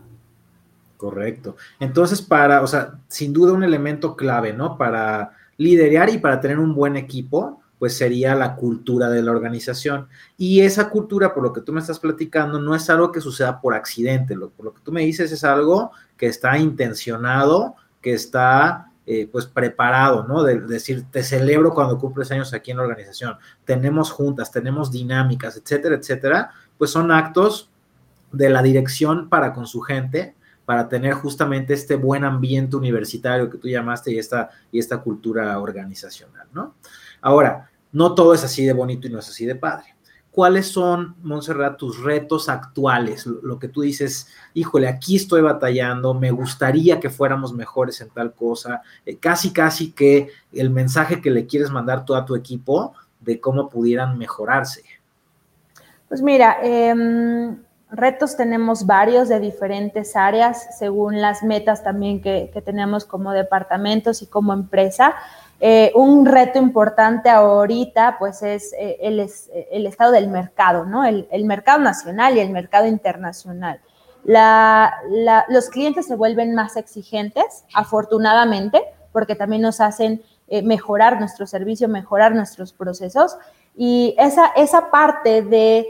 Correcto. 0.98 1.56
Entonces, 1.80 2.22
para, 2.22 2.62
o 2.64 2.68
sea, 2.68 2.96
sin 3.08 3.32
duda 3.32 3.54
un 3.54 3.64
elemento 3.64 4.16
clave, 4.16 4.52
¿no? 4.52 4.78
Para 4.78 5.32
liderar 5.58 6.10
y 6.10 6.18
para 6.18 6.42
tener 6.42 6.58
un 6.58 6.74
buen 6.74 6.98
equipo, 6.98 7.62
pues 7.78 7.96
sería 7.96 8.34
la 8.34 8.56
cultura 8.56 9.08
de 9.10 9.22
la 9.22 9.32
organización. 9.32 10.08
Y 10.38 10.62
esa 10.62 10.90
cultura, 10.90 11.36
por 11.36 11.44
lo 11.44 11.54
que 11.54 11.62
tú 11.62 11.72
me 11.72 11.80
estás 11.80 12.00
platicando, 12.00 12.60
no 12.60 12.74
es 12.74 12.90
algo 12.90 13.12
que 13.12 13.22
suceda 13.22 13.62
por 13.62 13.76
accidente. 13.76 14.36
Lo, 14.36 14.50
por 14.50 14.66
lo 14.66 14.74
que 14.74 14.82
tú 14.82 14.92
me 14.92 15.02
dices 15.02 15.32
es 15.32 15.44
algo 15.44 15.92
que 16.18 16.26
está 16.26 16.58
intencionado, 16.58 17.76
que 18.02 18.14
está 18.14 18.92
eh, 19.06 19.30
pues 19.32 19.46
preparado, 19.46 20.26
¿no? 20.28 20.42
De, 20.42 20.60
decir, 20.62 21.06
te 21.12 21.22
celebro 21.22 21.76
cuando 21.76 22.00
cumples 22.00 22.32
años 22.32 22.54
aquí 22.56 22.72
en 22.72 22.78
la 22.78 22.84
organización. 22.84 23.36
Tenemos 23.66 24.10
juntas, 24.10 24.52
tenemos 24.52 24.92
dinámicas, 24.92 25.58
etcétera, 25.58 25.96
etcétera. 25.96 26.52
Pues 26.80 26.90
son 26.90 27.12
actos 27.12 27.70
de 28.32 28.50
la 28.50 28.64
dirección 28.64 29.30
para 29.30 29.54
con 29.54 29.68
su 29.68 29.82
gente 29.82 30.36
para 30.68 30.90
tener 30.90 31.14
justamente 31.14 31.74
este 31.74 31.96
buen 31.96 32.26
ambiente 32.26 32.76
universitario 32.76 33.50
que 33.50 33.58
tú 33.58 33.70
llamaste 33.70 34.12
y 34.12 34.20
esta, 34.20 34.50
y 34.70 34.80
esta 34.80 34.98
cultura 34.98 35.58
organizacional, 35.62 36.46
¿no? 36.52 36.76
Ahora, 37.22 37.72
no 37.94 38.14
todo 38.14 38.34
es 38.34 38.44
así 38.44 38.66
de 38.66 38.74
bonito 38.74 39.08
y 39.08 39.10
no 39.10 39.20
es 39.20 39.30
así 39.30 39.46
de 39.46 39.56
padre. 39.56 39.96
¿Cuáles 40.30 40.68
son, 40.68 41.16
Montserrat, 41.24 41.78
tus 41.78 42.04
retos 42.04 42.50
actuales? 42.50 43.26
Lo 43.26 43.58
que 43.58 43.70
tú 43.70 43.80
dices, 43.80 44.28
híjole, 44.54 44.90
aquí 44.90 45.16
estoy 45.16 45.40
batallando, 45.40 46.14
me 46.14 46.32
gustaría 46.32 47.00
que 47.00 47.10
fuéramos 47.10 47.54
mejores 47.54 48.02
en 48.02 48.10
tal 48.10 48.34
cosa, 48.34 48.82
eh, 49.06 49.16
casi, 49.16 49.54
casi 49.54 49.94
que 49.94 50.32
el 50.52 50.70
mensaje 50.70 51.22
que 51.22 51.32
le 51.32 51.46
quieres 51.46 51.72
mandar 51.72 52.04
tú 52.04 52.14
a 52.14 52.26
tu 52.26 52.36
equipo 52.36 52.94
de 53.22 53.40
cómo 53.40 53.70
pudieran 53.70 54.18
mejorarse. 54.18 54.84
Pues 56.10 56.22
mira, 56.22 56.58
eh, 56.62 57.56
retos 57.90 58.36
tenemos 58.36 58.86
varios 58.86 59.30
de 59.30 59.40
diferentes 59.40 60.16
áreas 60.16 60.78
según 60.78 61.22
las 61.22 61.44
metas 61.44 61.84
también 61.84 62.22
que, 62.22 62.52
tenemos 62.66 63.06
como 63.06 63.32
departamentos 63.32 64.22
y 64.22 64.28
como 64.28 64.54
empresa. 64.54 65.16
Eh, 65.60 65.92
un 65.96 66.26
reto 66.26 66.60
importante 66.60 67.30
ahorita, 67.30 68.18
pues, 68.20 68.44
es 68.44 68.74
eh, 68.74 68.98
el, 69.02 69.28
el, 69.72 69.88
estado 69.88 70.12
del 70.12 70.28
mercado, 70.28 70.86
¿no? 70.86 71.04
El, 71.04 71.28
el, 71.32 71.46
mercado 71.46 71.80
nacional 71.80 72.38
y 72.38 72.42
el 72.42 72.52
mercado 72.52 72.86
internacional. 72.86 73.82
La, 74.24 74.94
la, 75.10 75.46
los 75.50 75.70
clientes 75.70 76.06
se 76.06 76.16
vuelven 76.16 76.54
más 76.54 76.76
exigentes, 76.76 77.64
afortunadamente, 77.74 78.84
porque 79.12 79.36
también 79.36 79.64
nos 79.64 79.82
hacen 79.82 80.22
eh, 80.50 80.62
mejorar 80.62 81.20
nuestro 81.20 81.48
servicio, 81.48 81.90
mejorar 81.90 82.36
nuestros 82.36 82.72
procesos. 82.72 83.36
Y 83.76 84.16
esa, 84.18 84.48
esa 84.56 84.92
parte 84.92 85.42
de, 85.42 85.88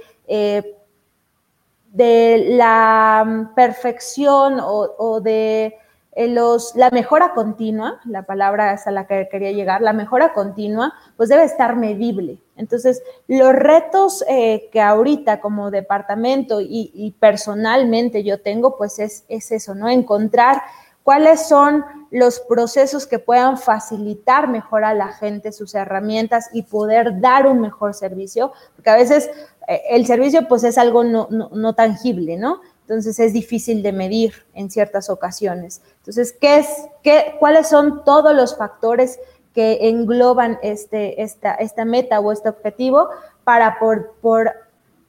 de 1.92 2.46
la 2.50 3.52
perfección 3.56 4.60
o, 4.60 4.96
o 4.98 5.22
de 5.22 5.78
los, 6.26 6.76
la 6.76 6.90
mejora 6.90 7.34
continua, 7.36 8.02
la 8.06 8.24
palabra 8.24 8.74
es 8.74 8.88
a 8.88 8.92
la 8.92 9.06
que 9.06 9.28
quería 9.30 9.52
llegar, 9.52 9.82
la 9.82 9.94
mejora 9.94 10.34
continua, 10.34 10.94
pues 11.16 11.30
debe 11.30 11.44
estar 11.44 11.76
medible. 11.76 12.40
Entonces, 12.56 13.04
los 13.28 13.54
retos 13.54 14.26
eh, 14.28 14.68
que 14.72 14.82
ahorita 14.82 15.40
como 15.40 15.70
departamento 15.70 16.60
y, 16.60 17.16
personalmente 17.20 18.24
yo 18.24 18.42
tengo, 18.42 18.78
pues 18.78 18.98
es, 18.98 19.26
es 19.28 19.52
eso, 19.52 19.76
¿no? 19.76 19.90
Encontrar 19.90 20.64
cuáles 21.08 21.48
son 21.48 21.86
los 22.12 22.42
procesos 22.42 23.08
que 23.08 23.18
puedan 23.18 23.58
facilitar 23.58 24.50
mejor 24.50 24.84
a 24.84 24.94
la 24.94 25.08
gente 25.08 25.54
sus 25.54 25.74
herramientas 25.74 26.50
y 26.52 26.64
poder 26.64 27.22
dar 27.22 27.48
un 27.48 27.62
mejor 27.62 27.94
servicio, 27.94 28.52
porque 28.76 28.90
a 28.90 28.98
veces 28.98 29.30
eh, 29.70 29.84
el 29.92 30.06
servicio 30.06 30.50
pues 30.50 30.66
es 30.66 30.78
algo 30.78 31.06
no, 31.06 31.30
no, 31.32 31.48
no 31.54 31.76
tangible, 31.76 32.36
¿no? 32.36 32.60
Entonces 32.82 33.22
es 33.22 33.32
difícil 33.32 33.84
de 33.84 33.94
medir 33.94 34.34
en 34.54 34.70
ciertas 34.70 35.10
ocasiones. 35.10 35.82
Entonces, 36.00 36.34
¿qué 36.34 36.58
es, 36.58 36.68
qué, 37.04 37.38
¿cuáles 37.40 37.70
son 37.70 38.04
todos 38.04 38.36
los 38.36 38.58
factores 38.58 39.18
que 39.54 39.88
engloban 39.88 40.60
este, 40.62 41.22
esta, 41.22 41.54
esta 41.54 41.86
meta 41.86 42.20
o 42.20 42.34
este 42.34 42.50
objetivo 42.50 43.08
para 43.46 43.80
por, 43.80 44.16
por, 44.20 44.52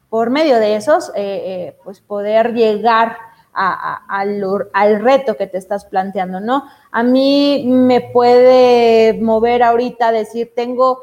por 0.09 0.31
medio 0.31 0.61
de 0.61 0.77
esos, 0.77 1.09
eh, 1.09 1.15
eh, 1.17 1.77
pues 1.83 2.01
poder 2.01 2.55
llegar 2.55 3.17
a, 3.59 4.05
al, 4.73 5.01
reto 5.01 5.37
que 5.37 5.47
te 5.47 5.59
estás 5.59 5.85
planteando, 5.85 6.41
¿no? 6.41 6.65
A 6.93 7.03
mí 7.03 7.65
me 7.67 8.01
puede 8.01 9.15
mover 9.21 9.63
ahorita 9.63 10.13
decir, 10.13 10.53
tengo 10.55 11.01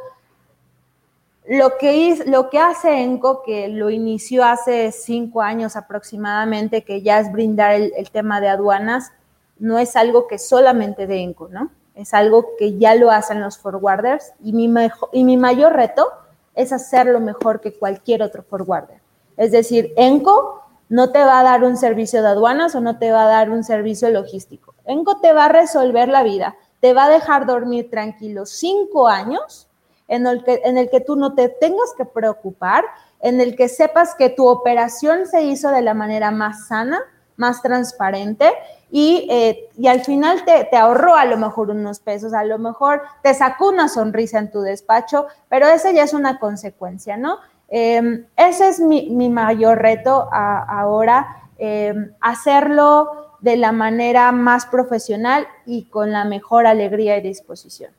lo 1.48 1.78
que, 1.78 2.24
lo 2.26 2.50
que 2.50 2.60
hace 2.60 3.04
ENCO, 3.04 3.44
que 3.44 3.68
lo 3.68 3.90
inició 3.90 4.46
hace 4.46 4.92
cinco 4.92 5.42
años 5.42 5.76
aproximadamente, 5.76 6.84
que 6.84 7.02
ya 7.02 7.20
es 7.20 7.32
brindar 7.32 7.74
el, 7.74 8.10
tema 8.12 8.42
de 8.42 8.48
aduanas, 8.48 9.12
no 9.60 9.78
es 9.78 9.96
algo 9.96 10.28
que 10.28 10.40
solamente 10.40 11.08
de 11.08 11.22
ENCO, 11.22 11.50
¿no? 11.50 11.70
Es 11.94 12.14
algo 12.14 12.56
que 12.58 12.78
ya 12.78 12.96
lo 12.96 13.12
hacen 13.12 13.42
los 13.42 13.58
forwarders 13.58 14.34
y 14.44 14.54
mi, 14.54 14.74
y 15.14 15.24
mi 15.24 15.38
mayor 15.38 15.74
reto 15.74 16.08
es 16.56 16.74
hacerlo 16.74 17.20
mejor 17.20 17.62
que 17.62 17.74
cualquier 17.74 18.24
otro 18.24 18.44
forwarder. 18.44 19.00
Es 19.38 19.52
decir, 19.52 19.94
ENCO 19.98 20.65
no 20.90 21.12
te 21.12 21.24
va 21.24 21.40
a 21.40 21.44
dar 21.44 21.64
un 21.64 21.78
servicio 21.78 22.22
de 22.22 22.30
aduanas 22.30 22.76
o 22.76 22.82
no 22.82 22.98
te 22.98 23.12
va 23.12 23.26
a 23.26 23.30
dar 23.30 23.50
un 23.50 23.64
servicio 23.64 24.10
logístico. 24.10 24.76
ENCO 24.86 25.20
te 25.20 25.34
va 25.34 25.46
a 25.46 25.50
resolver 25.50 26.10
la 26.10 26.24
vida, 26.24 26.56
te 26.80 26.94
va 26.94 27.06
a 27.06 27.10
dejar 27.10 27.46
dormir 27.46 27.90
tranquilo 27.90 28.46
cinco 28.46 29.08
años 29.08 29.68
en 30.08 30.28
el, 30.28 30.44
que, 30.44 30.62
en 30.64 30.78
el 30.78 30.90
que 30.90 31.02
tú 31.02 31.16
no 31.16 31.34
te 31.34 31.50
tengas 31.50 31.94
que 31.98 32.06
preocupar, 32.06 32.84
en 33.22 33.42
el 33.42 33.56
que 33.56 33.70
sepas 33.70 34.14
que 34.16 34.30
tu 34.30 34.48
operación 34.48 35.26
se 35.26 35.44
hizo 35.44 35.72
de 35.72 35.82
la 35.82 35.94
manera 35.94 36.30
más 36.30 36.68
sana, 36.68 37.02
más 37.38 37.62
transparente 37.62 38.54
y, 38.92 39.28
eh, 39.30 39.70
y 39.78 39.88
al 39.88 40.02
final 40.02 40.46
te, 40.46 40.66
te, 40.66 40.78
ahorró 40.78 41.16
a 41.16 41.26
lo 41.26 41.38
mejor 41.38 41.70
unos 41.70 42.00
pesos, 42.00 42.34
a 42.34 42.44
lo 42.44 42.60
mejor 42.60 43.02
te 43.24 43.34
sacó 43.34 43.70
una 43.70 43.90
sonrisa 43.90 44.40
en 44.40 44.52
tu 44.52 44.62
despacho, 44.62 45.26
pero 45.50 45.68
ese 45.68 45.94
ya 45.94 46.04
es 46.04 46.14
una 46.14 46.40
consecuencia, 46.40 47.18
¿no? 47.18 47.40
Em, 47.70 48.26
ese 48.38 48.70
es 48.70 48.80
mi, 48.80 49.30
mayor 49.30 49.80
reto 49.80 50.30
ahora, 50.32 51.50
em, 51.58 52.12
hacerlo 52.22 53.38
de 53.42 53.58
la 53.58 53.72
manera 53.72 54.32
más 54.32 54.66
profesional 54.66 55.48
y 55.66 55.86
con 55.86 56.12
la 56.12 56.26
mejor 56.26 56.68
alegría 56.68 57.18
y 57.18 57.22
disposición. 57.22 57.92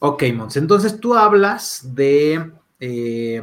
Ok, 0.00 0.24
Mons. 0.34 0.56
Entonces 0.56 1.00
tú 1.00 1.14
hablas 1.14 1.94
de 1.94 2.52
eh, 2.78 3.42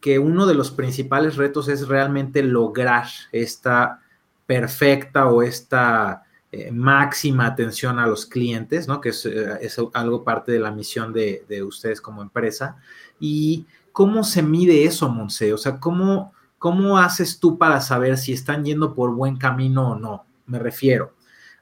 que 0.00 0.18
uno 0.18 0.46
de 0.46 0.54
los 0.54 0.72
principales 0.72 1.36
retos 1.36 1.68
es 1.68 1.86
realmente 1.86 2.42
lograr 2.42 3.06
esta 3.30 4.00
perfecta 4.46 5.28
o 5.28 5.42
esta 5.42 6.24
eh, 6.50 6.72
máxima 6.72 7.46
atención 7.46 8.00
a 8.00 8.06
los 8.06 8.26
clientes, 8.26 8.88
¿no? 8.88 9.00
Que 9.00 9.10
es, 9.10 9.24
eh, 9.24 9.68
algo 9.94 10.24
parte 10.24 10.50
de 10.50 10.58
la 10.58 10.72
misión 10.72 11.12
de, 11.12 11.62
ustedes 11.62 12.00
como 12.00 12.20
empresa. 12.20 12.76
¿Y 13.20 13.64
cómo 13.92 14.24
se 14.24 14.42
mide 14.42 14.84
eso, 14.84 15.08
Monse? 15.08 15.52
O 15.52 15.58
sea, 15.58 15.78
¿cómo, 15.78 16.32
¿cómo 16.58 16.98
haces 16.98 17.38
tú 17.38 17.58
para 17.58 17.80
saber 17.80 18.18
si 18.18 18.32
están 18.32 18.64
yendo 18.64 18.94
por 18.94 19.14
buen 19.14 19.36
camino 19.36 19.92
o 19.92 19.98
no? 19.98 20.26
Me 20.46 20.58
refiero 20.58 21.14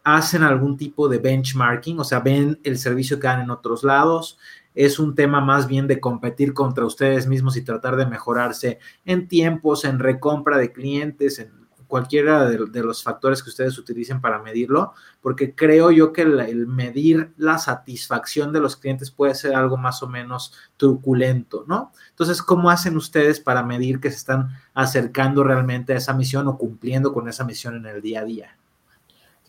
hacen 0.02 0.42
algún 0.42 0.76
tipo 0.76 1.08
de 1.08 1.18
benchmarking, 1.18 2.00
o 2.00 2.04
sea, 2.04 2.20
ven 2.20 2.58
el 2.64 2.78
servicio 2.78 3.18
que 3.18 3.26
dan 3.26 3.40
en 3.42 3.50
otros 3.50 3.84
lados. 3.84 4.38
Es 4.74 4.98
un 4.98 5.14
tema 5.14 5.40
más 5.40 5.66
bien 5.66 5.86
de 5.86 6.00
competir 6.00 6.54
contra 6.54 6.86
ustedes 6.86 7.26
mismos 7.26 7.56
y 7.56 7.62
tratar 7.62 7.96
de 7.96 8.06
mejorarse 8.06 8.78
en 9.04 9.28
tiempos, 9.28 9.84
en 9.84 9.98
recompra 9.98 10.58
de 10.58 10.72
clientes, 10.72 11.38
en 11.38 11.52
cualquiera 11.90 12.48
de, 12.48 12.82
los 12.82 13.02
factores 13.02 13.42
que 13.42 13.50
ustedes 13.50 13.76
utilicen 13.76 14.22
para 14.22 14.38
medirlo, 14.38 14.94
porque 15.20 15.54
creo 15.54 15.90
yo 15.90 16.14
que 16.14 16.22
el, 16.22 16.66
medir 16.66 17.34
la 17.36 17.58
satisfacción 17.58 18.52
de 18.52 18.60
los 18.60 18.76
clientes 18.76 19.10
puede 19.10 19.34
ser 19.34 19.54
algo 19.54 19.76
más 19.76 20.02
o 20.02 20.08
menos 20.08 20.54
truculento, 20.78 21.64
¿no? 21.66 21.92
Entonces, 22.08 22.40
¿cómo 22.42 22.70
hacen 22.70 22.96
ustedes 22.96 23.40
para 23.40 23.62
medir 23.62 24.00
que 24.00 24.10
se 24.10 24.16
están 24.16 24.50
acercando 24.72 25.44
realmente 25.44 25.92
a 25.92 25.96
esa 25.96 26.14
misión 26.14 26.48
o 26.48 26.56
cumpliendo 26.56 27.12
con 27.12 27.28
esa 27.28 27.44
misión 27.44 27.76
en 27.76 27.84
el 27.84 28.00
día 28.00 28.20
a 28.20 28.24
día? 28.24 28.56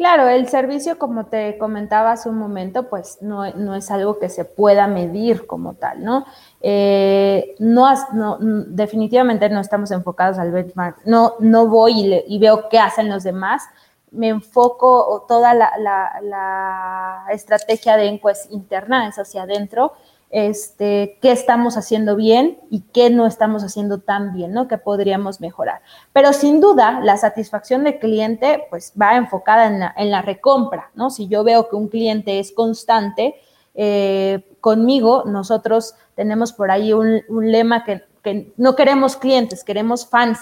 Claro, 0.02 0.28
el 0.28 0.48
servicio, 0.48 0.98
como 0.98 1.28
te 1.28 1.60
comentaba 1.60 2.14
hace 2.14 2.28
un 2.28 2.38
momento, 2.38 2.90
pues 2.90 3.20
no, 3.22 3.46
es 3.46 3.92
algo 3.92 4.18
que 4.18 4.30
se 4.30 4.46
pueda 4.46 4.88
medir 4.88 5.46
como 5.46 5.76
tal, 5.76 6.04
¿no? 6.04 6.26
Eh, 6.62 7.56
no, 7.60 7.88
definitivamente 8.40 9.50
no 9.50 9.60
estamos 9.60 9.92
enfocados 9.92 10.38
al 10.38 10.52
benchmark. 10.52 11.06
No, 11.06 11.36
no 11.40 11.68
voy 11.68 12.24
y, 12.28 12.40
veo 12.40 12.70
qué 12.70 12.80
hacen 12.80 13.10
los 13.10 13.24
demás. 13.24 13.64
Me 14.12 14.28
enfoco 14.28 15.26
toda 15.28 15.54
la, 15.54 15.72
la 15.80 17.26
estrategia 17.32 17.98
de 17.98 18.08
encuesta 18.08 18.54
interna, 18.54 19.08
es 19.08 19.18
hacia 19.18 19.44
adentro, 19.44 19.94
este, 20.32 21.18
qué 21.22 21.32
estamos 21.32 21.76
haciendo 21.76 22.16
bien 22.16 22.58
y 22.70 22.82
qué 22.94 23.10
no 23.10 23.28
estamos 23.28 23.64
haciendo 23.64 24.00
tan 24.00 24.34
bien, 24.34 24.54
¿no? 24.54 24.68
Que 24.68 24.78
podríamos 24.78 25.42
mejorar. 25.42 25.82
Pero 26.14 26.32
sin 26.32 26.62
duda, 26.62 27.02
la 27.04 27.18
satisfacción 27.18 27.84
del 27.84 28.00
cliente, 28.00 28.66
pues 28.70 28.94
va 29.00 29.18
enfocada 29.18 29.94
en 29.98 30.10
la, 30.12 30.22
recompra, 30.22 30.90
¿no? 30.96 31.10
Si 31.10 31.28
yo 31.28 31.44
veo 31.44 31.68
que 31.68 31.76
un 31.76 31.90
cliente 31.90 32.40
es 32.40 32.54
constante 32.54 33.36
eh, 33.74 34.44
conmigo, 34.60 35.24
nosotros 35.26 35.96
tenemos 36.16 36.54
por 36.54 36.72
ahí 36.72 36.94
un, 36.94 37.24
lema 37.30 37.84
que, 37.84 38.04
que 38.24 38.54
no 38.58 38.76
queremos 38.76 39.16
clientes, 39.16 39.64
queremos 39.64 40.08
fans, 40.08 40.40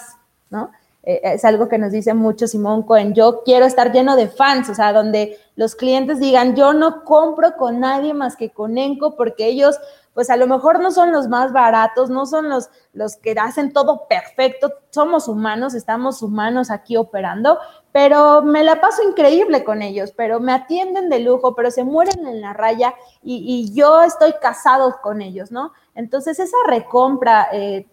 ¿no? 0.50 0.72
Eh, 1.04 1.22
es 1.24 1.46
algo 1.46 1.70
que 1.70 1.78
nos 1.78 1.92
dice 1.92 2.14
mucho 2.14 2.46
Simón 2.48 2.84
Cohen, 2.84 3.14
yo 3.14 3.44
quiero 3.44 3.66
estar 3.66 3.92
lleno 3.92 4.16
de 4.16 4.28
fans, 4.28 4.70
o 4.70 4.76
sea, 4.76 4.92
donde 4.92 5.38
los 5.56 5.76
clientes 5.76 6.20
digan, 6.20 6.56
yo 6.56 6.74
no 6.74 7.04
compro 7.04 7.56
con 7.56 7.80
nadie 7.80 8.14
más 8.14 8.36
que 8.36 8.50
con 8.50 8.78
Enco 8.78 9.16
porque 9.16 9.48
ellos, 9.48 9.80
pues 10.14 10.30
a 10.30 10.38
lo 10.38 10.48
mejor 10.48 10.82
no 10.82 10.92
son 10.92 11.12
los 11.12 11.28
más 11.28 11.54
baratos, 11.54 12.10
no 12.10 12.26
son 12.26 12.50
los, 12.50 12.70
los 12.94 13.16
que 13.18 13.36
hacen 13.40 13.74
todo 13.74 14.08
perfecto, 14.08 14.74
somos 14.90 15.28
humanos, 15.28 15.74
estamos 15.74 16.22
humanos 16.22 16.72
aquí 16.72 16.98
operando, 16.98 17.58
pero 17.92 18.42
me 18.42 18.64
la 18.64 18.82
paso 18.82 19.02
increíble 19.04 19.64
con 19.64 19.82
ellos, 19.82 20.14
pero 20.16 20.40
me 20.40 20.54
atienden 20.54 21.10
de 21.10 21.20
lujo, 21.20 21.56
pero 21.56 21.72
se 21.72 21.84
mueren 21.84 22.28
en 22.28 22.42
la 22.42 22.54
raya 22.54 22.94
y, 23.24 23.44
y 23.46 23.74
yo 23.74 24.02
estoy 24.02 24.34
casado 24.42 24.98
con 25.02 25.22
ellos, 25.22 25.52
¿no? 25.52 25.74
Entonces 25.96 26.40
esa 26.40 26.58
recompra... 26.68 27.48
Eh, 27.52 27.88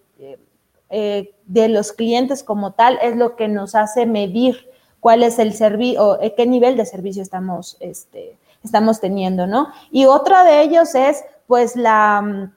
eh, 0.89 1.35
de 1.47 1.69
los 1.69 1.93
clientes 1.93 2.45
como 2.45 2.75
tal 2.75 2.97
es 3.03 3.17
lo 3.17 3.35
que 3.35 3.49
nos 3.49 3.75
hace 3.75 4.07
medir 4.07 4.71
cuál 5.01 5.25
es 5.25 5.41
el 5.41 5.53
servicio 5.53 6.21
eh, 6.23 6.35
qué 6.37 6.47
nivel 6.47 6.77
de 6.77 6.87
servicio 6.87 7.23
estamos, 7.23 7.77
este, 7.81 8.39
estamos 8.63 9.01
teniendo, 9.01 9.49
¿no? 9.49 9.73
Y 9.91 10.05
otra 10.05 10.45
de 10.45 10.63
ellos 10.63 10.95
es 10.95 11.25
pues 11.47 11.77
la, 11.77 12.23
mm, 12.23 12.53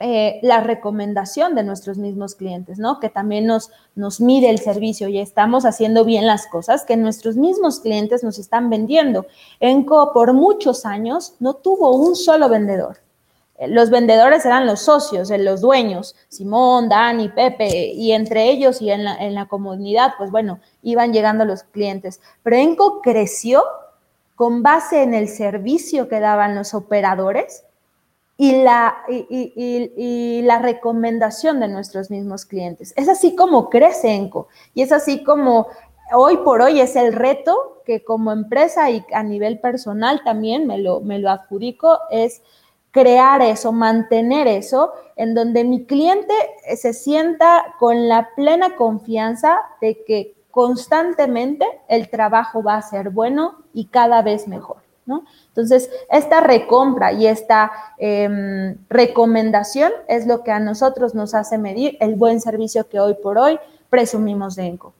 eh, 0.00 0.40
la 0.42 0.60
recomendación 0.60 1.54
de 1.54 1.64
nuestros 1.64 1.98
mismos 1.98 2.34
clientes, 2.34 2.78
¿no? 2.78 3.00
Que 3.00 3.08
también 3.08 3.46
nos, 3.46 3.70
nos 3.94 4.20
mide 4.20 4.50
el 4.50 4.58
servicio 4.58 5.08
y 5.08 5.18
estamos 5.18 5.64
haciendo 5.64 6.04
bien 6.04 6.26
las 6.26 6.46
cosas 6.46 6.84
que 6.84 6.96
nuestros 6.96 7.36
mismos 7.36 7.80
clientes 7.80 8.22
nos 8.22 8.38
están 8.38 8.68
vendiendo. 8.68 9.26
Enco 9.60 10.12
por 10.12 10.32
muchos 10.32 10.84
años 10.84 11.34
no 11.40 11.54
tuvo 11.54 11.96
un 11.96 12.14
solo 12.14 12.48
vendedor 12.48 12.98
los 13.68 13.90
vendedores 13.90 14.44
eran 14.44 14.66
los 14.66 14.80
socios, 14.80 15.30
eh, 15.30 15.38
los 15.38 15.60
dueños, 15.60 16.14
Simón, 16.28 16.88
Dani, 16.88 17.28
Pepe, 17.30 17.92
y 17.92 18.12
entre 18.12 18.50
ellos 18.50 18.82
y 18.82 18.90
en 18.90 19.04
la, 19.04 19.46
comunidad, 19.46 20.12
pues 20.18 20.30
bueno, 20.30 20.60
iban 20.82 21.12
llegando 21.12 21.44
los 21.44 21.62
clientes. 21.62 22.20
Pero 22.42 22.56
Enco 22.56 23.00
creció 23.00 23.64
con 24.34 24.62
base 24.62 25.02
en 25.02 25.14
el 25.14 25.28
servicio 25.28 26.08
que 26.08 26.20
daban 26.20 26.54
los 26.54 26.74
operadores 26.74 27.64
y 28.38 28.62
la, 28.62 28.98
y, 29.08 30.42
la 30.42 30.58
recomendación 30.58 31.60
de 31.60 31.68
nuestros 31.68 32.10
mismos 32.10 32.44
clientes. 32.44 32.92
Es 32.96 33.08
así 33.08 33.34
como 33.34 33.70
crece 33.70 34.12
ENCO 34.12 34.48
y 34.74 34.82
es 34.82 34.92
así 34.92 35.24
como 35.24 35.68
hoy 36.12 36.36
por 36.38 36.60
hoy 36.60 36.80
es 36.80 36.96
el 36.96 37.12
reto 37.12 37.82
que 37.86 38.04
como 38.04 38.32
empresa 38.32 38.90
y 38.90 39.04
a 39.12 39.22
nivel 39.22 39.58
personal 39.60 40.22
también 40.24 40.66
me 40.66 40.78
lo, 40.78 41.00
me 41.00 41.18
lo 41.18 41.30
adjudico, 41.30 41.98
es 42.10 42.42
crear 42.90 43.42
eso, 43.42 43.72
mantener 43.72 44.46
eso, 44.48 44.92
en 45.16 45.34
donde 45.34 45.64
mi 45.64 45.84
cliente 45.84 46.34
se 46.76 46.92
sienta 46.92 47.74
con 47.78 48.08
la 48.08 48.30
plena 48.34 48.74
confianza 48.74 49.58
de 49.80 50.02
que 50.04 50.34
constantemente 50.50 51.66
el 51.88 52.08
trabajo 52.08 52.62
va 52.62 52.76
a 52.76 52.82
ser 52.82 53.10
bueno 53.10 53.58
y 53.74 53.86
cada 53.86 54.22
vez 54.22 54.48
mejor. 54.48 54.85
Entonces, 55.48 55.90
esta 56.10 56.40
recompra 56.40 57.12
y 57.12 57.26
esta 57.26 57.70
em, 57.98 58.76
recomendación 58.88 59.92
es 60.08 60.26
lo 60.26 60.42
que 60.42 60.50
a 60.50 60.60
nosotros 60.60 61.14
nos 61.14 61.34
hace 61.34 61.58
medir 61.58 61.96
el 62.00 62.14
buen 62.16 62.40
servicio 62.40 62.88
que 62.88 63.00
hoy 63.00 63.14
por 63.22 63.38
hoy 63.38 63.58
presumimos 63.88 64.56
de 64.56 64.66
ENCO. 64.66 64.94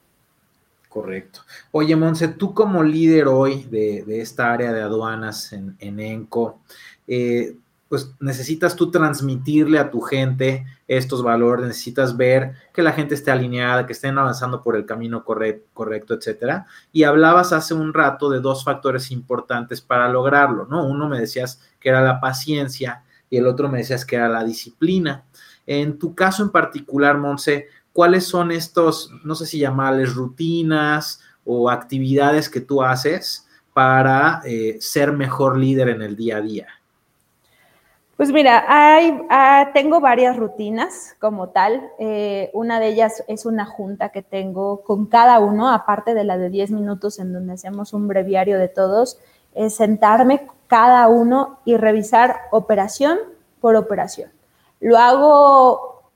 Correcto. 0.89 1.41
Oye, 1.73 1.95
Monse, 1.95 2.29
tú 2.29 2.55
como 2.55 2.83
líder 2.83 3.29
hoy 3.29 3.65
de, 3.65 4.05
esta 4.21 4.53
área 4.53 4.73
de 4.73 4.81
aduanas 4.81 5.53
en, 5.53 5.77
en 5.79 6.01
ENCO, 6.01 6.59
eh, 7.07 7.55
pues 7.89 8.11
necesitas 8.19 8.75
tú 8.75 8.91
transmitirle 8.91 9.79
a 9.79 9.91
tu 9.91 10.01
gente 10.01 10.65
estos 10.89 11.23
valores, 11.23 11.67
necesitas 11.67 12.17
ver 12.17 12.55
que 12.73 12.83
la 12.83 12.93
gente 12.93 13.15
esté 13.15 13.31
alineada, 13.31 13.87
que 13.87 13.93
estén 13.93 14.19
avanzando 14.19 14.63
por 14.63 14.77
el 14.77 14.87
camino 14.87 15.25
correcto, 15.25 16.15
etcétera. 16.15 16.67
Y 16.93 17.03
hablabas 17.03 17.53
hace 17.53 17.75
un 17.75 17.93
rato 17.93 18.31
de 18.31 18.41
dos 18.41 18.65
factores 18.65 19.11
importantes 19.11 19.81
para 19.81 20.09
lograrlo, 20.09 20.67
¿no? 20.67 20.87
Uno 20.87 21.09
me 21.09 21.19
decías 21.19 21.61
que 21.81 21.89
era 21.89 22.01
la 22.03 22.21
paciencia 22.21 23.03
y 23.29 23.39
el 23.39 23.47
otro 23.47 23.69
me 23.69 23.79
decías 23.79 24.05
que 24.05 24.17
era 24.17 24.29
la 24.29 24.45
disciplina. 24.45 25.25
En 25.67 25.99
tu 25.99 26.15
caso 26.15 26.45
en 26.45 26.51
particular, 26.51 27.19
Monse, 27.19 27.67
¿cuáles 27.93 28.25
son 28.25 28.53
estos, 28.53 29.11
no 29.25 29.35
sé 29.35 29.47
si 29.47 29.59
llamarles 29.59 30.15
rutinas 30.15 31.21
o 31.45 31.69
actividades 31.69 32.49
que 32.49 32.61
tú 32.61 32.83
haces 32.83 33.49
para 33.73 34.41
eh, 34.45 34.79
ser 34.81 35.13
mejor 35.13 35.59
líder 35.59 35.89
en 35.89 36.03
el 36.03 36.15
día 36.15 36.37
a 36.37 36.43
día? 36.43 36.67
Pues 38.17 38.33
mira, 38.33 38.65
ah, 38.67 39.71
tengo 39.75 40.01
varias 40.01 40.39
rutinas 40.39 41.15
como 41.21 41.51
tal. 41.51 41.91
Eh, 41.99 42.51
una 42.55 42.81
de 42.81 42.89
ellas 42.89 43.23
es 43.29 43.45
una 43.45 43.67
junta 43.67 44.09
que 44.09 44.23
tengo 44.23 44.83
con 44.85 45.05
cada 45.05 45.39
uno, 45.39 45.69
aparte 45.69 46.15
de 46.15 46.25
la 46.25 46.39
de 46.39 46.49
10 46.49 46.71
minutos 46.71 47.19
en 47.19 47.35
donde 47.35 47.53
hacemos 47.53 47.93
un 47.93 48.09
breviario 48.09 48.59
de 48.59 48.69
todos, 48.69 49.19
es 49.55 49.75
sentarme 49.77 50.47
cada 50.67 51.09
uno 51.09 51.59
y 51.67 51.77
revisar 51.77 52.37
operación 52.53 53.19
por 53.61 53.77
operación. 53.77 54.31
Lo 54.81 54.97
hago 54.97 56.11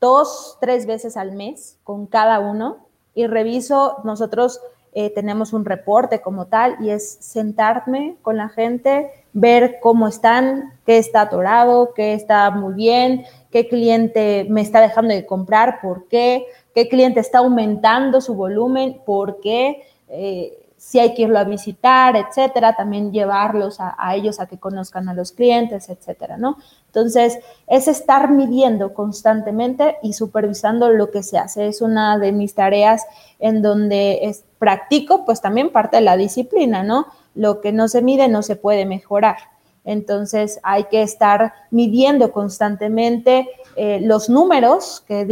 dos, 0.00 0.56
tres 0.60 0.86
veces 0.86 1.16
al 1.16 1.32
mes 1.32 1.78
con 1.82 2.06
cada 2.06 2.38
uno 2.38 2.86
y 3.12 3.26
reviso, 3.26 3.96
nosotros 4.04 4.60
eh, 4.92 5.12
tenemos 5.12 5.52
un 5.52 5.64
reporte 5.64 6.20
como 6.20 6.46
tal 6.46 6.76
y 6.80 6.90
es 6.90 7.18
sentarme 7.20 8.16
con 8.22 8.36
la 8.36 8.48
gente, 8.48 9.19
ver 9.32 9.78
cómo 9.80 10.08
están, 10.08 10.72
qué 10.84 10.98
está 10.98 11.22
atorado, 11.22 11.92
qué 11.94 12.14
está 12.14 12.50
muy 12.50 12.74
bien, 12.74 13.24
qué 13.50 13.68
cliente 13.68 14.46
me 14.48 14.60
está 14.60 14.80
dejando 14.80 15.14
de 15.14 15.26
comprar, 15.26 15.80
por 15.80 16.08
qué, 16.08 16.46
qué 16.74 16.88
cliente 16.88 17.20
está 17.20 17.38
aumentando 17.38 18.20
su 18.20 18.34
volumen, 18.34 19.00
por 19.04 19.40
qué, 19.40 19.82
eh, 20.08 20.56
si 20.80 20.98
hay 20.98 21.12
que 21.12 21.22
irlo 21.22 21.38
a 21.38 21.44
visitar, 21.44 22.16
etcétera, 22.16 22.74
también 22.74 23.12
llevarlos 23.12 23.76
a, 23.80 23.94
ellos 24.14 24.40
a 24.40 24.46
que 24.46 24.56
conozcan 24.56 25.10
a 25.10 25.14
los 25.14 25.32
clientes, 25.32 25.90
etcétera, 25.90 26.38
¿no? 26.38 26.56
Entonces, 26.86 27.38
es 27.66 27.86
estar 27.86 28.30
midiendo 28.30 28.94
constantemente 28.94 29.98
y 30.02 30.14
supervisando 30.14 30.90
lo 30.90 31.10
que 31.10 31.22
se 31.22 31.36
hace. 31.36 31.68
Es 31.68 31.82
una 31.82 32.18
de 32.18 32.32
mis 32.32 32.54
tareas 32.54 33.04
en 33.38 33.60
donde 33.60 34.34
practico, 34.58 35.26
pues 35.26 35.42
también 35.42 35.70
parte 35.70 35.98
de 35.98 36.02
la 36.02 36.16
disciplina, 36.16 36.82
¿no? 36.82 37.08
Lo 37.34 37.60
que 37.60 37.72
no 37.72 37.88
se 37.88 38.02
mide 38.02 38.28
no 38.28 38.42
se 38.42 38.56
puede 38.56 38.86
mejorar. 38.86 39.36
Entonces 39.84 40.60
hay 40.62 40.84
que 40.84 41.02
estar 41.02 41.54
midiendo 41.70 42.32
constantemente 42.32 43.48
eh, 43.76 44.00
los 44.02 44.28
números 44.28 45.02
que, 45.06 45.24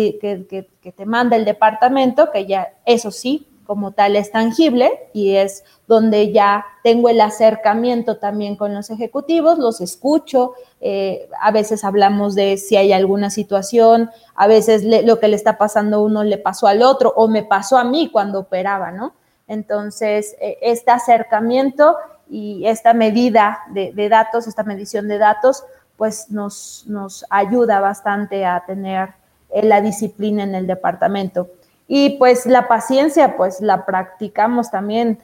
te 0.96 1.06
manda 1.06 1.36
el 1.36 1.44
departamento, 1.44 2.30
que 2.32 2.46
ya 2.46 2.72
eso 2.86 3.10
sí, 3.10 3.46
como 3.66 3.92
tal 3.92 4.16
es 4.16 4.30
tangible 4.30 5.10
y 5.12 5.34
es 5.36 5.62
donde 5.86 6.32
ya 6.32 6.64
tengo 6.82 7.10
el 7.10 7.20
acercamiento 7.20 8.16
también 8.16 8.56
con 8.56 8.72
los 8.72 8.88
ejecutivos, 8.88 9.58
los 9.58 9.82
escucho, 9.82 10.54
eh, 10.80 11.28
a 11.38 11.50
veces 11.50 11.84
hablamos 11.84 12.34
de 12.34 12.56
si 12.56 12.76
hay 12.76 12.92
alguna 12.92 13.28
situación, 13.28 14.10
a 14.34 14.46
veces 14.46 14.84
lo 15.04 15.20
que 15.20 15.28
le 15.28 15.36
está 15.36 15.58
pasando 15.58 15.98
a 15.98 16.00
uno 16.00 16.24
le 16.24 16.38
pasó 16.38 16.66
al 16.66 16.80
otro 16.80 17.12
o 17.14 17.28
me 17.28 17.42
pasó 17.42 17.76
a 17.76 17.84
mí 17.84 18.08
cuando 18.10 18.40
operaba, 18.40 18.90
¿no? 18.90 19.12
Entonces, 19.48 20.36
eh, 20.40 20.58
este 20.60 20.90
acercamiento 20.90 21.96
y 22.30 22.66
esta 22.66 22.92
medida 22.92 23.60
de, 23.70 24.08
datos, 24.08 24.46
esta 24.46 24.62
medición 24.62 25.08
de 25.08 25.18
datos, 25.18 25.64
pues 25.96 26.30
nos, 26.30 26.84
nos 26.86 27.24
ayuda 27.30 27.80
bastante 27.80 28.44
a 28.44 28.62
tener 28.66 29.14
eh, 29.50 29.64
la 29.64 29.80
disciplina 29.80 30.44
en 30.44 30.54
el 30.54 30.66
departamento. 30.66 31.48
Y 31.88 32.18
pues 32.18 32.44
la 32.44 32.68
paciencia, 32.68 33.36
pues 33.38 33.62
la 33.62 33.86
practicamos 33.86 34.70
también, 34.70 35.18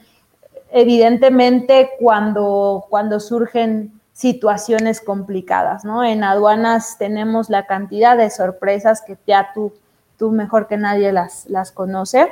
evidentemente, 0.71 1.91
cuando, 1.99 2.85
cuando 2.89 3.19
surgen 3.19 4.01
situaciones 4.13 4.99
complicadas, 5.01 5.85
¿no? 5.85 6.03
En 6.03 6.23
aduanas 6.23 6.97
tenemos 6.97 7.49
la 7.49 7.67
cantidad 7.67 8.17
de 8.17 8.31
sorpresas 8.31 9.03
que 9.03 9.17
ya 9.27 9.51
tú, 9.53 9.73
tú 10.17 10.31
mejor 10.31 10.67
que 10.67 10.77
nadie 10.77 11.11
las, 11.11 11.47
las 11.47 11.71
conoce 11.71 12.31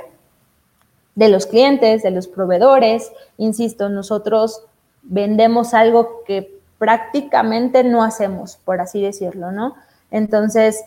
de 1.15 1.29
los 1.29 1.45
clientes, 1.45 2.03
de 2.03 2.11
los 2.11 2.27
proveedores. 2.27 3.11
Insisto, 3.37 3.89
nosotros 3.89 4.63
vendemos 5.03 5.73
algo 5.73 6.23
que 6.25 6.59
prácticamente 6.77 7.83
no 7.83 8.03
hacemos, 8.03 8.57
por 8.63 8.81
así 8.81 9.01
decirlo, 9.01 9.51
¿no? 9.51 9.75
Entonces, 10.11 10.83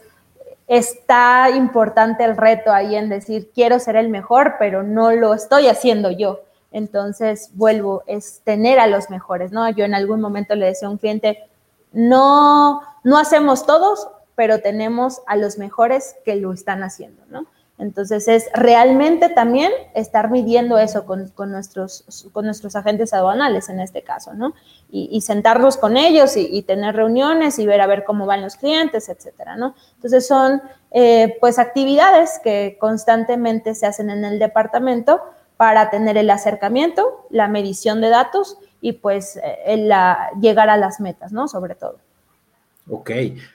está 0.66 1.51
importante 1.51 2.24
el 2.24 2.37
reto 2.37 2.72
ahí 2.72 2.97
en 2.97 3.09
decir, 3.09 3.51
quiero 3.55 3.79
ser 3.79 3.97
el 3.97 4.09
mejor, 4.09 4.57
pero 4.59 4.83
no 4.83 5.12
lo 5.12 5.35
estoy 5.35 5.68
haciendo 5.68 6.11
yo. 6.11 6.41
Entonces, 6.72 7.51
vuelvo, 7.55 8.03
es 8.07 8.41
tener 8.45 8.79
a 8.79 8.87
los 8.87 9.09
mejores, 9.09 9.53
¿no? 9.53 9.68
Yo 9.70 9.85
en 9.85 9.95
algún 9.95 10.20
momento 10.20 10.55
le 10.55 10.66
decía 10.66 10.89
a 10.89 10.91
un 10.91 10.99
cliente, 10.99 11.39
no, 11.93 12.83
no 13.05 13.18
hacemos 13.18 13.64
todos, 13.64 14.09
pero 14.35 14.61
tenemos 14.61 15.22
a 15.27 15.37
los 15.37 15.57
mejores 15.57 16.16
que 16.24 16.37
lo 16.37 16.53
están 16.53 16.83
haciendo, 16.83 17.22
¿no? 17.31 17.47
Entonces 17.79 18.27
es 18.27 18.47
realmente 18.55 19.29
también 19.29 19.70
estar 19.95 20.31
midiendo 20.31 20.79
eso 20.79 21.05
con, 21.05 21.31
nuestros, 21.51 22.31
con 22.33 22.47
nuestros 22.47 22.74
agentes 22.74 23.12
aduanales 23.12 23.68
en 23.68 23.81
este 23.81 24.03
caso, 24.03 24.33
¿no? 24.33 24.55
Y, 24.91 25.20
sentarnos 25.20 25.77
con 25.77 25.97
ellos 25.97 26.37
y, 26.37 26.62
tener 26.62 26.97
reuniones 26.97 27.59
y 27.59 27.66
ver 27.66 27.83
a 27.83 27.87
ver 27.87 28.05
cómo 28.05 28.24
van 28.24 28.41
los 28.41 28.57
clientes, 28.57 29.09
etcétera, 29.11 29.57
¿no? 29.57 29.74
Entonces 29.97 30.27
son 30.27 30.62
eh, 30.91 31.37
pues 31.41 31.59
actividades 31.59 32.41
que 32.43 32.79
constantemente 32.81 33.74
se 33.74 33.87
hacen 33.87 34.09
en 34.09 34.24
el 34.24 34.39
departamento 34.39 35.20
para 35.59 35.91
tener 35.91 36.16
el 36.16 36.31
acercamiento, 36.31 37.27
la 37.31 37.49
medición 37.49 38.01
de 38.01 38.09
datos 38.09 38.59
y 38.81 38.93
pues 38.93 39.39
eh, 39.43 39.91
llegar 40.41 40.70
a 40.70 40.77
las 40.77 41.01
metas, 41.01 41.33
¿no? 41.33 41.49
Sobre 41.49 41.74
todo. 41.74 41.99
Ok, 42.89 43.11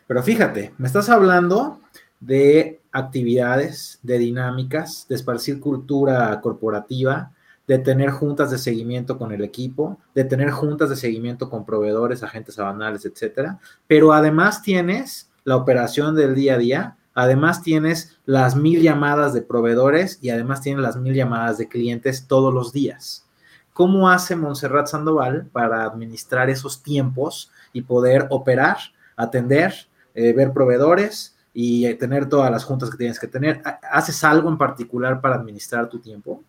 pero 0.05 0.21
fíjate, 0.21 0.73
me 0.77 0.87
estás 0.87 1.09
hablando 1.09 1.79
de 2.19 2.80
actividades, 2.91 3.99
de 4.03 4.17
dinámicas, 4.17 5.05
de 5.07 5.15
esparcir 5.15 5.59
cultura 5.59 6.39
corporativa, 6.41 7.31
de 7.67 7.79
tener 7.79 8.09
juntas 8.09 8.51
de 8.51 8.57
seguimiento 8.57 9.17
con 9.17 9.31
el 9.31 9.43
equipo, 9.43 9.97
de 10.13 10.25
tener 10.25 10.51
juntas 10.51 10.89
de 10.89 10.95
seguimiento 10.95 11.49
con 11.49 11.65
proveedores, 11.65 12.23
agentes 12.23 12.59
abanales, 12.59 13.05
etcétera. 13.05 13.59
Pero 13.87 14.13
además 14.13 14.61
tienes 14.61 15.29
la 15.45 15.55
operación 15.55 16.15
del 16.15 16.35
día 16.35 16.55
a 16.55 16.57
día, 16.57 16.97
además 17.13 17.61
tienes 17.61 18.17
las 18.25 18.55
mil 18.55 18.81
llamadas 18.81 19.33
de 19.33 19.41
proveedores 19.41 20.19
y 20.21 20.29
además 20.29 20.61
tienes 20.61 20.81
las 20.83 20.97
mil 20.97 21.13
llamadas 21.13 21.57
de 21.57 21.67
clientes 21.69 22.27
todos 22.27 22.53
los 22.53 22.73
días. 22.73 23.25
¿Cómo 23.73 24.09
hace 24.09 24.35
Montserrat 24.35 24.87
Sandoval 24.87 25.45
para 25.51 25.85
administrar 25.85 26.49
esos 26.49 26.83
tiempos 26.83 27.51
y 27.71 27.83
poder 27.83 28.27
operar, 28.29 28.77
atender, 29.15 29.73
eh, 30.13 30.33
ver 30.33 30.51
proveedores, 30.51 31.37
y 31.53 31.93
tener 31.95 32.29
todas 32.29 32.49
las 32.49 32.63
juntas 32.63 32.89
que 32.89 32.97
tienes 32.97 33.19
que 33.19 33.27
tener. 33.27 33.61
¿Haces 33.91 34.23
algo 34.23 34.49
en 34.49 34.57
particular 34.57 35.19
para 35.19 35.35
administrar 35.35 35.89
tu 35.89 35.99
tiempo? 35.99 36.41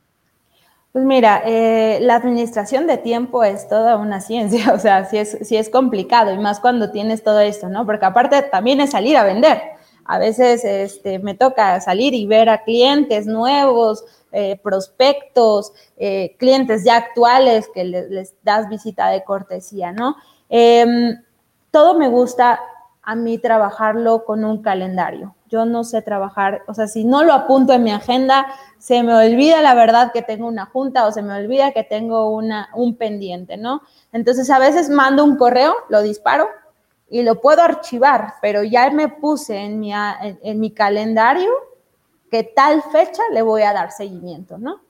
Pues 0.93 1.07
mira, 1.07 1.43
eh, 1.47 2.01
la 2.03 2.17
administración 2.17 2.87
de 2.87 2.99
tiempo 2.99 3.43
es 3.45 3.67
toda 3.67 3.97
una 3.97 4.21
ciencia, 4.21 4.73
o 4.75 4.79
sea, 4.79 5.07
sí 5.07 5.17
es, 5.17 5.39
sí 5.43 5.57
es 5.57 5.71
complicado 5.71 6.33
y 6.33 6.39
más 6.39 6.61
cuando 6.61 6.91
tienes 6.91 7.23
todo 7.23 7.41
esto, 7.41 7.69
¿no? 7.69 7.87
Porque 7.87 8.05
aparte 8.05 8.43
también 8.43 8.81
es 8.81 8.91
salir 8.91 9.17
a 9.17 9.25
vender. 9.25 9.61
A 10.05 10.19
veces 10.19 10.65
este, 10.65 11.19
me 11.19 11.35
toca 11.35 11.81
salir 11.81 12.13
y 12.13 12.27
ver 12.27 12.49
a 12.49 12.65
clientes 12.65 13.27
nuevos, 13.27 14.05
eh, 14.33 14.59
prospectos, 14.63 15.73
eh, 15.97 16.35
clientes 16.39 16.85
ya 16.85 16.97
actuales 16.97 17.71
que 17.73 17.85
les, 17.85 18.35
das 18.43 18.69
visita 18.69 19.09
de 19.09 19.25
cortesía, 19.25 19.93
¿no? 19.93 20.17
Em, 20.49 21.23
todo 21.71 21.99
me 21.99 22.09
gusta 22.09 22.61
a 23.03 23.15
mí 23.15 23.39
trabajarlo 23.39 24.25
con 24.25 24.45
un 24.45 24.63
calendario. 24.63 25.35
Yo 25.49 25.65
no 25.65 25.85
sé 25.85 26.03
trabajar, 26.03 26.63
o 26.67 26.75
sea, 26.75 26.87
si 26.87 27.05
no 27.05 27.25
lo 27.25 27.33
apunto 27.33 27.73
en 27.73 27.83
mi 27.83 27.91
agenda, 27.91 28.47
se 28.79 29.03
me 29.03 29.15
olvida 29.15 29.61
la 29.61 29.75
verdad 29.75 30.13
que 30.13 30.23
tengo 30.23 30.47
una 30.47 30.67
junta 30.67 31.07
o 31.07 31.13
se 31.13 31.23
me 31.23 31.37
olvida 31.37 31.73
que 31.73 31.85
tengo 31.85 32.31
una, 32.31 32.71
un 32.75 32.97
pendiente, 32.97 33.57
¿no? 33.57 33.83
Entonces 34.13 34.49
a 34.51 34.59
veces 34.59 34.89
mando 34.89 35.25
un 35.25 35.37
correo, 35.37 35.75
lo 35.89 36.01
disparo 36.03 36.49
y 37.11 37.23
lo 37.23 37.41
puedo 37.41 37.63
archivar, 37.63 38.35
pero 38.41 38.63
ya 38.63 38.91
me 38.91 39.09
puse 39.09 39.57
en 39.59 39.81
mi, 39.81 39.93
en 39.93 40.61
mi 40.61 40.71
calendario 40.71 41.51
que 42.31 42.45
tal 42.45 42.83
fecha 42.83 43.23
le 43.33 43.43
voy 43.43 43.63
a 43.63 43.75
dar 43.75 43.91
seguimiento, 43.91 44.57
¿no? 44.57 44.81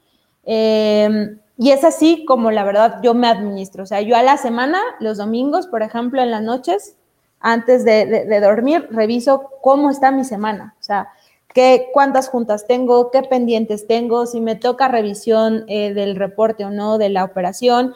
Em, 0.44 1.40
y 1.58 1.70
es 1.70 1.84
así 1.84 2.24
como 2.24 2.50
la 2.50 2.64
verdad 2.64 3.00
yo 3.02 3.14
me 3.14 3.28
administro. 3.28 3.82
O 3.82 3.86
sea, 3.86 4.00
yo 4.00 4.16
a 4.16 4.22
la 4.22 4.36
semana, 4.36 4.78
los 5.00 5.18
domingos, 5.18 5.66
por 5.66 5.82
ejemplo, 5.82 6.22
en 6.22 6.30
las 6.30 6.42
noches, 6.42 6.96
antes 7.42 7.84
de, 7.84 8.40
dormir, 8.40 8.88
reviso 8.90 9.50
cómo 9.60 9.90
está 9.90 10.10
mi 10.12 10.24
semana. 10.24 10.74
O 10.80 10.82
sea, 10.82 11.08
qué, 11.52 11.88
cuántas 11.92 12.28
juntas 12.28 12.66
tengo, 12.66 13.10
qué 13.10 13.22
pendientes 13.22 13.86
tengo, 13.86 14.26
si 14.26 14.40
me 14.40 14.54
toca 14.56 14.88
revisión 14.88 15.64
eh, 15.66 15.92
del 15.92 16.16
reporte 16.16 16.64
o 16.64 16.70
no 16.70 16.98
de 16.98 17.08
la 17.08 17.24
operación. 17.24 17.94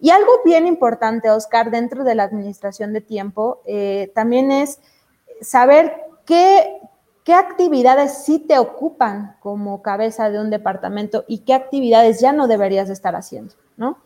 Y 0.00 0.10
algo 0.10 0.32
bien 0.44 0.66
importante, 0.66 1.30
Oscar, 1.30 1.70
dentro 1.70 2.04
de 2.04 2.16
la 2.16 2.24
administración 2.24 2.92
de 2.92 3.00
tiempo, 3.00 3.62
eh, 3.66 4.10
también 4.14 4.50
es 4.50 4.80
saber 5.40 5.92
qué, 6.26 6.80
qué 7.24 7.34
actividades 7.34 8.24
sí 8.24 8.40
te 8.40 8.58
ocupan 8.58 9.36
como 9.40 9.80
cabeza 9.80 10.28
de 10.30 10.40
un 10.40 10.50
departamento 10.50 11.24
y 11.28 11.38
qué 11.38 11.54
actividades 11.54 12.20
ya 12.20 12.32
no 12.32 12.48
deberías 12.48 12.90
estar 12.90 13.14
haciendo, 13.14 13.54
¿no? 13.76 13.98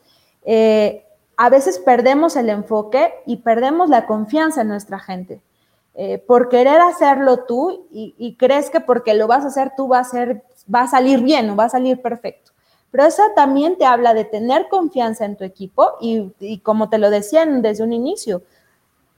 Eh, 0.45 1.07
a 1.37 1.51
veces 1.51 1.79
perdemos 1.79 2.37
el 2.37 2.49
enfoque 2.49 3.13
y 3.27 3.39
perdemos 3.39 3.89
la 3.89 4.07
confianza 4.07 4.63
en 4.63 4.69
nuestra 4.69 4.99
gente. 4.99 5.41
Eh, 5.95 6.19
por 6.19 6.49
querer 6.49 6.81
hacerlo 6.81 7.45
tú 7.45 7.87
y, 7.91 8.37
crees 8.39 8.71
que 8.71 8.81
porque 8.81 9.13
lo 9.13 9.27
vas 9.27 9.45
a 9.45 9.49
hacer 9.49 9.73
tú 9.77 9.89
va 9.89 9.99
a, 9.99 10.05
ser, 10.05 10.43
va 10.75 10.83
a 10.83 10.89
salir 10.89 11.21
bien 11.21 11.51
o 11.51 11.57
va 11.57 11.65
a 11.65 11.69
salir 11.69 12.01
perfecto. 12.01 12.53
Pero 12.91 13.05
eso 13.05 13.23
también 13.35 13.77
te 13.77 13.85
habla 13.85 14.15
de 14.15 14.25
tener 14.25 14.69
confianza 14.69 15.25
en 15.25 15.37
tu 15.37 15.45
equipo 15.45 15.93
y, 16.01 16.59
como 16.63 16.89
te 16.89 16.99
lo 16.99 17.11
decían 17.11 17.63
desde 17.63 17.85
un 17.85 17.93
inicio, 17.93 18.43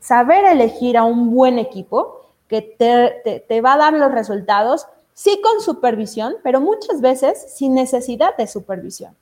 saber 0.00 0.44
elegir 0.44 0.96
a 0.96 1.04
un 1.04 1.34
buen 1.34 1.58
equipo 1.58 2.20
que 2.48 2.62
te, 2.62 3.60
va 3.60 3.74
a 3.74 3.78
dar 3.78 3.94
los 3.94 4.12
resultados, 4.12 4.86
sí 5.12 5.40
con 5.42 5.60
supervisión, 5.60 6.36
pero 6.42 6.60
muchas 6.60 7.00
veces 7.00 7.52
sin 7.54 7.74
necesidad 7.74 8.36
de 8.36 8.46
supervisión. 8.46 9.16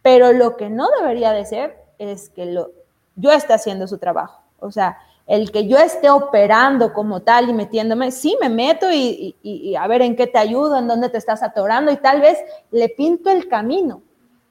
Pero 0.00 0.32
lo 0.32 0.56
que 0.56 0.70
no 0.70 0.88
debería 0.98 1.32
de 1.32 1.44
ser 1.44 1.81
es 2.08 2.30
que 2.30 2.46
lo, 2.46 2.70
yo 3.16 3.32
esté 3.32 3.52
haciendo 3.52 3.86
su 3.86 3.98
trabajo. 3.98 4.42
O 4.60 4.70
sea, 4.70 4.98
el 5.26 5.50
que 5.50 5.66
yo 5.66 5.78
esté 5.78 6.10
operando 6.10 6.92
como 6.92 7.20
tal 7.20 7.48
y 7.48 7.52
metiéndome, 7.52 8.10
sí 8.10 8.36
me 8.40 8.48
meto 8.48 8.90
y, 8.90 9.36
y, 9.42 9.74
a 9.76 9.86
ver 9.86 10.02
en 10.02 10.16
qué 10.16 10.26
te 10.26 10.38
ayudo, 10.38 10.76
en 10.76 10.88
dónde 10.88 11.08
te 11.08 11.18
estás 11.18 11.42
atorando 11.42 11.92
y 11.92 11.96
tal 11.96 12.20
vez 12.20 12.38
le 12.70 12.88
pinto 12.88 13.30
el 13.30 13.48
camino, 13.48 14.02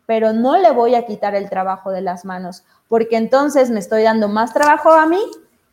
pero 0.06 0.34
no 0.34 0.58
le 0.58 0.72
voy 0.72 0.95
a 0.95 1.06
quitar 1.06 1.36
el 1.36 1.49
trabajo 1.49 1.91
de 1.91 2.02
las 2.02 2.26
manos, 2.26 2.64
porque 2.88 3.18
entonces 3.18 3.70
me 3.70 3.80
estoy 3.80 4.04
dando 4.04 4.28
más 4.28 4.54
trabajo 4.54 4.91
a 4.91 5.06
mí 5.06 5.20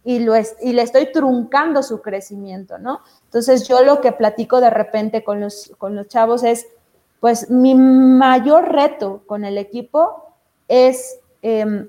y, 0.05 0.21
lo 0.21 0.35
y 0.37 0.73
le 0.73 0.83
estoy 0.83 1.13
truncando 1.13 1.83
su 1.83 2.03
crecimiento, 2.03 2.79
¿no? 2.79 3.01
Entonces 3.25 3.69
yo 3.69 3.83
lo 3.83 4.01
que 4.01 4.13
platico 4.13 4.61
de 4.61 4.71
repente 4.71 5.23
con 5.23 5.41
los, 5.41 5.73
con 5.79 5.95
los 5.95 6.09
chavos 6.09 6.43
es, 6.43 6.67
pues 7.21 7.51
mi 7.51 7.75
mayor 7.75 8.73
reto 8.73 9.23
con 9.27 9.45
el 9.45 9.59
equipo 9.59 10.35
es 10.67 11.21
em, 11.43 11.89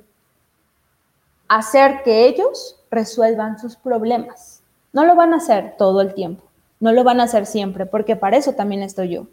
hacer 1.48 2.04
que 2.04 2.28
ellos 2.28 2.78
resuelvan 2.92 3.60
sus 3.60 3.76
problemas. 3.76 4.64
No 4.94 5.06
lo 5.06 5.16
van 5.16 5.34
a 5.34 5.38
hacer 5.38 5.76
todo 5.78 6.02
el 6.02 6.14
tiempo, 6.14 6.44
no 6.80 6.92
lo 6.92 7.04
van 7.04 7.20
a 7.20 7.24
hacer 7.24 7.46
siempre, 7.46 7.86
porque 7.86 8.16
para 8.16 8.38
eso 8.38 8.54
también 8.54 8.84
estoy 8.84 9.10
yo. 9.10 9.28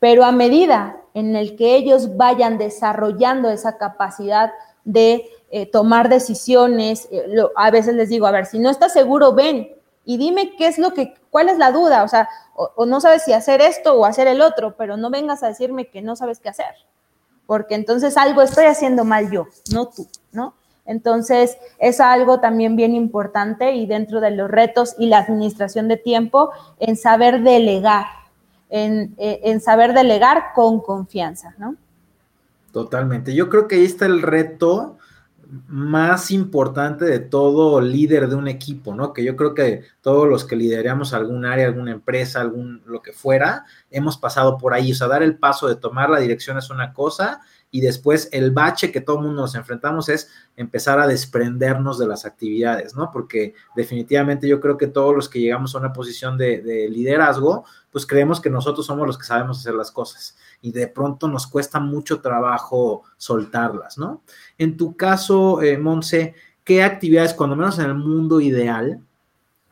Pero 0.00 0.24
a 0.24 0.32
medida 0.32 0.96
en 1.14 1.36
el 1.36 1.56
que 1.56 1.76
ellos 1.76 2.16
vayan 2.16 2.58
desarrollando 2.58 3.50
esa 3.50 3.78
capacidad 3.78 4.52
de 4.84 5.28
eh, 5.50 5.66
tomar 5.66 6.08
decisiones. 6.08 7.08
Eh, 7.10 7.24
a 7.56 7.70
veces 7.70 7.94
les 7.94 8.08
digo, 8.08 8.26
a 8.26 8.30
ver, 8.30 8.46
si 8.46 8.58
no 8.58 8.70
estás 8.70 8.92
seguro, 8.92 9.32
ven 9.32 9.74
y 10.04 10.16
dime 10.16 10.56
qué 10.56 10.66
es 10.66 10.78
lo 10.78 10.92
que, 10.94 11.14
cuál 11.30 11.48
es 11.48 11.58
la 11.58 11.72
duda, 11.72 12.02
o 12.02 12.08
sea, 12.08 12.28
o, 12.54 12.86
no 12.86 13.00
sabes 13.00 13.24
si 13.24 13.34
hacer 13.34 13.60
esto 13.60 13.94
o 13.94 14.06
hacer 14.06 14.26
el 14.26 14.40
otro, 14.40 14.74
pero 14.76 14.96
no 14.96 15.10
vengas 15.10 15.42
a 15.42 15.48
decirme 15.48 15.88
que 15.88 16.00
no 16.00 16.16
sabes 16.16 16.40
qué 16.40 16.48
hacer, 16.48 16.74
porque 17.48 17.76
entonces 17.76 18.18
algo 18.18 18.42
estoy 18.42 18.66
haciendo 18.66 19.06
mal 19.06 19.30
yo, 19.30 19.46
no 19.72 19.86
tú, 19.86 20.06
¿no? 20.32 20.52
Entonces, 20.84 21.56
es 21.78 21.98
algo 21.98 22.40
también 22.40 22.76
bien 22.76 22.94
importante 22.94 23.74
y 23.74 23.86
dentro 23.86 24.20
de 24.20 24.32
los 24.32 24.50
retos 24.50 24.94
y 24.98 25.06
la 25.06 25.20
administración 25.20 25.88
de 25.88 25.96
tiempo, 25.96 26.50
en 26.78 26.96
saber 26.96 27.42
delegar, 27.42 28.04
en, 28.68 29.14
eh, 29.16 29.40
en 29.44 29.62
saber 29.62 29.94
delegar 29.94 30.52
con 30.54 30.82
confianza, 30.82 31.54
¿no? 31.56 31.76
Totalmente. 32.70 33.34
Yo 33.34 33.48
creo 33.48 33.66
que 33.66 33.76
ahí 33.76 33.84
está 33.86 34.04
el 34.04 34.20
reto 34.20 34.98
más 35.66 36.30
importante 36.30 37.06
de 37.06 37.20
todo 37.20 37.80
líder 37.80 38.28
de 38.28 38.34
un 38.34 38.48
equipo, 38.48 38.94
¿no? 38.94 39.12
Que 39.12 39.24
yo 39.24 39.34
creo 39.34 39.54
que 39.54 39.82
todos 40.02 40.28
los 40.28 40.44
que 40.44 40.56
lideramos 40.56 41.14
algún 41.14 41.46
área, 41.46 41.66
alguna 41.66 41.92
empresa, 41.92 42.40
algún 42.40 42.82
lo 42.86 43.00
que 43.00 43.12
fuera, 43.12 43.64
hemos 43.90 44.18
pasado 44.18 44.58
por 44.58 44.74
ahí. 44.74 44.92
O 44.92 44.94
sea, 44.94 45.08
dar 45.08 45.22
el 45.22 45.38
paso 45.38 45.66
de 45.66 45.76
tomar 45.76 46.10
la 46.10 46.20
dirección 46.20 46.58
es 46.58 46.68
una 46.68 46.92
cosa 46.92 47.40
y 47.70 47.80
después 47.80 48.28
el 48.32 48.50
bache 48.50 48.92
que 48.92 49.00
todo 49.00 49.20
mundo 49.20 49.42
nos 49.42 49.54
enfrentamos 49.54 50.08
es 50.08 50.30
empezar 50.56 50.98
a 50.98 51.06
desprendernos 51.06 51.98
de 51.98 52.06
las 52.06 52.24
actividades, 52.24 52.94
¿no? 52.94 53.10
Porque 53.10 53.54
definitivamente 53.74 54.48
yo 54.48 54.60
creo 54.60 54.76
que 54.76 54.86
todos 54.86 55.14
los 55.14 55.28
que 55.28 55.40
llegamos 55.40 55.74
a 55.74 55.78
una 55.78 55.92
posición 55.92 56.36
de, 56.36 56.60
de 56.60 56.88
liderazgo, 56.88 57.64
pues 57.98 58.06
creemos 58.06 58.40
que 58.40 58.48
nosotros 58.48 58.86
somos 58.86 59.08
los 59.08 59.18
que 59.18 59.26
sabemos 59.26 59.58
hacer 59.58 59.74
las 59.74 59.90
cosas 59.90 60.36
y 60.62 60.70
de 60.70 60.86
pronto 60.86 61.26
nos 61.26 61.48
cuesta 61.48 61.80
mucho 61.80 62.20
trabajo 62.20 63.02
soltarlas, 63.16 63.98
¿no? 63.98 64.22
En 64.56 64.76
tu 64.76 64.96
caso, 64.96 65.60
eh, 65.62 65.76
Monse, 65.78 66.36
¿qué 66.62 66.84
actividades, 66.84 67.34
cuando 67.34 67.56
menos 67.56 67.76
en 67.80 67.86
el 67.86 67.96
mundo 67.96 68.40
ideal, 68.40 69.00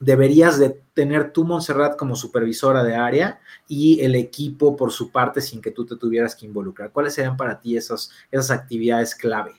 deberías 0.00 0.58
de 0.58 0.70
tener 0.92 1.32
tú, 1.32 1.44
Montserrat, 1.44 1.96
como 1.96 2.16
supervisora 2.16 2.82
de 2.82 2.96
área 2.96 3.38
y 3.68 4.00
el 4.00 4.16
equipo 4.16 4.74
por 4.74 4.90
su 4.90 5.12
parte 5.12 5.40
sin 5.40 5.62
que 5.62 5.70
tú 5.70 5.86
te 5.86 5.94
tuvieras 5.94 6.34
que 6.34 6.46
involucrar? 6.46 6.90
¿Cuáles 6.90 7.14
serían 7.14 7.36
para 7.36 7.60
ti 7.60 7.76
esas, 7.76 8.10
esas 8.32 8.50
actividades 8.50 9.14
clave? 9.14 9.52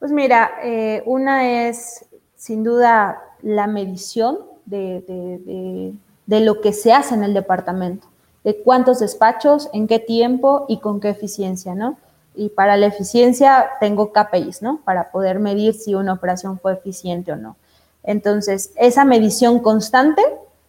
Pues 0.00 0.10
mira, 0.10 0.50
eh, 0.64 1.00
una 1.06 1.68
es 1.68 2.06
sin 2.34 2.64
duda 2.64 3.22
la 3.40 3.68
medición 3.68 4.38
de, 4.64 5.04
de, 5.06 5.94
lo 6.40 6.60
que 6.60 6.72
se 6.72 6.92
hace 6.92 7.14
en 7.14 7.24
el 7.24 7.34
departamento 7.34 8.06
de 8.44 8.62
cuántos 8.62 8.98
despachos, 8.98 9.68
en 9.72 9.86
qué 9.86 9.98
tiempo 9.98 10.64
y 10.68 10.78
con 10.78 11.00
qué 11.00 11.10
eficiencia, 11.10 11.74
¿no? 11.74 11.96
Y 12.34 12.48
para 12.48 12.76
la 12.76 12.86
eficiencia 12.86 13.70
tengo 13.78 14.12
KPIs, 14.12 14.62
¿no? 14.62 14.80
Para 14.84 15.10
poder 15.10 15.38
medir 15.38 15.74
si 15.74 15.94
una 15.94 16.14
operación 16.14 16.58
fue 16.58 16.72
eficiente 16.72 17.32
o 17.32 17.36
no. 17.36 17.56
Entonces, 18.02 18.72
esa 18.76 19.04
medición 19.04 19.60
constante 19.60 20.22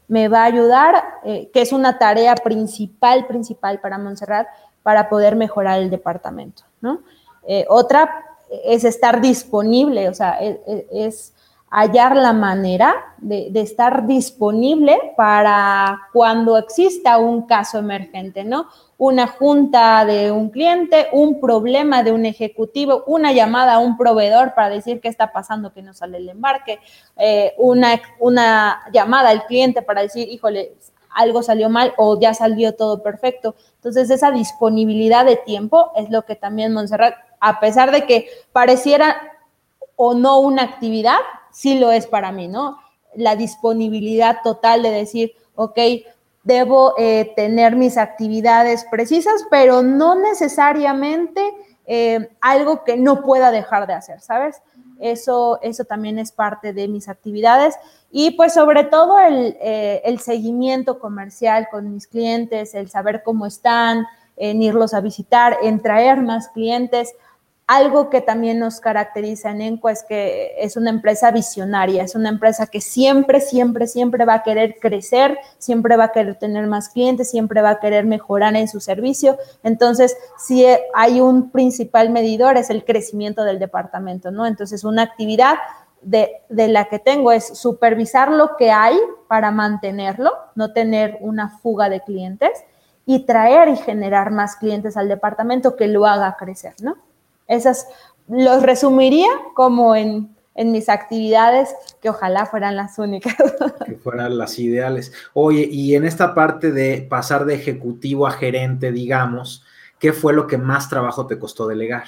me 0.07 0.27
va 0.27 0.41
a 0.41 0.45
ayudar, 0.45 1.03
eh, 1.23 1.49
que 1.53 1.61
es 1.61 1.71
una 1.71 1.97
tarea 1.97 2.35
principal, 2.35 3.25
principal 3.25 3.79
para 3.79 3.97
Montserrat, 3.97 4.47
para 4.83 5.09
poder 5.09 5.35
mejorar 5.35 5.79
el 5.79 5.89
departamento, 5.89 6.63
¿no? 6.81 6.99
Eh, 7.47 7.65
otra 7.69 8.23
es 8.63 8.83
estar 8.83 9.21
disponible, 9.21 10.09
o 10.09 10.13
sea, 10.13 10.37
e, 10.41 10.61
e, 10.67 10.87
es 10.91 11.32
hallar 11.75 12.15
la 12.15 12.33
manera 12.33 12.93
de, 13.17 13.49
estar 13.55 14.05
disponible 14.05 14.95
para 15.17 16.01
cuando 16.13 16.55
exista 16.55 17.17
un 17.17 17.47
caso 17.47 17.79
emergente, 17.79 18.43
¿no? 18.43 18.67
Una 18.99 19.25
junta 19.25 20.05
de 20.05 20.31
un 20.31 20.51
cliente, 20.51 21.07
un 21.13 21.41
problema 21.41 22.03
de 22.03 22.11
un 22.11 22.27
ejecutivo, 22.27 23.03
una 23.07 23.31
llamada 23.31 23.73
a 23.73 23.79
un 23.79 23.97
proveedor 23.97 24.53
para 24.53 24.69
decir 24.69 25.01
qué 25.01 25.07
está 25.07 25.33
pasando, 25.33 25.73
que 25.73 25.81
no 25.81 25.95
sale 25.95 26.19
el 26.19 26.29
embarque, 26.29 26.79
eh, 27.17 27.55
una, 27.57 27.99
una 28.19 28.83
llamada 28.93 29.29
al 29.29 29.47
cliente 29.47 29.81
para 29.81 30.03
decir, 30.03 30.29
híjole, 30.29 30.75
algo 31.09 31.41
salió 31.41 31.69
mal 31.69 31.95
o 31.97 32.19
ya 32.19 32.35
salió 32.35 32.75
todo 32.75 33.01
perfecto. 33.01 33.55
Entonces, 33.77 34.11
esa 34.11 34.29
disponibilidad 34.29 35.25
de 35.25 35.37
tiempo 35.37 35.91
es 35.95 36.11
lo 36.11 36.23
que 36.23 36.35
también 36.35 36.71
Montserrat, 36.71 37.15
a 37.39 37.59
pesar 37.59 37.89
de 37.89 38.05
que 38.05 38.27
pareciera 38.51 39.15
o 39.95 40.13
no 40.13 40.39
una 40.39 40.61
actividad, 40.63 41.17
sí 41.53 41.79
lo 41.79 41.91
es 41.91 42.07
para 42.07 42.31
mí, 42.31 42.49
¿no? 42.49 42.77
La 43.15 43.35
disponibilidad 43.37 44.39
total 44.43 44.83
de 44.83 44.91
decir, 44.91 45.33
ok, 45.55 45.79
debo 46.43 46.93
eh, 46.97 47.31
tener 47.35 47.75
mis 47.75 47.97
actividades 47.97 48.85
precisas, 48.91 49.45
pero 49.49 49.81
no 49.81 50.15
necesariamente 50.15 51.41
eh, 51.85 52.29
algo 52.41 52.83
que 52.83 52.97
no 52.97 53.21
pueda 53.23 53.51
dejar 53.51 53.87
de 53.87 53.93
hacer, 53.93 54.19
¿sabes? 54.19 54.61
Eso, 54.99 55.59
eso 55.61 55.85
también 55.85 56.19
es 56.19 56.31
parte 56.31 56.73
de 56.73 56.87
mis 56.87 57.07
actividades. 57.09 57.75
Y 58.11 58.31
pues 58.31 58.53
sobre 58.53 58.83
todo 58.83 59.19
el, 59.19 59.57
eh, 59.61 60.01
el 60.05 60.19
seguimiento 60.19 60.99
comercial 60.99 61.67
con 61.71 61.91
mis 61.91 62.07
clientes, 62.07 62.73
el 62.73 62.89
saber 62.89 63.21
cómo 63.23 63.45
están, 63.45 64.05
en 64.37 64.61
irlos 64.61 64.93
a 64.93 65.01
visitar, 65.01 65.57
en 65.61 65.81
traer 65.81 66.21
más 66.21 66.49
clientes. 66.49 67.15
Algo 67.65 68.09
que 68.09 68.19
también 68.19 68.59
nos 68.59 68.81
caracteriza 68.81 69.49
en 69.51 69.61
Enco 69.61 69.87
es 69.87 70.03
que 70.03 70.53
es 70.57 70.75
una 70.75 70.89
empresa 70.89 71.31
visionaria, 71.31 72.03
es 72.03 72.13
una 72.13 72.27
empresa 72.27 72.67
que 72.67 72.81
siempre, 72.81 73.39
siempre, 73.39 73.87
siempre 73.87 74.25
va 74.25 74.33
a 74.35 74.43
querer 74.43 74.79
crecer, 74.81 75.37
siempre 75.59 75.95
va 75.95 76.05
a 76.05 76.11
querer 76.11 76.35
tener 76.35 76.67
más 76.67 76.89
clientes, 76.89 77.31
siempre 77.31 77.61
va 77.61 77.69
a 77.69 77.79
querer 77.79 78.05
mejorar 78.05 78.53
en 78.57 78.67
su 78.67 78.81
servicio. 78.81 79.37
Entonces, 79.63 80.17
si 80.37 80.65
hay 80.93 81.21
un 81.21 81.51
principal 81.51 82.09
medidor 82.09 82.57
es 82.57 82.69
el 82.69 82.83
crecimiento 82.83 83.45
del 83.45 83.59
departamento, 83.59 84.29
¿no? 84.29 84.45
Entonces, 84.45 84.83
una 84.83 85.03
actividad 85.03 85.55
de, 86.01 86.41
de, 86.49 86.67
la 86.67 86.89
que 86.89 86.99
tengo 86.99 87.31
es 87.31 87.57
supervisar 87.57 88.29
lo 88.29 88.57
que 88.57 88.71
hay 88.71 88.97
para 89.29 89.51
mantenerlo, 89.51 90.33
no 90.55 90.73
tener 90.73 91.17
una 91.21 91.59
fuga 91.59 91.87
de 91.87 92.01
clientes 92.01 92.51
y 93.05 93.25
traer 93.25 93.69
y 93.69 93.77
generar 93.77 94.31
más 94.31 94.57
clientes 94.57 94.97
al 94.97 95.07
departamento 95.07 95.77
que 95.77 95.87
lo 95.87 96.05
haga 96.05 96.35
crecer, 96.37 96.73
¿no? 96.81 96.97
Esas 97.47 97.87
los 98.27 98.63
resumiría 98.63 99.29
como 99.53 99.95
en, 99.95 100.35
en 100.55 100.71
mis 100.71 100.89
actividades, 100.89 101.75
que 102.01 102.09
ojalá 102.09 102.45
fueran 102.45 102.75
las 102.75 102.97
únicas. 102.99 103.35
Que 103.85 103.95
fueran 103.95 104.37
las 104.37 104.59
ideales. 104.59 105.11
Oye, 105.33 105.67
y 105.69 105.95
en 105.95 106.05
esta 106.05 106.33
parte 106.33 106.71
de 106.71 107.05
pasar 107.09 107.45
de 107.45 107.55
ejecutivo 107.55 108.27
a 108.27 108.31
gerente, 108.31 108.91
digamos, 108.91 109.63
¿qué 109.99 110.13
fue 110.13 110.33
lo 110.33 110.47
que 110.47 110.57
más 110.57 110.89
trabajo 110.89 111.27
te 111.27 111.37
costó 111.37 111.67
delegar? 111.67 112.05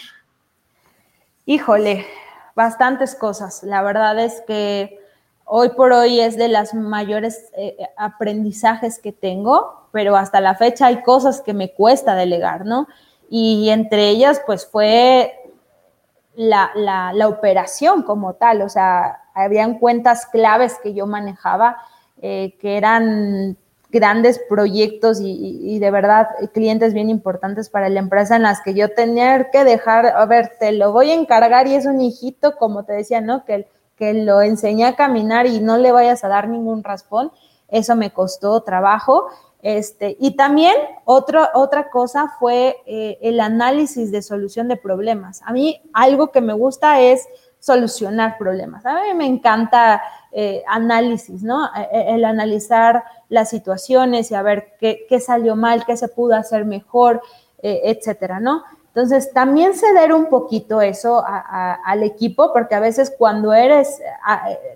Híjole, 1.45 2.05
bastantes 2.55 3.15
cosas. 3.15 3.61
La 3.63 3.81
verdad 3.81 4.17
es 4.19 4.41
que 4.47 4.99
hoy 5.43 5.69
por 5.69 5.91
hoy 5.91 6.19
es 6.21 6.37
de 6.37 6.47
las 6.47 6.73
mayores 6.73 7.51
eh, 7.57 7.77
aprendizajes 7.97 8.99
que 8.99 9.11
tengo, 9.11 9.87
pero 9.91 10.15
hasta 10.15 10.41
la 10.41 10.55
fecha 10.55 10.87
hay 10.87 11.03
cosas 11.03 11.41
que 11.41 11.53
me 11.53 11.73
cuesta 11.73 12.15
delegar, 12.15 12.65
¿no? 12.65 12.87
Y 13.29 13.69
entre 13.69 14.09
ellas 14.09 14.41
pues 14.45 14.65
fue 14.65 15.33
la, 16.35 16.71
la, 16.75 17.27
operación 17.27 18.03
como 18.03 18.33
tal, 18.33 18.61
o 18.61 18.69
sea, 18.69 19.21
habían 19.33 19.79
cuentas 19.79 20.25
claves 20.25 20.77
que 20.83 20.93
yo 20.93 21.07
manejaba 21.07 21.77
eh, 22.21 22.57
que 22.59 22.77
eran 22.77 23.57
grandes 23.89 24.41
proyectos 24.49 25.19
y, 25.21 25.79
de 25.79 25.91
verdad 25.91 26.27
clientes 26.53 26.93
bien 26.93 27.09
importantes 27.09 27.69
para 27.69 27.87
la 27.87 27.99
empresa 27.99 28.35
en 28.35 28.43
las 28.43 28.61
que 28.61 28.73
yo 28.73 28.89
tenía 28.89 29.49
que 29.51 29.63
dejar, 29.63 30.07
a 30.07 30.25
ver, 30.25 30.53
te 30.59 30.73
lo 30.73 30.91
voy 30.91 31.11
a 31.11 31.13
encargar 31.13 31.67
y 31.67 31.75
es 31.75 31.85
un 31.85 32.01
hijito, 32.01 32.57
como 32.57 32.83
te 32.83 32.93
decía, 32.93 33.21
¿no? 33.21 33.45
Que, 33.45 33.67
que 33.95 34.13
lo 34.13 34.41
enseñé 34.41 34.85
a 34.85 34.97
caminar 34.97 35.45
y 35.45 35.61
no 35.61 35.77
le 35.77 35.93
vayas 35.93 36.25
a 36.25 36.27
dar 36.27 36.49
ningún 36.49 36.83
raspón, 36.83 37.31
eso 37.69 37.95
me 37.95 38.11
costó 38.11 38.61
trabajo 38.61 39.27
este, 39.65 40.15
y 40.19 40.35
también 40.35 40.75
otra 41.05 41.89
cosa 41.89 42.31
fue 42.39 42.77
eh, 42.85 43.17
el 43.23 43.39
análisis 43.39 44.11
de 44.11 44.21
solución 44.21 44.67
de 44.67 44.77
problemas. 44.77 45.41
A 45.43 45.53
mí 45.53 45.81
algo 45.91 46.31
que 46.31 46.39
me 46.39 46.53
gusta 46.53 47.01
es 47.01 47.27
solucionar 47.57 48.37
problemas. 48.37 48.85
A 48.85 49.01
mí 49.01 49.15
me 49.15 49.25
encanta 49.25 50.03
eh, 50.31 50.61
análisis, 50.67 51.41
¿no? 51.41 51.65
E, 51.75 51.81
e, 51.91 52.13
el 52.13 52.25
analizar 52.25 53.05
las 53.27 53.49
situaciones 53.49 54.29
y 54.29 54.35
a 54.35 54.43
ver 54.43 54.75
qué, 54.79 55.07
qué 55.09 55.19
salió 55.19 55.55
mal, 55.55 55.83
qué 55.83 55.97
se 55.97 56.09
pudo 56.09 56.35
hacer 56.35 56.63
mejor, 56.65 57.23
eh, 57.63 57.81
etcétera, 57.85 58.39
¿no? 58.39 58.63
Entonces, 58.95 59.33
también 59.33 59.73
ceder 59.73 60.13
un 60.13 60.27
poquito 60.27 60.81
eso 60.81 61.21
al 61.27 62.01
equipo, 62.01 62.53
porque 62.53 62.75
a 62.75 62.79
veces 62.79 63.13
cuando 63.17 63.53
eres 63.53 64.01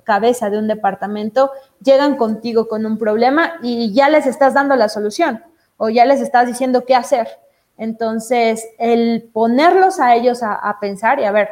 cabeza 0.03 0.49
de 0.49 0.57
un 0.57 0.67
departamento, 0.67 1.51
llegan 1.81 2.17
contigo 2.17 2.67
con 2.67 2.85
un 2.85 2.97
problema 2.97 3.53
y 3.61 3.93
ya 3.93 4.09
les 4.09 4.25
estás 4.25 4.53
dando 4.53 4.75
la 4.75 4.89
solución 4.89 5.41
o 5.77 5.87
ya 5.87 6.03
les 6.03 6.19
estás 6.19 6.47
diciendo 6.47 6.83
qué 6.85 6.95
hacer. 6.95 7.29
Entonces, 7.77 8.67
el 8.77 9.29
ponerlos 9.31 10.01
a 10.01 10.13
ellos 10.15 10.43
a, 10.43 10.77
pensar 10.81 11.21
y 11.21 11.23
a 11.23 11.31
ver, 11.31 11.51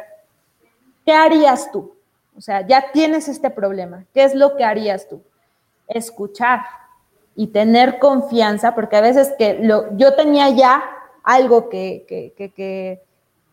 ¿qué 1.06 1.14
harías 1.14 1.72
tú? 1.72 1.94
O 2.36 2.42
sea, 2.42 2.66
ya 2.66 2.92
tienes 2.92 3.28
este 3.28 3.48
problema, 3.48 4.04
¿qué 4.12 4.24
es 4.24 4.34
lo 4.34 4.56
que 4.56 4.64
harías 4.64 5.08
tú? 5.08 5.22
Escuchar 5.86 6.60
y 7.34 7.46
tener 7.46 7.98
confianza, 7.98 8.74
porque 8.74 8.96
a 8.96 9.00
veces 9.00 9.32
que 9.38 9.54
lo, 9.54 9.96
yo 9.96 10.14
tenía 10.14 10.50
ya 10.50 10.84
algo 11.28 11.68
que, 11.68 12.06
que, 12.08 13.02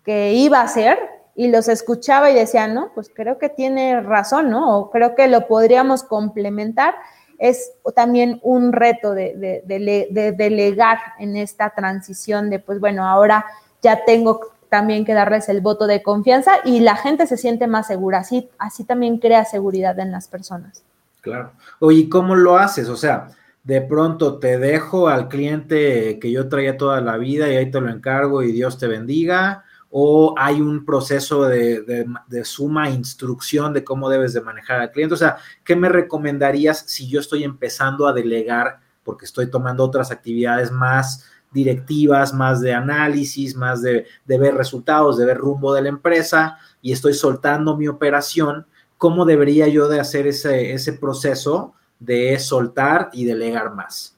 que, 0.05 0.34
iba 0.34 0.61
a 0.61 0.63
hacer 0.63 0.97
y 1.36 1.49
los 1.49 1.67
escuchaba 1.67 2.32
y 2.32 2.36
decía, 2.36 2.69
no, 2.69 2.91
pues 2.95 3.11
creo 3.13 3.38
que 3.38 3.49
tiene 3.49 3.99
razón, 3.99 4.49
¿no? 4.49 4.78
O 4.78 4.91
creo 4.91 5.13
que 5.13 5.28
lo 5.28 5.45
podríamos 5.47 6.03
complementar. 6.03 6.95
Es 7.38 7.73
también 7.93 8.39
un 8.43 8.71
reto 8.71 9.13
de, 9.13 9.61
de, 9.65 10.32
delegar 10.32 10.99
en 11.19 11.36
esta 11.36 11.71
transición 11.71 12.49
de, 12.49 12.59
pues 12.59 12.80
bueno, 12.80 13.05
ahora 13.05 13.45
ya 13.82 14.05
tengo 14.05 14.39
también 14.69 15.03
que 15.03 15.13
darles 15.13 15.49
el 15.49 15.59
voto 15.59 15.86
de 15.86 16.01
confianza 16.01 16.53
y 16.63 16.80
la 16.80 16.95
gente 16.95 17.28
se 17.28 17.36
siente 17.36 17.67
más 17.67 17.88
segura. 17.88 18.19
Así, 18.19 18.49
así 18.57 18.86
también 18.86 19.17
crea 19.17 19.43
seguridad 19.43 19.99
en 19.99 20.13
las 20.13 20.30
personas. 20.30 20.82
Claro. 21.19 21.51
Oye, 21.80 22.07
¿cómo 22.07 22.36
lo 22.36 22.57
haces? 22.57 22.88
O 22.88 22.95
sea, 22.95 23.28
de 23.66 23.82
pronto 23.82 24.38
te 24.38 24.59
dejo 24.59 25.09
al 25.09 25.28
cliente 25.28 26.20
que 26.20 26.32
yo 26.32 26.47
traía 26.47 26.78
toda 26.78 27.01
la 27.01 27.18
vida 27.18 27.51
y 27.51 27.55
ahí 27.55 27.72
te 27.72 27.82
lo 27.82 27.89
encargo 27.89 28.43
y 28.43 28.51
Dios 28.51 28.78
te 28.78 28.88
bendiga, 28.88 29.66
o 29.89 30.36
hay 30.38 30.61
un 30.61 30.86
proceso 30.86 31.45
de, 31.45 32.05
suma 32.43 32.89
instrucción 32.91 33.74
de 33.74 33.84
cómo 33.84 34.09
debes 34.09 34.34
de 34.34 34.41
manejar 34.41 34.82
al 34.82 34.91
cliente. 34.91 35.16
O 35.16 35.18
sea, 35.18 35.38
¿qué 35.63 35.76
me 35.76 35.89
recomendarías 35.89 36.84
si 36.88 37.07
yo 37.07 37.20
estoy 37.20 37.43
empezando 37.43 38.07
a 38.07 38.13
delegar 38.13 38.82
porque 39.03 39.26
estoy 39.26 39.49
tomando 39.49 39.84
otras 39.84 40.11
actividades 40.11 40.72
más 40.72 41.26
directivas, 41.51 42.34
más 42.34 42.61
de 42.61 42.74
análisis, 42.74 43.55
más 43.55 43.82
de, 43.82 44.05
ver 44.26 44.53
resultados, 44.53 45.18
de 45.18 45.26
ver 45.26 45.38
rumbo 45.38 45.74
de 45.74 45.82
la 45.82 45.89
empresa 45.89 46.57
y 46.82 46.91
estoy 46.91 47.13
soltando 47.16 47.78
mi 47.78 47.88
operación? 47.88 48.68
¿Cómo 48.97 49.26
debería 49.26 49.68
yo 49.70 49.88
de 49.88 49.99
hacer 49.99 50.28
ese 50.28 50.93
proceso? 50.93 51.74
De 51.99 52.37
soltar 52.39 53.09
y 53.13 53.25
delegar 53.25 53.71
más? 53.71 54.15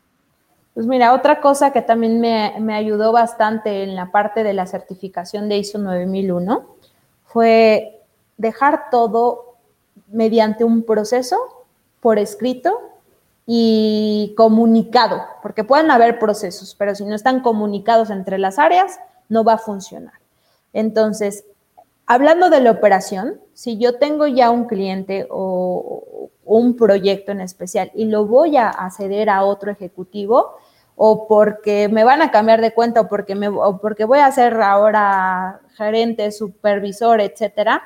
Pues 0.73 0.85
mira, 0.85 1.13
otra 1.13 1.41
cosa 1.41 1.71
que 1.71 1.81
también 1.81 2.19
me, 2.19 2.75
ayudó 2.75 3.11
bastante 3.11 3.81
en 3.81 3.95
la 3.95 4.11
parte 4.11 4.43
de 4.43 4.53
la 4.53 4.67
certificación 4.67 5.49
de 5.49 5.57
ISO 5.57 5.79
9001 5.79 6.67
fue 7.25 8.03
dejar 8.37 8.91
todo 8.91 9.55
mediante 10.07 10.63
un 10.63 10.83
proceso 10.83 11.35
por 11.99 12.19
escrito 12.19 12.79
y 13.47 14.35
comunicado, 14.37 15.23
porque 15.41 15.63
pueden 15.63 15.89
haber 15.89 16.19
procesos, 16.19 16.75
pero 16.77 16.93
si 16.93 17.05
no 17.05 17.15
están 17.15 17.39
comunicados 17.39 18.11
entre 18.11 18.37
las 18.37 18.59
áreas, 18.59 18.99
no 19.29 19.43
va 19.43 19.53
a 19.53 19.57
funcionar. 19.57 20.13
Entonces, 20.73 21.45
hablando 22.07 22.49
de 22.49 22.61
la 22.61 22.71
operación, 22.71 23.39
si 23.53 23.77
yo 23.77 23.99
tengo 23.99 24.25
ya 24.25 24.49
un 24.49 24.65
cliente 24.65 25.27
o, 25.29 26.31
un 26.43 26.77
proyecto 26.77 27.33
en 27.33 27.41
especial 27.41 27.91
y 27.93 28.05
lo 28.05 28.25
voy 28.25 28.55
a 28.55 28.89
ceder 28.89 29.29
a 29.29 29.43
otro 29.43 29.69
ejecutivo 29.69 30.55
o 30.99 31.27
porque 31.27 31.87
me 31.89 32.03
van 32.03 32.23
a 32.23 32.31
cambiar 32.31 32.59
de 32.59 32.73
cuenta 32.73 33.01
o 33.01 33.07
porque, 33.07 33.35
me, 33.35 33.49
porque 33.81 34.03
voy 34.03 34.17
a 34.17 34.31
ser 34.31 34.59
ahora 34.59 35.61
gerente, 35.75 36.31
supervisor, 36.31 37.21
etcétera, 37.21 37.83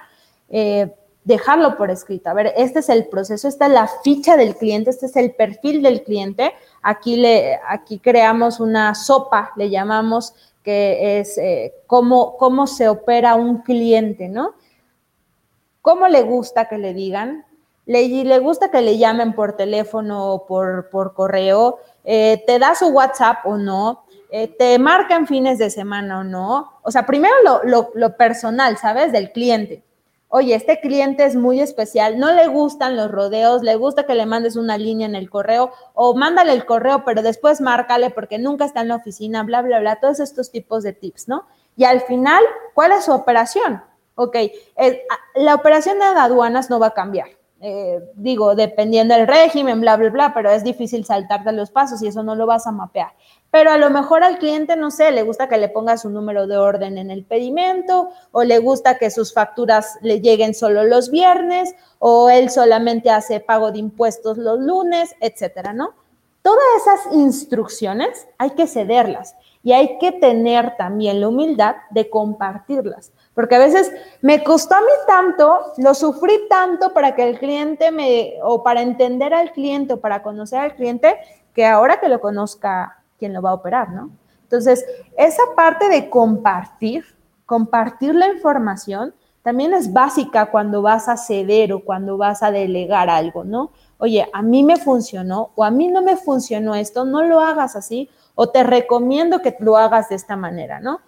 eh, 0.48 0.96
dejarlo 1.26 1.78
por 1.78 1.92
escrito. 1.92 2.30
A 2.30 2.34
ver, 2.34 2.54
este 2.56 2.80
es 2.80 2.88
el 2.88 3.08
proceso, 3.08 3.50
esta 3.50 3.66
es 3.66 3.74
la 3.74 3.90
ficha 4.02 4.38
del 4.38 4.56
cliente, 4.56 4.90
este 4.90 5.08
es 5.08 5.18
el 5.18 5.36
perfil 5.36 5.84
del 5.84 6.04
cliente. 6.04 6.54
Aquí, 6.82 7.18
le, 7.18 7.60
aquí 7.68 8.00
creamos 8.00 8.62
una 8.62 8.96
sopa, 8.96 9.52
le 9.58 9.70
llamamos, 9.70 10.34
que 10.64 11.20
es 11.20 11.38
eh, 11.38 11.74
cómo, 11.88 12.38
cómo 12.38 12.68
se 12.68 12.90
opera 12.90 13.36
un 13.36 13.60
cliente, 13.62 14.30
¿no? 14.30 14.54
¿Cómo 15.82 16.08
le 16.08 16.22
gusta 16.24 16.70
que 16.70 16.78
le 16.78 16.94
digan? 16.94 17.46
le, 17.86 18.08
le 18.08 18.40
gusta 18.40 18.72
que 18.72 18.82
le 18.82 18.98
llamen 18.98 19.34
por 19.34 19.54
teléfono 19.58 20.34
o 20.34 20.46
por, 20.46 20.90
por 20.90 21.14
correo, 21.14 21.80
eh, 22.04 22.44
te 22.46 22.60
da 22.60 22.76
su 22.76 22.88
WhatsApp 22.88 23.46
o 23.46 23.58
no, 23.58 24.04
eh, 24.32 24.48
te 24.48 24.80
marcan 24.80 25.28
fines 25.28 25.58
de 25.58 25.70
semana 25.70 26.20
o 26.20 26.24
no. 26.24 26.80
O 26.84 26.92
sea, 26.92 27.06
primero 27.06 27.34
lo, 27.66 27.92
lo, 27.94 28.16
personal, 28.16 28.78
¿sabes? 28.78 29.12
Del 29.12 29.32
cliente. 29.32 29.84
Oye, 30.34 30.56
este 30.56 30.80
cliente 30.80 31.26
es 31.26 31.36
muy 31.36 31.60
especial, 31.60 32.18
no 32.18 32.32
le 32.32 32.48
gustan 32.48 32.96
los 32.96 33.12
rodeos, 33.12 33.64
le 33.64 33.76
gusta 33.76 34.06
que 34.06 34.16
le 34.16 34.26
mandes 34.26 34.56
una 34.56 34.78
línea 34.78 35.06
en 35.06 35.14
el 35.14 35.30
correo 35.30 35.74
o 35.94 36.16
mándale 36.16 36.54
el 36.54 36.66
correo, 36.66 37.04
pero 37.04 37.22
después 37.22 37.60
márcale 37.60 38.12
porque 38.12 38.40
nunca 38.40 38.64
está 38.64 38.80
en 38.80 38.88
la 38.88 38.96
oficina, 38.96 39.44
bla, 39.44 39.62
bla, 39.62 39.82
bla, 39.82 40.00
todos 40.00 40.22
estos 40.22 40.50
tipos 40.50 40.84
de 40.84 40.94
tips, 40.94 41.28
¿no? 41.28 41.48
Y 41.76 41.84
al 41.84 42.00
final, 42.00 42.42
¿cuál 42.74 42.94
es 42.94 43.04
su 43.04 43.12
operación? 43.12 43.84
Ok, 44.16 44.38
la 45.36 45.54
operación 45.54 46.00
de 46.00 46.06
aduanas 46.06 46.70
no 46.70 46.80
va 46.80 46.88
a 46.88 46.94
cambiar 46.94 47.28
eh, 47.64 48.00
digo, 48.16 48.56
dependiendo 48.56 49.14
del 49.14 49.28
régimen, 49.28 49.82
bla, 49.82 49.96
bla, 49.96 50.10
bla, 50.10 50.34
pero 50.34 50.50
es 50.50 50.64
difícil 50.64 51.06
saltarte 51.06 51.52
los 51.52 51.70
pasos 51.70 52.02
y 52.02 52.08
eso 52.08 52.24
no 52.24 52.34
lo 52.34 52.48
vas 52.48 52.66
a 52.66 52.72
mapear. 52.72 53.14
Pero 53.52 53.70
a 53.70 53.78
lo 53.78 53.92
mejor 53.92 54.24
al 54.24 54.40
cliente, 54.40 54.76
no 54.76 54.90
sé, 54.90 55.12
le 55.12 55.22
gusta 55.22 55.48
que 55.48 55.58
le 55.58 55.70
ponga 55.70 55.98
su 55.98 56.10
número 56.10 56.48
de 56.48 56.58
orden 56.58 56.98
en 56.98 57.12
el 57.12 57.24
pedimento 57.24 58.10
o 58.32 58.44
le 58.44 58.58
gusta 58.58 58.98
que 58.98 59.12
sus 59.12 59.34
facturas 59.34 60.00
le 60.02 60.22
lleguen 60.22 60.56
solo 60.56 60.84
los 60.86 61.12
viernes 61.12 61.76
o 62.00 62.32
él 62.32 62.50
solamente 62.50 63.12
hace 63.12 63.40
pago 63.40 63.72
de 63.72 63.80
impuestos 63.80 64.40
los 64.40 64.60
lunes, 64.60 65.16
etcétera, 65.20 65.72
¿no? 65.72 65.94
Todas 66.42 66.64
esas 66.78 67.14
instrucciones 67.14 68.28
hay 68.40 68.52
que 68.52 68.66
cederlas 68.66 69.36
y 69.64 69.74
hay 69.74 70.00
que 70.00 70.12
tener 70.12 70.76
también 70.78 71.22
la 71.22 71.28
humildad 71.28 71.76
de 71.92 72.10
compartirlas. 72.10 73.12
Porque 73.42 73.56
a 73.56 73.58
veces 73.58 73.92
me 74.22 74.44
costó 74.44 74.76
a 74.76 74.82
mí 74.82 74.92
tanto, 75.08 75.74
lo 75.78 75.96
sufrí 75.96 76.48
tanto 76.48 76.94
para 76.94 77.16
que 77.16 77.28
el 77.28 77.40
cliente 77.40 77.90
me, 77.90 78.36
o 78.44 78.62
para 78.62 78.84
entender 78.84 79.34
al 79.34 79.52
cliente 79.52 79.96
o 79.96 80.00
para 80.00 80.22
conocer 80.22 80.60
al 80.60 80.76
cliente, 80.76 81.18
que 81.52 81.66
ahora 81.66 82.00
que 82.00 82.08
lo 82.08 82.22
conozca 82.22 83.02
quien 83.18 83.34
lo 83.34 83.42
va 83.42 83.50
a 83.50 83.56
operar, 83.56 83.90
¿no? 83.94 84.12
Entonces, 84.44 84.86
esa 85.18 85.42
parte 85.56 85.90
de 85.90 86.08
compartir, 86.08 87.04
compartir 87.48 88.14
la 88.14 88.28
información, 88.28 89.16
también 89.42 89.74
es 89.74 89.92
básica 89.92 90.52
cuando 90.52 90.84
vas 90.84 91.10
a 91.10 91.18
ceder 91.18 91.74
o 91.74 91.84
cuando 91.84 92.18
vas 92.18 92.44
a 92.44 92.52
delegar 92.52 93.10
algo, 93.10 93.44
¿no? 93.44 93.72
Oye, 93.98 94.30
a 94.32 94.44
mí 94.44 94.62
me 94.64 94.78
funcionó 94.78 95.50
o 95.56 95.64
a 95.64 95.72
mí 95.72 95.88
no 95.88 96.04
me 96.04 96.16
funcionó 96.16 96.76
esto, 96.76 97.06
no 97.06 97.24
lo 97.24 97.40
hagas 97.40 97.76
así 97.76 98.08
o 98.36 98.50
te 98.50 98.62
recomiendo 98.62 99.42
que 99.42 99.58
lo 99.62 99.78
hagas 99.78 100.10
de 100.10 100.16
esta 100.16 100.36
manera, 100.36 100.80
¿no? 100.80 101.00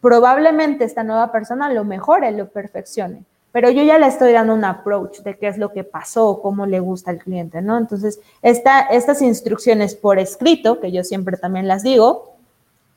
Probablemente 0.00 0.84
esta 0.84 1.02
nueva 1.02 1.30
persona 1.30 1.72
lo 1.72 1.84
mejore, 1.84 2.30
lo 2.32 2.48
perfeccione, 2.48 3.24
pero 3.52 3.68
yo 3.70 3.82
ya 3.82 3.98
le 3.98 4.06
estoy 4.06 4.32
dando 4.32 4.54
un 4.54 4.64
approach 4.64 5.20
de 5.20 5.36
qué 5.36 5.48
es 5.48 5.58
lo 5.58 5.72
que 5.72 5.84
pasó, 5.84 6.40
cómo 6.40 6.66
le 6.66 6.80
gusta 6.80 7.10
al 7.10 7.18
cliente, 7.18 7.60
¿no? 7.62 7.76
Entonces, 7.76 8.20
estas 8.42 9.22
instrucciones 9.22 9.94
por 9.94 10.18
escrito, 10.18 10.80
que 10.80 10.92
yo 10.92 11.02
siempre 11.02 11.36
también 11.36 11.66
las 11.66 11.82
digo, 11.82 12.36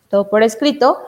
todo 0.09 0.29
por 0.29 0.43
escrito, 0.43 0.99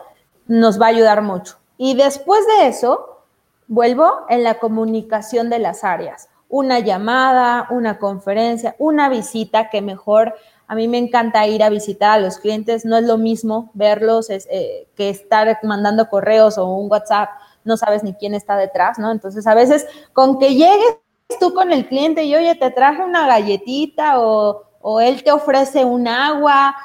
nos 0.48 0.80
va 0.80 0.86
a 0.86 0.90
ayudar 0.90 1.22
mucho. 1.22 1.58
Y 1.78 1.94
después 1.94 2.40
de 2.46 2.66
eso, 2.66 3.20
vuelvo 3.68 4.26
en 4.28 4.42
la 4.42 4.54
comunicación 4.58 5.48
de 5.48 5.60
las 5.60 5.84
áreas. 5.84 6.28
Una 6.48 6.80
llamada, 6.80 7.68
una 7.70 7.98
conferencia, 7.98 8.74
una 8.78 9.08
visita 9.08 9.70
que 9.70 9.80
mejor 9.80 10.34
a 10.68 10.74
mí 10.74 10.88
me 10.88 10.98
encanta 10.98 11.46
ir 11.46 11.62
a 11.62 11.70
visitar 11.70 12.10
a 12.10 12.18
los 12.18 12.38
clientes, 12.38 12.84
no 12.84 12.96
es 12.96 13.04
lo 13.04 13.18
mismo 13.18 13.70
verlos 13.74 14.30
eh, 14.30 14.88
que 14.96 15.10
estar 15.10 15.58
mandando 15.62 16.08
correos 16.08 16.58
o 16.58 16.66
un 16.66 16.90
WhatsApp, 16.90 17.30
no 17.64 17.76
sabes 17.76 18.02
ni 18.02 18.14
quién 18.14 18.34
está 18.34 18.56
detrás, 18.56 18.98
¿no? 18.98 19.10
Entonces, 19.12 19.46
a 19.46 19.54
veces 19.54 19.86
con 20.12 20.38
que 20.38 20.54
llegues 20.54 20.98
tú 21.40 21.54
con 21.54 21.72
el 21.72 21.86
cliente 21.86 22.24
y, 22.24 22.34
oye, 22.34 22.54
te 22.54 22.70
traje 22.70 23.02
una 23.02 23.26
galletita 23.26 24.20
o, 24.20 24.62
él 25.00 25.24
te 25.24 25.32
ofrece 25.32 25.84
un 25.84 26.06
agua 26.06 26.76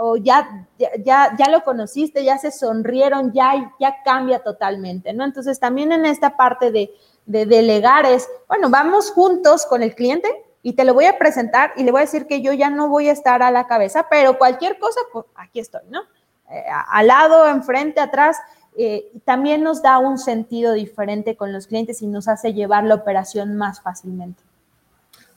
o 0.00 0.16
ya, 0.16 0.66
ya, 1.04 1.36
ya 1.38 1.48
lo 1.48 1.62
conociste, 1.62 2.24
ya 2.24 2.36
se 2.36 2.50
sonrieron, 2.50 3.32
ya, 3.32 3.72
ya 3.78 4.02
cambia 4.04 4.40
totalmente, 4.40 5.12
¿no? 5.12 5.24
Entonces, 5.24 5.60
también 5.60 5.92
en 5.92 6.04
esta 6.04 6.36
parte 6.36 6.72
de, 6.72 6.92
de 7.26 7.46
delegar 7.46 8.06
es, 8.06 8.28
bueno, 8.48 8.70
vamos 8.70 9.12
juntos 9.12 9.66
con 9.66 9.84
el 9.84 9.94
cliente, 9.94 10.28
y 10.64 10.72
te 10.72 10.84
lo 10.84 10.94
voy 10.94 11.04
a 11.04 11.18
presentar 11.18 11.72
y 11.76 11.84
le 11.84 11.92
voy 11.92 12.00
a 12.00 12.06
decir 12.06 12.26
que 12.26 12.40
yo 12.40 12.54
ya 12.54 12.70
no 12.70 12.88
voy 12.88 13.08
a 13.08 13.12
estar 13.12 13.42
a 13.42 13.50
la 13.50 13.66
cabeza, 13.66 14.06
pero 14.10 14.38
cualquier 14.38 14.78
cosa, 14.78 14.98
pues 15.12 15.26
aquí 15.36 15.60
estoy, 15.60 15.82
¿no? 15.90 16.00
Eh, 16.50 16.64
al 16.90 17.06
lado, 17.06 17.46
enfrente, 17.46 18.00
atrás, 18.00 18.38
eh, 18.74 19.12
también 19.26 19.62
nos 19.62 19.82
da 19.82 19.98
un 19.98 20.16
sentido 20.16 20.72
diferente 20.72 21.36
con 21.36 21.52
los 21.52 21.66
clientes 21.66 22.00
y 22.00 22.06
nos 22.06 22.28
hace 22.28 22.54
llevar 22.54 22.84
la 22.84 22.94
operación 22.94 23.56
más 23.56 23.82
fácilmente. 23.82 24.42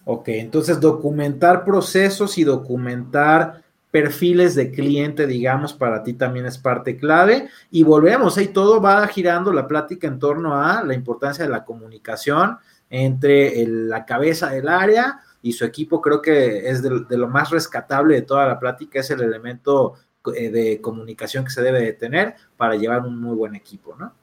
Ok, 0.05 0.29
entonces 0.29 0.79
documentar 0.79 1.65
procesos 1.65 2.37
y 2.37 2.45
documentar 2.45 3.61
perfiles 3.91 4.55
de 4.55 4.71
cliente, 4.71 5.27
digamos, 5.27 5.73
para 5.73 6.03
ti 6.03 6.13
también 6.13 6.45
es 6.45 6.57
parte 6.57 6.95
clave. 6.95 7.49
Y 7.69 7.83
volvemos, 7.83 8.37
ahí 8.37 8.47
todo 8.47 8.79
va 8.79 9.05
girando 9.07 9.51
la 9.51 9.67
plática 9.67 10.07
en 10.07 10.19
torno 10.19 10.55
a 10.55 10.83
la 10.83 10.93
importancia 10.93 11.43
de 11.43 11.49
la 11.49 11.65
comunicación, 11.65 12.57
entre 12.89 13.65
la 13.67 14.05
cabeza 14.05 14.49
del 14.49 14.67
área 14.67 15.19
y 15.41 15.53
su 15.53 15.65
equipo. 15.65 16.01
Creo 16.01 16.21
que 16.21 16.69
es 16.69 16.81
de, 16.81 17.17
lo 17.17 17.27
más 17.27 17.49
rescatable 17.49 18.15
de 18.15 18.21
toda 18.21 18.47
la 18.47 18.59
plática, 18.59 18.99
es 18.99 19.09
el 19.11 19.21
elemento 19.21 19.95
eh, 20.35 20.49
de 20.49 20.81
comunicación 20.81 21.43
que 21.43 21.51
se 21.51 21.61
debe 21.61 21.81
de 21.81 21.93
tener 21.93 22.35
para 22.55 22.75
llevar 22.75 23.01
un 23.01 23.19
muy 23.19 23.35
buen 23.35 23.55
equipo, 23.55 23.95
¿no? 23.97 24.13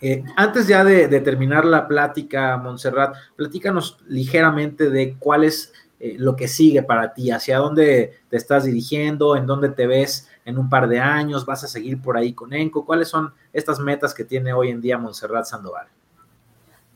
Eh, 0.00 0.22
antes 0.36 0.66
ya 0.66 0.84
de, 0.84 1.08
terminar 1.20 1.64
la 1.64 1.88
plática, 1.88 2.58
Montserrat, 2.58 3.16
platícanos 3.36 3.98
ligeramente 4.06 4.90
de 4.90 5.16
cuál 5.18 5.44
es 5.44 5.72
eh, 5.98 6.16
lo 6.18 6.36
que 6.36 6.46
sigue 6.46 6.82
para 6.82 7.14
ti, 7.14 7.30
hacia 7.30 7.56
dónde 7.56 8.12
te 8.28 8.36
estás 8.36 8.64
dirigiendo, 8.64 9.34
en 9.36 9.46
dónde 9.46 9.70
te 9.70 9.86
ves 9.86 10.28
en 10.44 10.58
un 10.58 10.68
par 10.68 10.88
de 10.88 11.00
años, 11.00 11.46
vas 11.46 11.64
a 11.64 11.68
seguir 11.68 12.02
por 12.02 12.18
ahí 12.18 12.34
con 12.34 12.52
ENCO, 12.52 12.84
cuáles 12.84 13.08
son 13.08 13.32
estas 13.52 13.80
metas 13.80 14.12
que 14.12 14.24
tiene 14.24 14.52
hoy 14.52 14.68
en 14.68 14.82
día 14.82 14.98
Montserrat 14.98 15.46
Sandoval. 15.46 15.86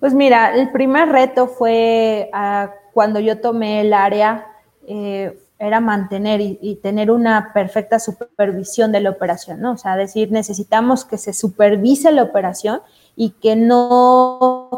Pues 0.01 0.15
mira, 0.15 0.55
el 0.55 0.71
primer 0.71 1.09
reto 1.09 1.49
fue 1.49 2.31
ah, 2.33 2.73
cuando 2.93 3.21
yo 3.21 3.41
tomé 3.41 3.81
el 3.81 3.93
área, 3.93 4.47
eh, 4.87 5.39
era 5.59 5.81
mantener 5.81 6.41
y, 6.41 6.79
tener 6.83 7.11
una 7.11 7.53
perfecta 7.53 7.99
supervisión 7.99 8.93
de 8.93 9.01
la 9.01 9.11
operación, 9.11 9.61
¿no? 9.61 9.73
O 9.73 9.77
sea, 9.77 9.97
decir, 9.97 10.31
necesitamos 10.31 11.05
que 11.05 11.19
se 11.19 11.33
supervise 11.33 12.13
la 12.13 12.23
operación 12.23 12.81
y 13.17 13.31
que 13.31 13.57
no, 13.57 14.71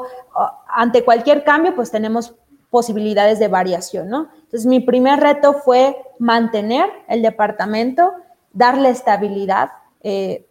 ante 0.69 1.05
cualquier 1.05 1.45
cambio, 1.45 1.75
pues 1.75 1.91
tenemos 1.91 2.35
posibilidades 2.71 3.39
de 3.39 3.49
variación, 3.49 4.09
¿no? 4.09 4.29
Entonces, 4.35 4.65
mi 4.65 4.81
primer 4.81 5.21
reto 5.21 5.53
fue 5.53 5.99
mantener 6.19 6.89
el 7.09 7.21
departamento, 7.21 8.13
darle 8.53 8.89
estabilidad, 8.89 9.73
eh, 10.03 10.47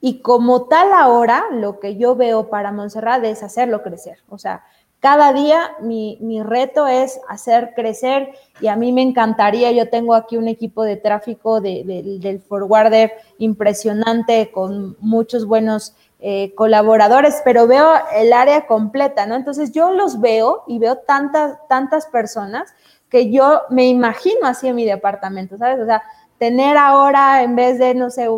y 0.00 0.20
como 0.20 0.66
tal 0.66 0.92
ahora, 0.92 1.44
lo 1.52 1.80
que 1.80 1.96
yo 1.96 2.16
veo 2.16 2.48
para 2.48 2.72
Montserrat 2.72 3.24
es 3.24 3.42
hacerlo 3.42 3.82
crecer. 3.82 4.18
O 4.28 4.38
sea, 4.38 4.64
cada 5.00 5.32
día 5.32 5.72
mi, 5.80 6.18
reto 6.42 6.86
es 6.86 7.20
hacer 7.28 7.72
crecer 7.74 8.30
y 8.60 8.68
a 8.68 8.76
mí 8.76 8.92
me 8.92 9.02
encantaría, 9.02 9.70
yo 9.72 9.88
tengo 9.88 10.14
aquí 10.14 10.36
un 10.36 10.48
equipo 10.48 10.82
de 10.82 10.96
tráfico 10.96 11.60
del 11.60 12.40
forwarder 12.40 13.12
impresionante 13.38 14.50
con 14.50 14.96
muchos 15.00 15.46
buenos 15.46 15.94
eh, 16.18 16.54
colaboradores, 16.54 17.42
pero 17.44 17.66
veo 17.66 17.92
el 18.14 18.32
área 18.32 18.66
completa, 18.66 19.26
¿no? 19.26 19.34
Entonces 19.34 19.70
yo 19.72 19.92
los 19.92 20.20
veo 20.20 20.64
y 20.66 20.78
veo 20.78 20.96
tantas, 20.96 21.58
tantas 21.68 22.06
personas 22.06 22.74
que 23.10 23.30
yo 23.30 23.62
me 23.70 23.86
imagino 23.86 24.46
así 24.46 24.66
en 24.68 24.76
mi 24.76 24.86
departamento, 24.86 25.58
¿sabes? 25.58 25.78
O 25.78 25.86
sea, 25.86 26.02
tener 26.38 26.76
ahora 26.78 27.42
en 27.42 27.54
vez 27.54 27.78
de, 27.78 27.94
no 27.94 28.10
sé, 28.10 28.28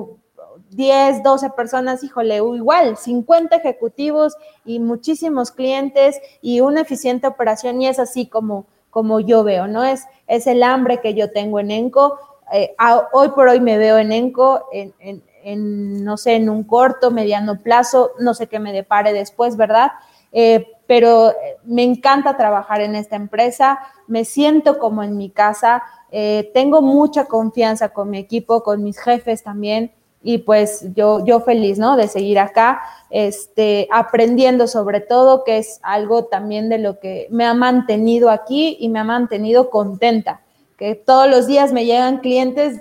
10, 0.71 1.23
12 1.23 1.51
personas, 1.51 2.05
híjole, 2.05 2.37
igual, 2.37 2.97
50 2.97 3.57
ejecutivos 3.57 4.37
y 4.64 4.81
muchísimos 4.81 5.51
clientes 5.51 6.21
y 6.43 6.61
una 6.61 6.83
eficiente 6.83 7.27
operación 7.27 7.81
y 7.81 7.89
es 7.89 7.99
así 7.99 8.27
como, 8.27 8.66
como 8.91 9.21
yo 9.21 9.45
veo, 9.45 9.66
¿no? 9.66 9.85
Es, 9.85 10.05
es 10.27 10.47
el 10.47 10.62
hambre 10.62 11.01
que 11.01 11.14
yo 11.14 11.31
tengo 11.31 11.61
en 11.61 11.71
ENCO. 11.71 12.19
Eh, 12.53 12.75
hoy 13.12 13.29
por 13.31 13.49
hoy 13.49 13.61
me 13.61 13.79
veo 13.79 13.99
en 13.99 14.12
ENCO, 14.12 14.66
en, 14.73 16.05
no 16.05 16.16
sé, 16.16 16.35
en 16.35 16.51
un 16.51 16.64
corto, 16.64 17.11
mediano 17.11 17.61
plazo, 17.62 18.12
no 18.19 18.35
sé 18.35 18.49
qué 18.49 18.59
me 18.59 18.73
depare 18.73 19.12
después, 19.12 19.57
¿verdad? 19.57 19.93
Eh, 20.33 20.66
pero 20.87 21.33
me 21.64 21.83
encanta 21.83 22.37
trabajar 22.37 22.81
en 22.81 22.95
esta 22.95 23.16
empresa, 23.16 23.79
me 24.07 24.25
siento 24.25 24.79
como 24.79 25.03
en 25.03 25.16
mi 25.16 25.31
casa, 25.31 25.83
eh, 26.11 26.51
tengo 26.55 26.81
mucha 26.83 27.27
confianza 27.27 27.91
con 27.91 28.11
mi 28.11 28.19
equipo, 28.19 28.62
con 28.62 28.83
mis 28.83 28.99
jefes 28.99 29.43
también 29.43 29.93
y 30.23 30.39
pues 30.39 30.85
yo, 30.95 31.25
yo 31.25 31.41
feliz, 31.41 31.79
¿no? 31.79 31.97
De 31.97 32.09
seguir 32.09 32.39
acá, 32.39 32.81
este, 33.11 33.89
aprendiendo 33.91 34.66
sobre 34.66 35.01
todo, 35.01 35.45
que 35.45 35.59
es 35.59 35.81
algo 35.83 36.25
también 36.25 36.69
de 36.69 36.79
lo 36.79 36.99
que 36.99 37.29
me 37.31 37.45
ha 37.45 37.55
mantenido 37.55 38.31
aquí 38.31 38.77
y 38.81 38.89
me 38.89 38.99
ha 38.99 39.05
mantenido 39.05 39.71
contenta, 39.71 40.43
que 40.77 40.95
todos 40.95 41.29
los 41.29 41.47
días 41.47 41.73
me 41.73 41.85
llegan 41.85 42.19
clientes 42.19 42.81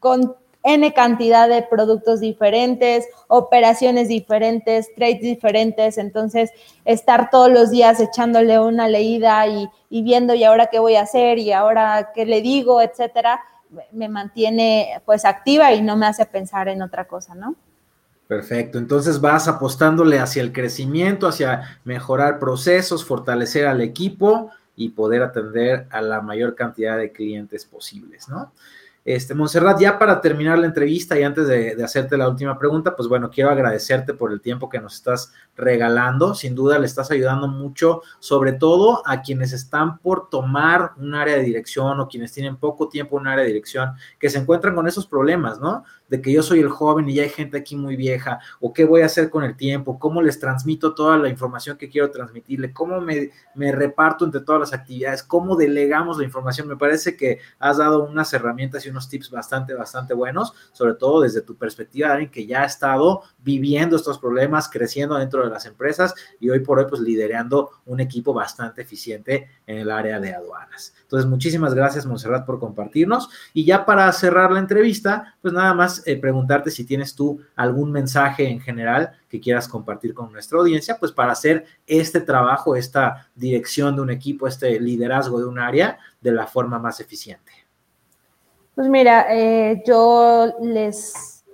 con 0.00 0.36
N 0.62 0.92
cantidad 0.94 1.48
de 1.48 1.62
productos 1.62 2.18
diferentes, 2.18 3.06
operaciones 3.28 4.08
diferentes, 4.08 4.92
trades 4.96 5.20
diferentes, 5.20 5.96
entonces 5.96 6.50
estar 6.84 7.30
todos 7.30 7.50
los 7.50 7.70
días 7.70 8.00
echándole 8.00 8.58
una 8.58 8.88
leída 8.88 9.46
y, 9.46 9.68
y 9.90 10.02
viendo 10.02 10.34
y 10.34 10.42
ahora 10.42 10.66
qué 10.66 10.80
voy 10.80 10.96
a 10.96 11.02
hacer 11.02 11.38
y 11.38 11.52
ahora 11.52 12.10
qué 12.14 12.26
le 12.26 12.42
digo, 12.42 12.82
etcétera, 12.82 13.40
me 13.92 14.08
mantiene 14.08 15.00
pues 15.04 15.24
activa 15.24 15.72
y 15.72 15.82
no 15.82 15.96
me 15.96 16.06
hace 16.06 16.26
pensar 16.26 16.68
en 16.68 16.82
otra 16.82 17.06
cosa, 17.06 17.34
¿no? 17.34 17.56
Perfecto, 18.28 18.78
entonces 18.78 19.20
vas 19.20 19.46
apostándole 19.46 20.18
hacia 20.18 20.42
el 20.42 20.52
crecimiento, 20.52 21.28
hacia 21.28 21.80
mejorar 21.84 22.40
procesos, 22.40 23.04
fortalecer 23.04 23.66
al 23.66 23.80
equipo 23.80 24.50
y 24.74 24.90
poder 24.90 25.22
atender 25.22 25.86
a 25.90 26.00
la 26.00 26.20
mayor 26.20 26.56
cantidad 26.56 26.98
de 26.98 27.12
clientes 27.12 27.64
posibles, 27.64 28.28
¿no? 28.28 28.52
Este, 29.06 29.36
Montserrat, 29.36 29.80
ya 29.80 30.00
para 30.00 30.20
terminar 30.20 30.58
la 30.58 30.66
entrevista 30.66 31.16
y 31.16 31.22
antes 31.22 31.46
de, 31.46 31.80
hacerte 31.80 32.16
la 32.16 32.28
última 32.28 32.58
pregunta, 32.58 32.96
pues 32.96 33.08
bueno, 33.08 33.30
quiero 33.30 33.50
agradecerte 33.50 34.14
por 34.14 34.32
el 34.32 34.40
tiempo 34.40 34.68
que 34.68 34.80
nos 34.80 34.96
estás 34.96 35.32
regalando. 35.56 36.34
Sin 36.34 36.56
duda 36.56 36.76
le 36.80 36.86
estás 36.86 37.12
ayudando 37.12 37.46
mucho, 37.46 38.02
sobre 38.18 38.52
todo 38.52 39.06
a 39.06 39.22
quienes 39.22 39.52
están 39.52 39.98
por 39.98 40.28
tomar 40.28 40.90
un 40.96 41.14
área 41.14 41.36
de 41.36 41.44
dirección 41.44 42.00
o 42.00 42.08
quienes 42.08 42.32
tienen 42.32 42.56
poco 42.56 42.88
tiempo 42.88 43.16
en 43.16 43.20
un 43.20 43.28
área 43.28 43.44
de 43.44 43.52
dirección, 43.52 43.92
que 44.18 44.28
se 44.28 44.38
encuentran 44.38 44.74
con 44.74 44.88
esos 44.88 45.06
problemas, 45.06 45.60
¿no? 45.60 45.84
De 46.08 46.20
que 46.20 46.32
yo 46.32 46.42
soy 46.42 46.60
el 46.60 46.68
joven 46.68 47.08
y 47.08 47.14
ya 47.14 47.22
hay 47.22 47.28
gente 47.28 47.58
aquí 47.58 47.76
muy 47.76 47.96
vieja, 47.96 48.38
o 48.60 48.72
qué 48.72 48.84
voy 48.84 49.02
a 49.02 49.06
hacer 49.06 49.30
con 49.30 49.44
el 49.44 49.56
tiempo, 49.56 49.98
cómo 49.98 50.22
les 50.22 50.38
transmito 50.38 50.94
toda 50.94 51.18
la 51.18 51.28
información 51.28 51.76
que 51.76 51.88
quiero 51.88 52.10
transmitirle, 52.10 52.72
cómo 52.72 53.00
me, 53.00 53.30
me 53.54 53.72
reparto 53.72 54.24
entre 54.24 54.40
todas 54.40 54.60
las 54.60 54.72
actividades, 54.72 55.22
cómo 55.22 55.56
delegamos 55.56 56.18
la 56.18 56.24
información. 56.24 56.68
Me 56.68 56.76
parece 56.76 57.16
que 57.16 57.40
has 57.58 57.78
dado 57.78 58.04
unas 58.04 58.32
herramientas 58.32 58.86
y 58.86 58.90
unos 58.90 59.08
tips 59.08 59.30
bastante, 59.30 59.74
bastante 59.74 60.14
buenos, 60.14 60.52
sobre 60.72 60.94
todo 60.94 61.22
desde 61.22 61.42
tu 61.42 61.56
perspectiva 61.56 62.08
de 62.08 62.14
alguien 62.14 62.30
que 62.30 62.46
ya 62.46 62.62
ha 62.62 62.66
estado 62.66 63.22
viviendo 63.38 63.96
estos 63.96 64.18
problemas, 64.18 64.68
creciendo 64.68 65.16
dentro 65.16 65.42
de 65.42 65.50
las 65.50 65.66
empresas 65.66 66.14
y 66.40 66.50
hoy 66.50 66.60
por 66.60 66.78
hoy 66.78 66.86
pues 66.88 67.00
liderando 67.00 67.70
un 67.86 68.00
equipo 68.00 68.32
bastante 68.32 68.82
eficiente 68.82 69.48
en 69.66 69.78
el 69.78 69.90
área 69.90 70.20
de 70.20 70.34
aduanas. 70.34 70.94
Entonces, 71.02 71.28
muchísimas 71.28 71.74
gracias, 71.74 72.04
Monserrat, 72.06 72.44
por 72.44 72.58
compartirnos. 72.58 73.28
Y 73.54 73.64
ya 73.64 73.84
para 73.84 74.10
cerrar 74.12 74.50
la 74.50 74.58
entrevista, 74.58 75.36
pues 75.40 75.54
nada 75.54 75.72
más 75.72 75.95
eh, 76.06 76.16
preguntarte 76.16 76.70
si 76.70 76.84
tienes 76.84 77.14
tú 77.14 77.40
algún 77.54 77.92
mensaje 77.92 78.48
en 78.48 78.60
general 78.60 79.12
que 79.28 79.40
quieras 79.40 79.68
compartir 79.68 80.14
con 80.14 80.32
nuestra 80.32 80.58
audiencia, 80.58 80.96
pues 80.98 81.12
para 81.12 81.32
hacer 81.32 81.64
este 81.86 82.20
trabajo, 82.20 82.76
esta 82.76 83.28
dirección 83.34 83.96
de 83.96 84.02
un 84.02 84.10
equipo, 84.10 84.46
este 84.46 84.80
liderazgo 84.80 85.38
de 85.38 85.46
un 85.46 85.58
área 85.58 85.98
de 86.20 86.32
la 86.32 86.46
forma 86.46 86.78
más 86.78 87.00
eficiente. 87.00 87.52
Pues 88.74 88.88
mira, 88.88 89.26
eh, 89.30 89.82
yo 89.86 90.54
les, 90.60 91.44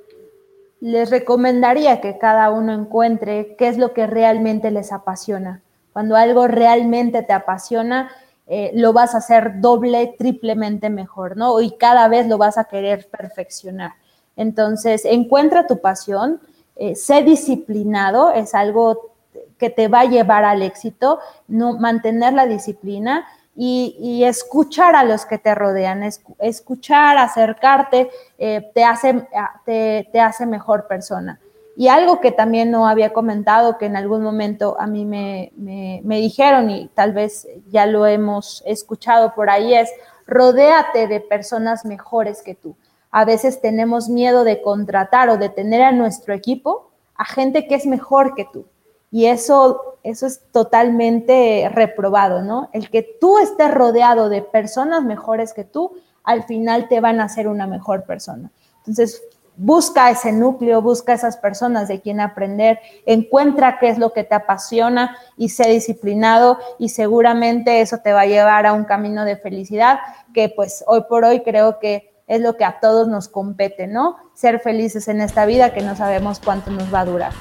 les 0.81 1.11
recomendaría 1.11 2.01
que 2.01 2.19
cada 2.19 2.51
uno 2.51 2.73
encuentre 2.73 3.55
qué 3.57 3.69
es 3.69 3.79
lo 3.79 3.93
que 3.93 4.07
realmente 4.07 4.71
les 4.71 4.93
apasiona. 4.93 5.63
Cuando 5.93 6.17
algo 6.17 6.49
realmente 6.49 7.23
te 7.23 7.33
apasiona, 7.33 8.11
eh, 8.49 8.73
lo 8.75 8.93
vas 8.93 9.15
a 9.15 9.19
hacer 9.19 9.61
doble, 9.61 10.15
triplemente 10.19 10.91
mejor, 10.91 11.37
¿no? 11.37 11.61
Y 11.61 11.77
cada 11.77 12.09
vez 12.09 12.27
lo 12.27 12.39
vas 12.39 12.59
a 12.59 12.65
querer 12.65 13.09
perfeccionar. 13.09 13.93
Entonces, 14.37 15.05
encuentra 15.05 15.67
tu 15.67 15.81
pasión, 15.81 16.41
eh, 16.77 16.95
sé 16.95 17.23
disciplinado, 17.23 18.31
es 18.33 18.55
algo 18.55 19.13
que 19.59 19.71
te 19.71 19.89
va 19.89 20.01
a 20.01 20.05
llevar 20.07 20.45
al 20.45 20.63
éxito, 20.63 21.21
no, 21.47 21.79
mantener 21.79 22.33
la 22.33 22.47
disciplina 22.47 23.27
y, 23.55 24.25
escuchar 24.25 24.97
a 24.97 25.05
los 25.05 25.27
que 25.27 25.39
te 25.39 25.55
rodean, 25.55 26.03
escuchar, 26.39 27.19
acercarte, 27.19 28.11
eh, 28.39 28.71
te, 28.75 28.85
hace, 28.85 29.27
te, 29.65 30.21
hace 30.21 30.47
mejor 30.47 30.87
persona. 30.87 31.39
Y 31.77 31.89
algo 31.89 32.21
que 32.21 32.33
también 32.33 32.71
no 32.71 32.87
había 32.87 33.13
comentado, 33.13 33.79
que 33.79 33.87
en 33.87 33.97
algún 33.97 34.23
momento 34.23 34.77
a 34.79 34.87
mí 34.87 35.05
me, 35.05 35.53
me, 35.57 36.17
dijeron 36.17 36.71
y 36.71 36.89
tal 36.89 37.13
vez 37.13 37.47
ya 37.71 37.87
lo 37.87 38.07
hemos 38.07 38.63
escuchado 38.67 39.35
por 39.35 39.49
ahí, 39.49 39.75
es 39.75 39.91
rodéate 40.27 41.07
de 41.07 41.21
personas 41.21 41.85
mejores 41.85 42.43
que 42.43 42.55
tú. 42.55 42.75
A 43.13 43.25
veces 43.25 43.61
tenemos 43.61 44.09
miedo 44.09 44.43
de 44.43 44.61
contratar 44.63 45.29
o 45.29 45.37
de 45.37 45.49
tener 45.49 45.83
a 45.83 45.93
nuestro 45.93 46.35
equipo 46.35 46.91
a 47.15 47.25
gente 47.25 47.69
que 47.69 47.77
es 47.77 47.87
mejor 47.87 48.35
que 48.35 48.47
tú. 48.53 48.67
Y 49.11 49.27
eso, 49.27 49.99
eso 50.03 50.27
es 50.27 50.41
totalmente 50.51 51.71
reprobado, 51.73 52.43
¿no? 52.43 52.71
El 52.73 52.91
que 52.91 53.03
tú 53.21 53.39
estés 53.39 53.73
rodeado 53.73 54.31
de 54.31 54.43
personas 54.43 55.05
mejores 55.05 55.53
que 55.53 55.65
tú, 55.65 55.93
al 56.25 56.45
final 56.45 56.89
te 56.89 57.01
van 57.01 57.21
a 57.21 57.25
hacer 57.25 57.47
una 57.47 57.67
mejor 57.67 58.05
persona. 58.05 58.51
Entonces, 58.79 59.23
busca 59.57 60.11
ese 60.11 60.33
núcleo, 60.33 60.81
busca 60.81 61.13
esas 61.13 61.37
personas 61.37 61.89
de 61.89 62.01
quien 62.01 62.21
aprender, 62.21 62.79
encuentra 63.05 63.79
qué 63.79 63.89
es 63.89 63.99
lo 63.99 64.13
que 64.13 64.25
te 64.25 64.35
apasiona 64.35 65.17
y 65.37 65.51
sé 65.51 65.69
disciplinado 65.69 66.59
y 66.79 66.89
seguramente 66.89 67.81
eso 67.81 67.99
te 67.99 68.13
va 68.13 68.23
a 68.23 68.27
llevar 68.27 68.67
a 68.67 68.73
un 68.73 68.85
camino 68.85 69.25
de 69.25 69.37
felicidad 69.37 69.99
que 70.33 70.49
pues 70.49 70.83
hoy 70.87 71.03
por 71.09 71.25
hoy 71.25 71.43
creo 71.43 71.79
que 71.79 72.12
es 72.33 72.41
lo 72.41 72.57
que 72.57 72.65
a 72.65 72.81
todos 72.81 73.09
nos 73.09 73.29
compete, 73.29 73.87
¿no? 73.87 74.17
Ser 74.33 74.59
felices 74.59 75.07
en 75.09 75.21
esta 75.21 75.45
vida 75.45 75.75
que 75.75 75.83
no 75.83 75.95
sabemos 75.95 76.41
cuánto 76.43 76.71
nos 76.71 76.93
va 76.93 77.01
a 77.01 77.05
durar. 77.05 77.33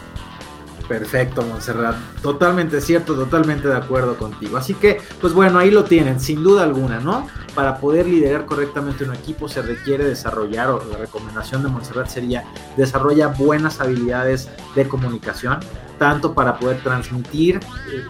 Perfecto, 0.89 1.43
Montserrat. 1.43 1.95
Totalmente 2.21 2.81
cierto, 2.81 3.15
totalmente 3.15 3.69
de 3.69 3.77
acuerdo 3.77 4.17
contigo. 4.17 4.57
Así 4.57 4.73
que, 4.73 4.99
pues 5.21 5.31
bueno, 5.31 5.59
ahí 5.59 5.71
lo 5.71 5.85
tienen, 5.85 6.19
sin 6.19 6.43
duda 6.43 6.63
alguna, 6.63 6.99
¿no? 6.99 7.27
Para 7.55 7.77
poder 7.77 8.05
liderar 8.05 8.45
correctamente 8.45 9.05
un 9.05 9.15
equipo 9.15 9.47
se 9.47 9.61
requiere 9.61 10.03
desarrollar, 10.03 10.69
o 10.69 10.83
la 10.91 10.97
recomendación 10.97 11.63
de 11.63 11.69
Montserrat 11.69 12.07
sería, 12.07 12.43
desarrolla 12.75 13.27
buenas 13.27 13.79
habilidades 13.79 14.49
de 14.75 14.85
comunicación, 14.89 15.59
tanto 15.99 16.33
para 16.33 16.59
poder 16.59 16.83
transmitir 16.83 17.61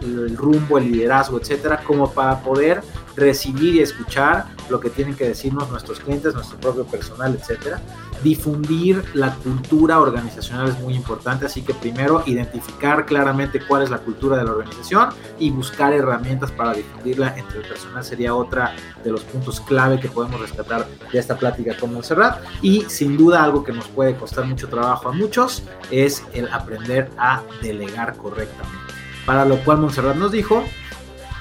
el, 0.02 0.36
rumbo, 0.36 0.80
el 0.80 0.92
liderazgo, 0.92 1.40
etcétera, 1.40 1.84
como 1.84 2.10
para 2.12 2.40
poder 2.40 2.82
recibir 3.22 3.76
y 3.76 3.80
escuchar 3.80 4.48
lo 4.70 4.80
que 4.80 4.90
tienen 4.90 5.16
que 5.16 5.28
decirnos 5.28 5.70
nuestros 5.70 6.00
clientes, 6.00 6.34
nuestro 6.34 6.60
propio 6.60 6.86
personal, 6.86 7.36
etcétera 7.40 7.82
difundir 8.24 9.04
la 9.14 9.34
cultura 9.36 10.00
organizacional 10.00 10.70
es 10.70 10.80
muy 10.80 10.94
importante, 10.94 11.46
así 11.46 11.62
que 11.62 11.74
primero 11.74 12.24
identificar 12.26 13.06
claramente 13.06 13.60
cuál 13.68 13.84
es 13.84 13.90
la 13.90 13.98
cultura 13.98 14.38
de 14.38 14.44
la 14.44 14.52
organización 14.52 15.10
y 15.40 15.50
buscar 15.50 15.94
herramientas 15.94 16.52
para 16.52 16.74
difundirla 16.74 17.36
entre 17.38 17.60
el 17.60 17.68
personal 17.68 18.04
sería 18.04 18.36
otra 18.36 18.76
de 19.04 19.12
los 19.12 19.22
puntos 19.22 19.60
clave 19.62 20.00
que 20.00 20.10
podemos 20.10 20.40
rescatar 20.40 20.88
de 21.12 21.20
esta 21.20 21.38
plática 21.38 21.76
con 21.78 21.94
Montserrat 21.94 22.42
y 22.62 22.82
sin 22.82 23.18
duda 23.18 23.44
algo 23.44 23.64
que 23.64 23.72
nos 23.72 23.88
puede 23.88 24.16
costar 24.16 24.46
mucho 24.46 24.68
trabajo 24.68 25.10
a 25.10 25.12
muchos 25.12 25.64
es 25.90 26.24
el 26.34 26.48
aprender 26.50 27.10
a 27.18 27.42
delegar 27.62 28.16
correctamente. 28.18 28.78
Para 29.26 29.46
lo 29.46 29.58
cual 29.64 29.80
Montserrat 29.80 30.16
nos 30.16 30.32
dijo 30.32 30.64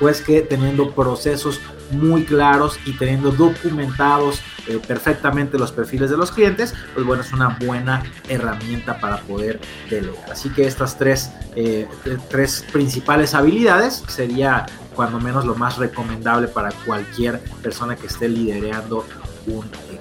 pues 0.01 0.22
que 0.22 0.40
teniendo 0.40 0.90
procesos 0.92 1.61
muy 1.92 2.24
claros 2.24 2.80
y 2.86 2.94
teniendo 2.94 3.30
documentados 3.30 4.40
eh, 4.66 4.80
perfectamente 4.86 5.59
los 5.59 5.72
perfiles 5.72 6.11
de 6.11 6.16
los 6.16 6.32
clientes, 6.32 6.74
pues 6.94 7.07
bueno, 7.07 7.22
es 7.22 7.32
una 7.32 7.59
buena 7.64 8.03
herramienta 8.28 8.98
para 8.98 9.18
poder 9.22 9.61
delegar. 9.88 10.32
Así 10.32 10.48
que 10.51 10.66
estas 10.66 10.98
tres, 10.98 11.30
eh, 11.55 11.86
tres 12.28 12.64
principales 12.72 13.34
habilidades 13.34 14.03
sería 14.09 14.66
cuando 14.94 15.20
menos 15.20 15.44
lo 15.44 15.55
más 15.55 15.76
recomendable 15.76 16.48
para 16.48 16.72
cualquier 16.86 17.40
persona 17.62 17.94
que 17.94 18.07
esté 18.07 18.28
liderando 18.28 19.07
un 19.46 19.66
equipo. 19.66 19.99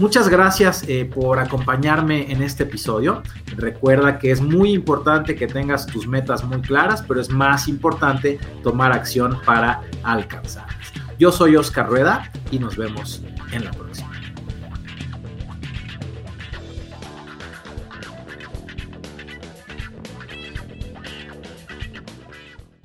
Muchas 0.00 0.28
gracias 0.28 0.82
eh, 0.88 1.04
por 1.04 1.38
acompañarme 1.38 2.30
en 2.32 2.42
este 2.42 2.64
episodio. 2.64 3.22
Recuerda 3.56 4.18
que 4.18 4.32
es 4.32 4.40
muy 4.40 4.72
importante 4.72 5.36
que 5.36 5.46
tengas 5.46 5.86
tus 5.86 6.08
metas 6.08 6.42
muy 6.42 6.60
claras, 6.60 7.04
pero 7.06 7.20
es 7.20 7.30
más 7.30 7.68
importante 7.68 8.40
tomar 8.64 8.92
acción 8.92 9.38
para 9.46 9.82
alcanzarlas. 10.02 10.92
Yo 11.16 11.30
soy 11.30 11.54
Oscar 11.54 11.88
Rueda 11.88 12.32
y 12.50 12.58
nos 12.58 12.76
vemos 12.76 13.22
en 13.52 13.64
la 13.64 13.70
próxima. 13.70 13.93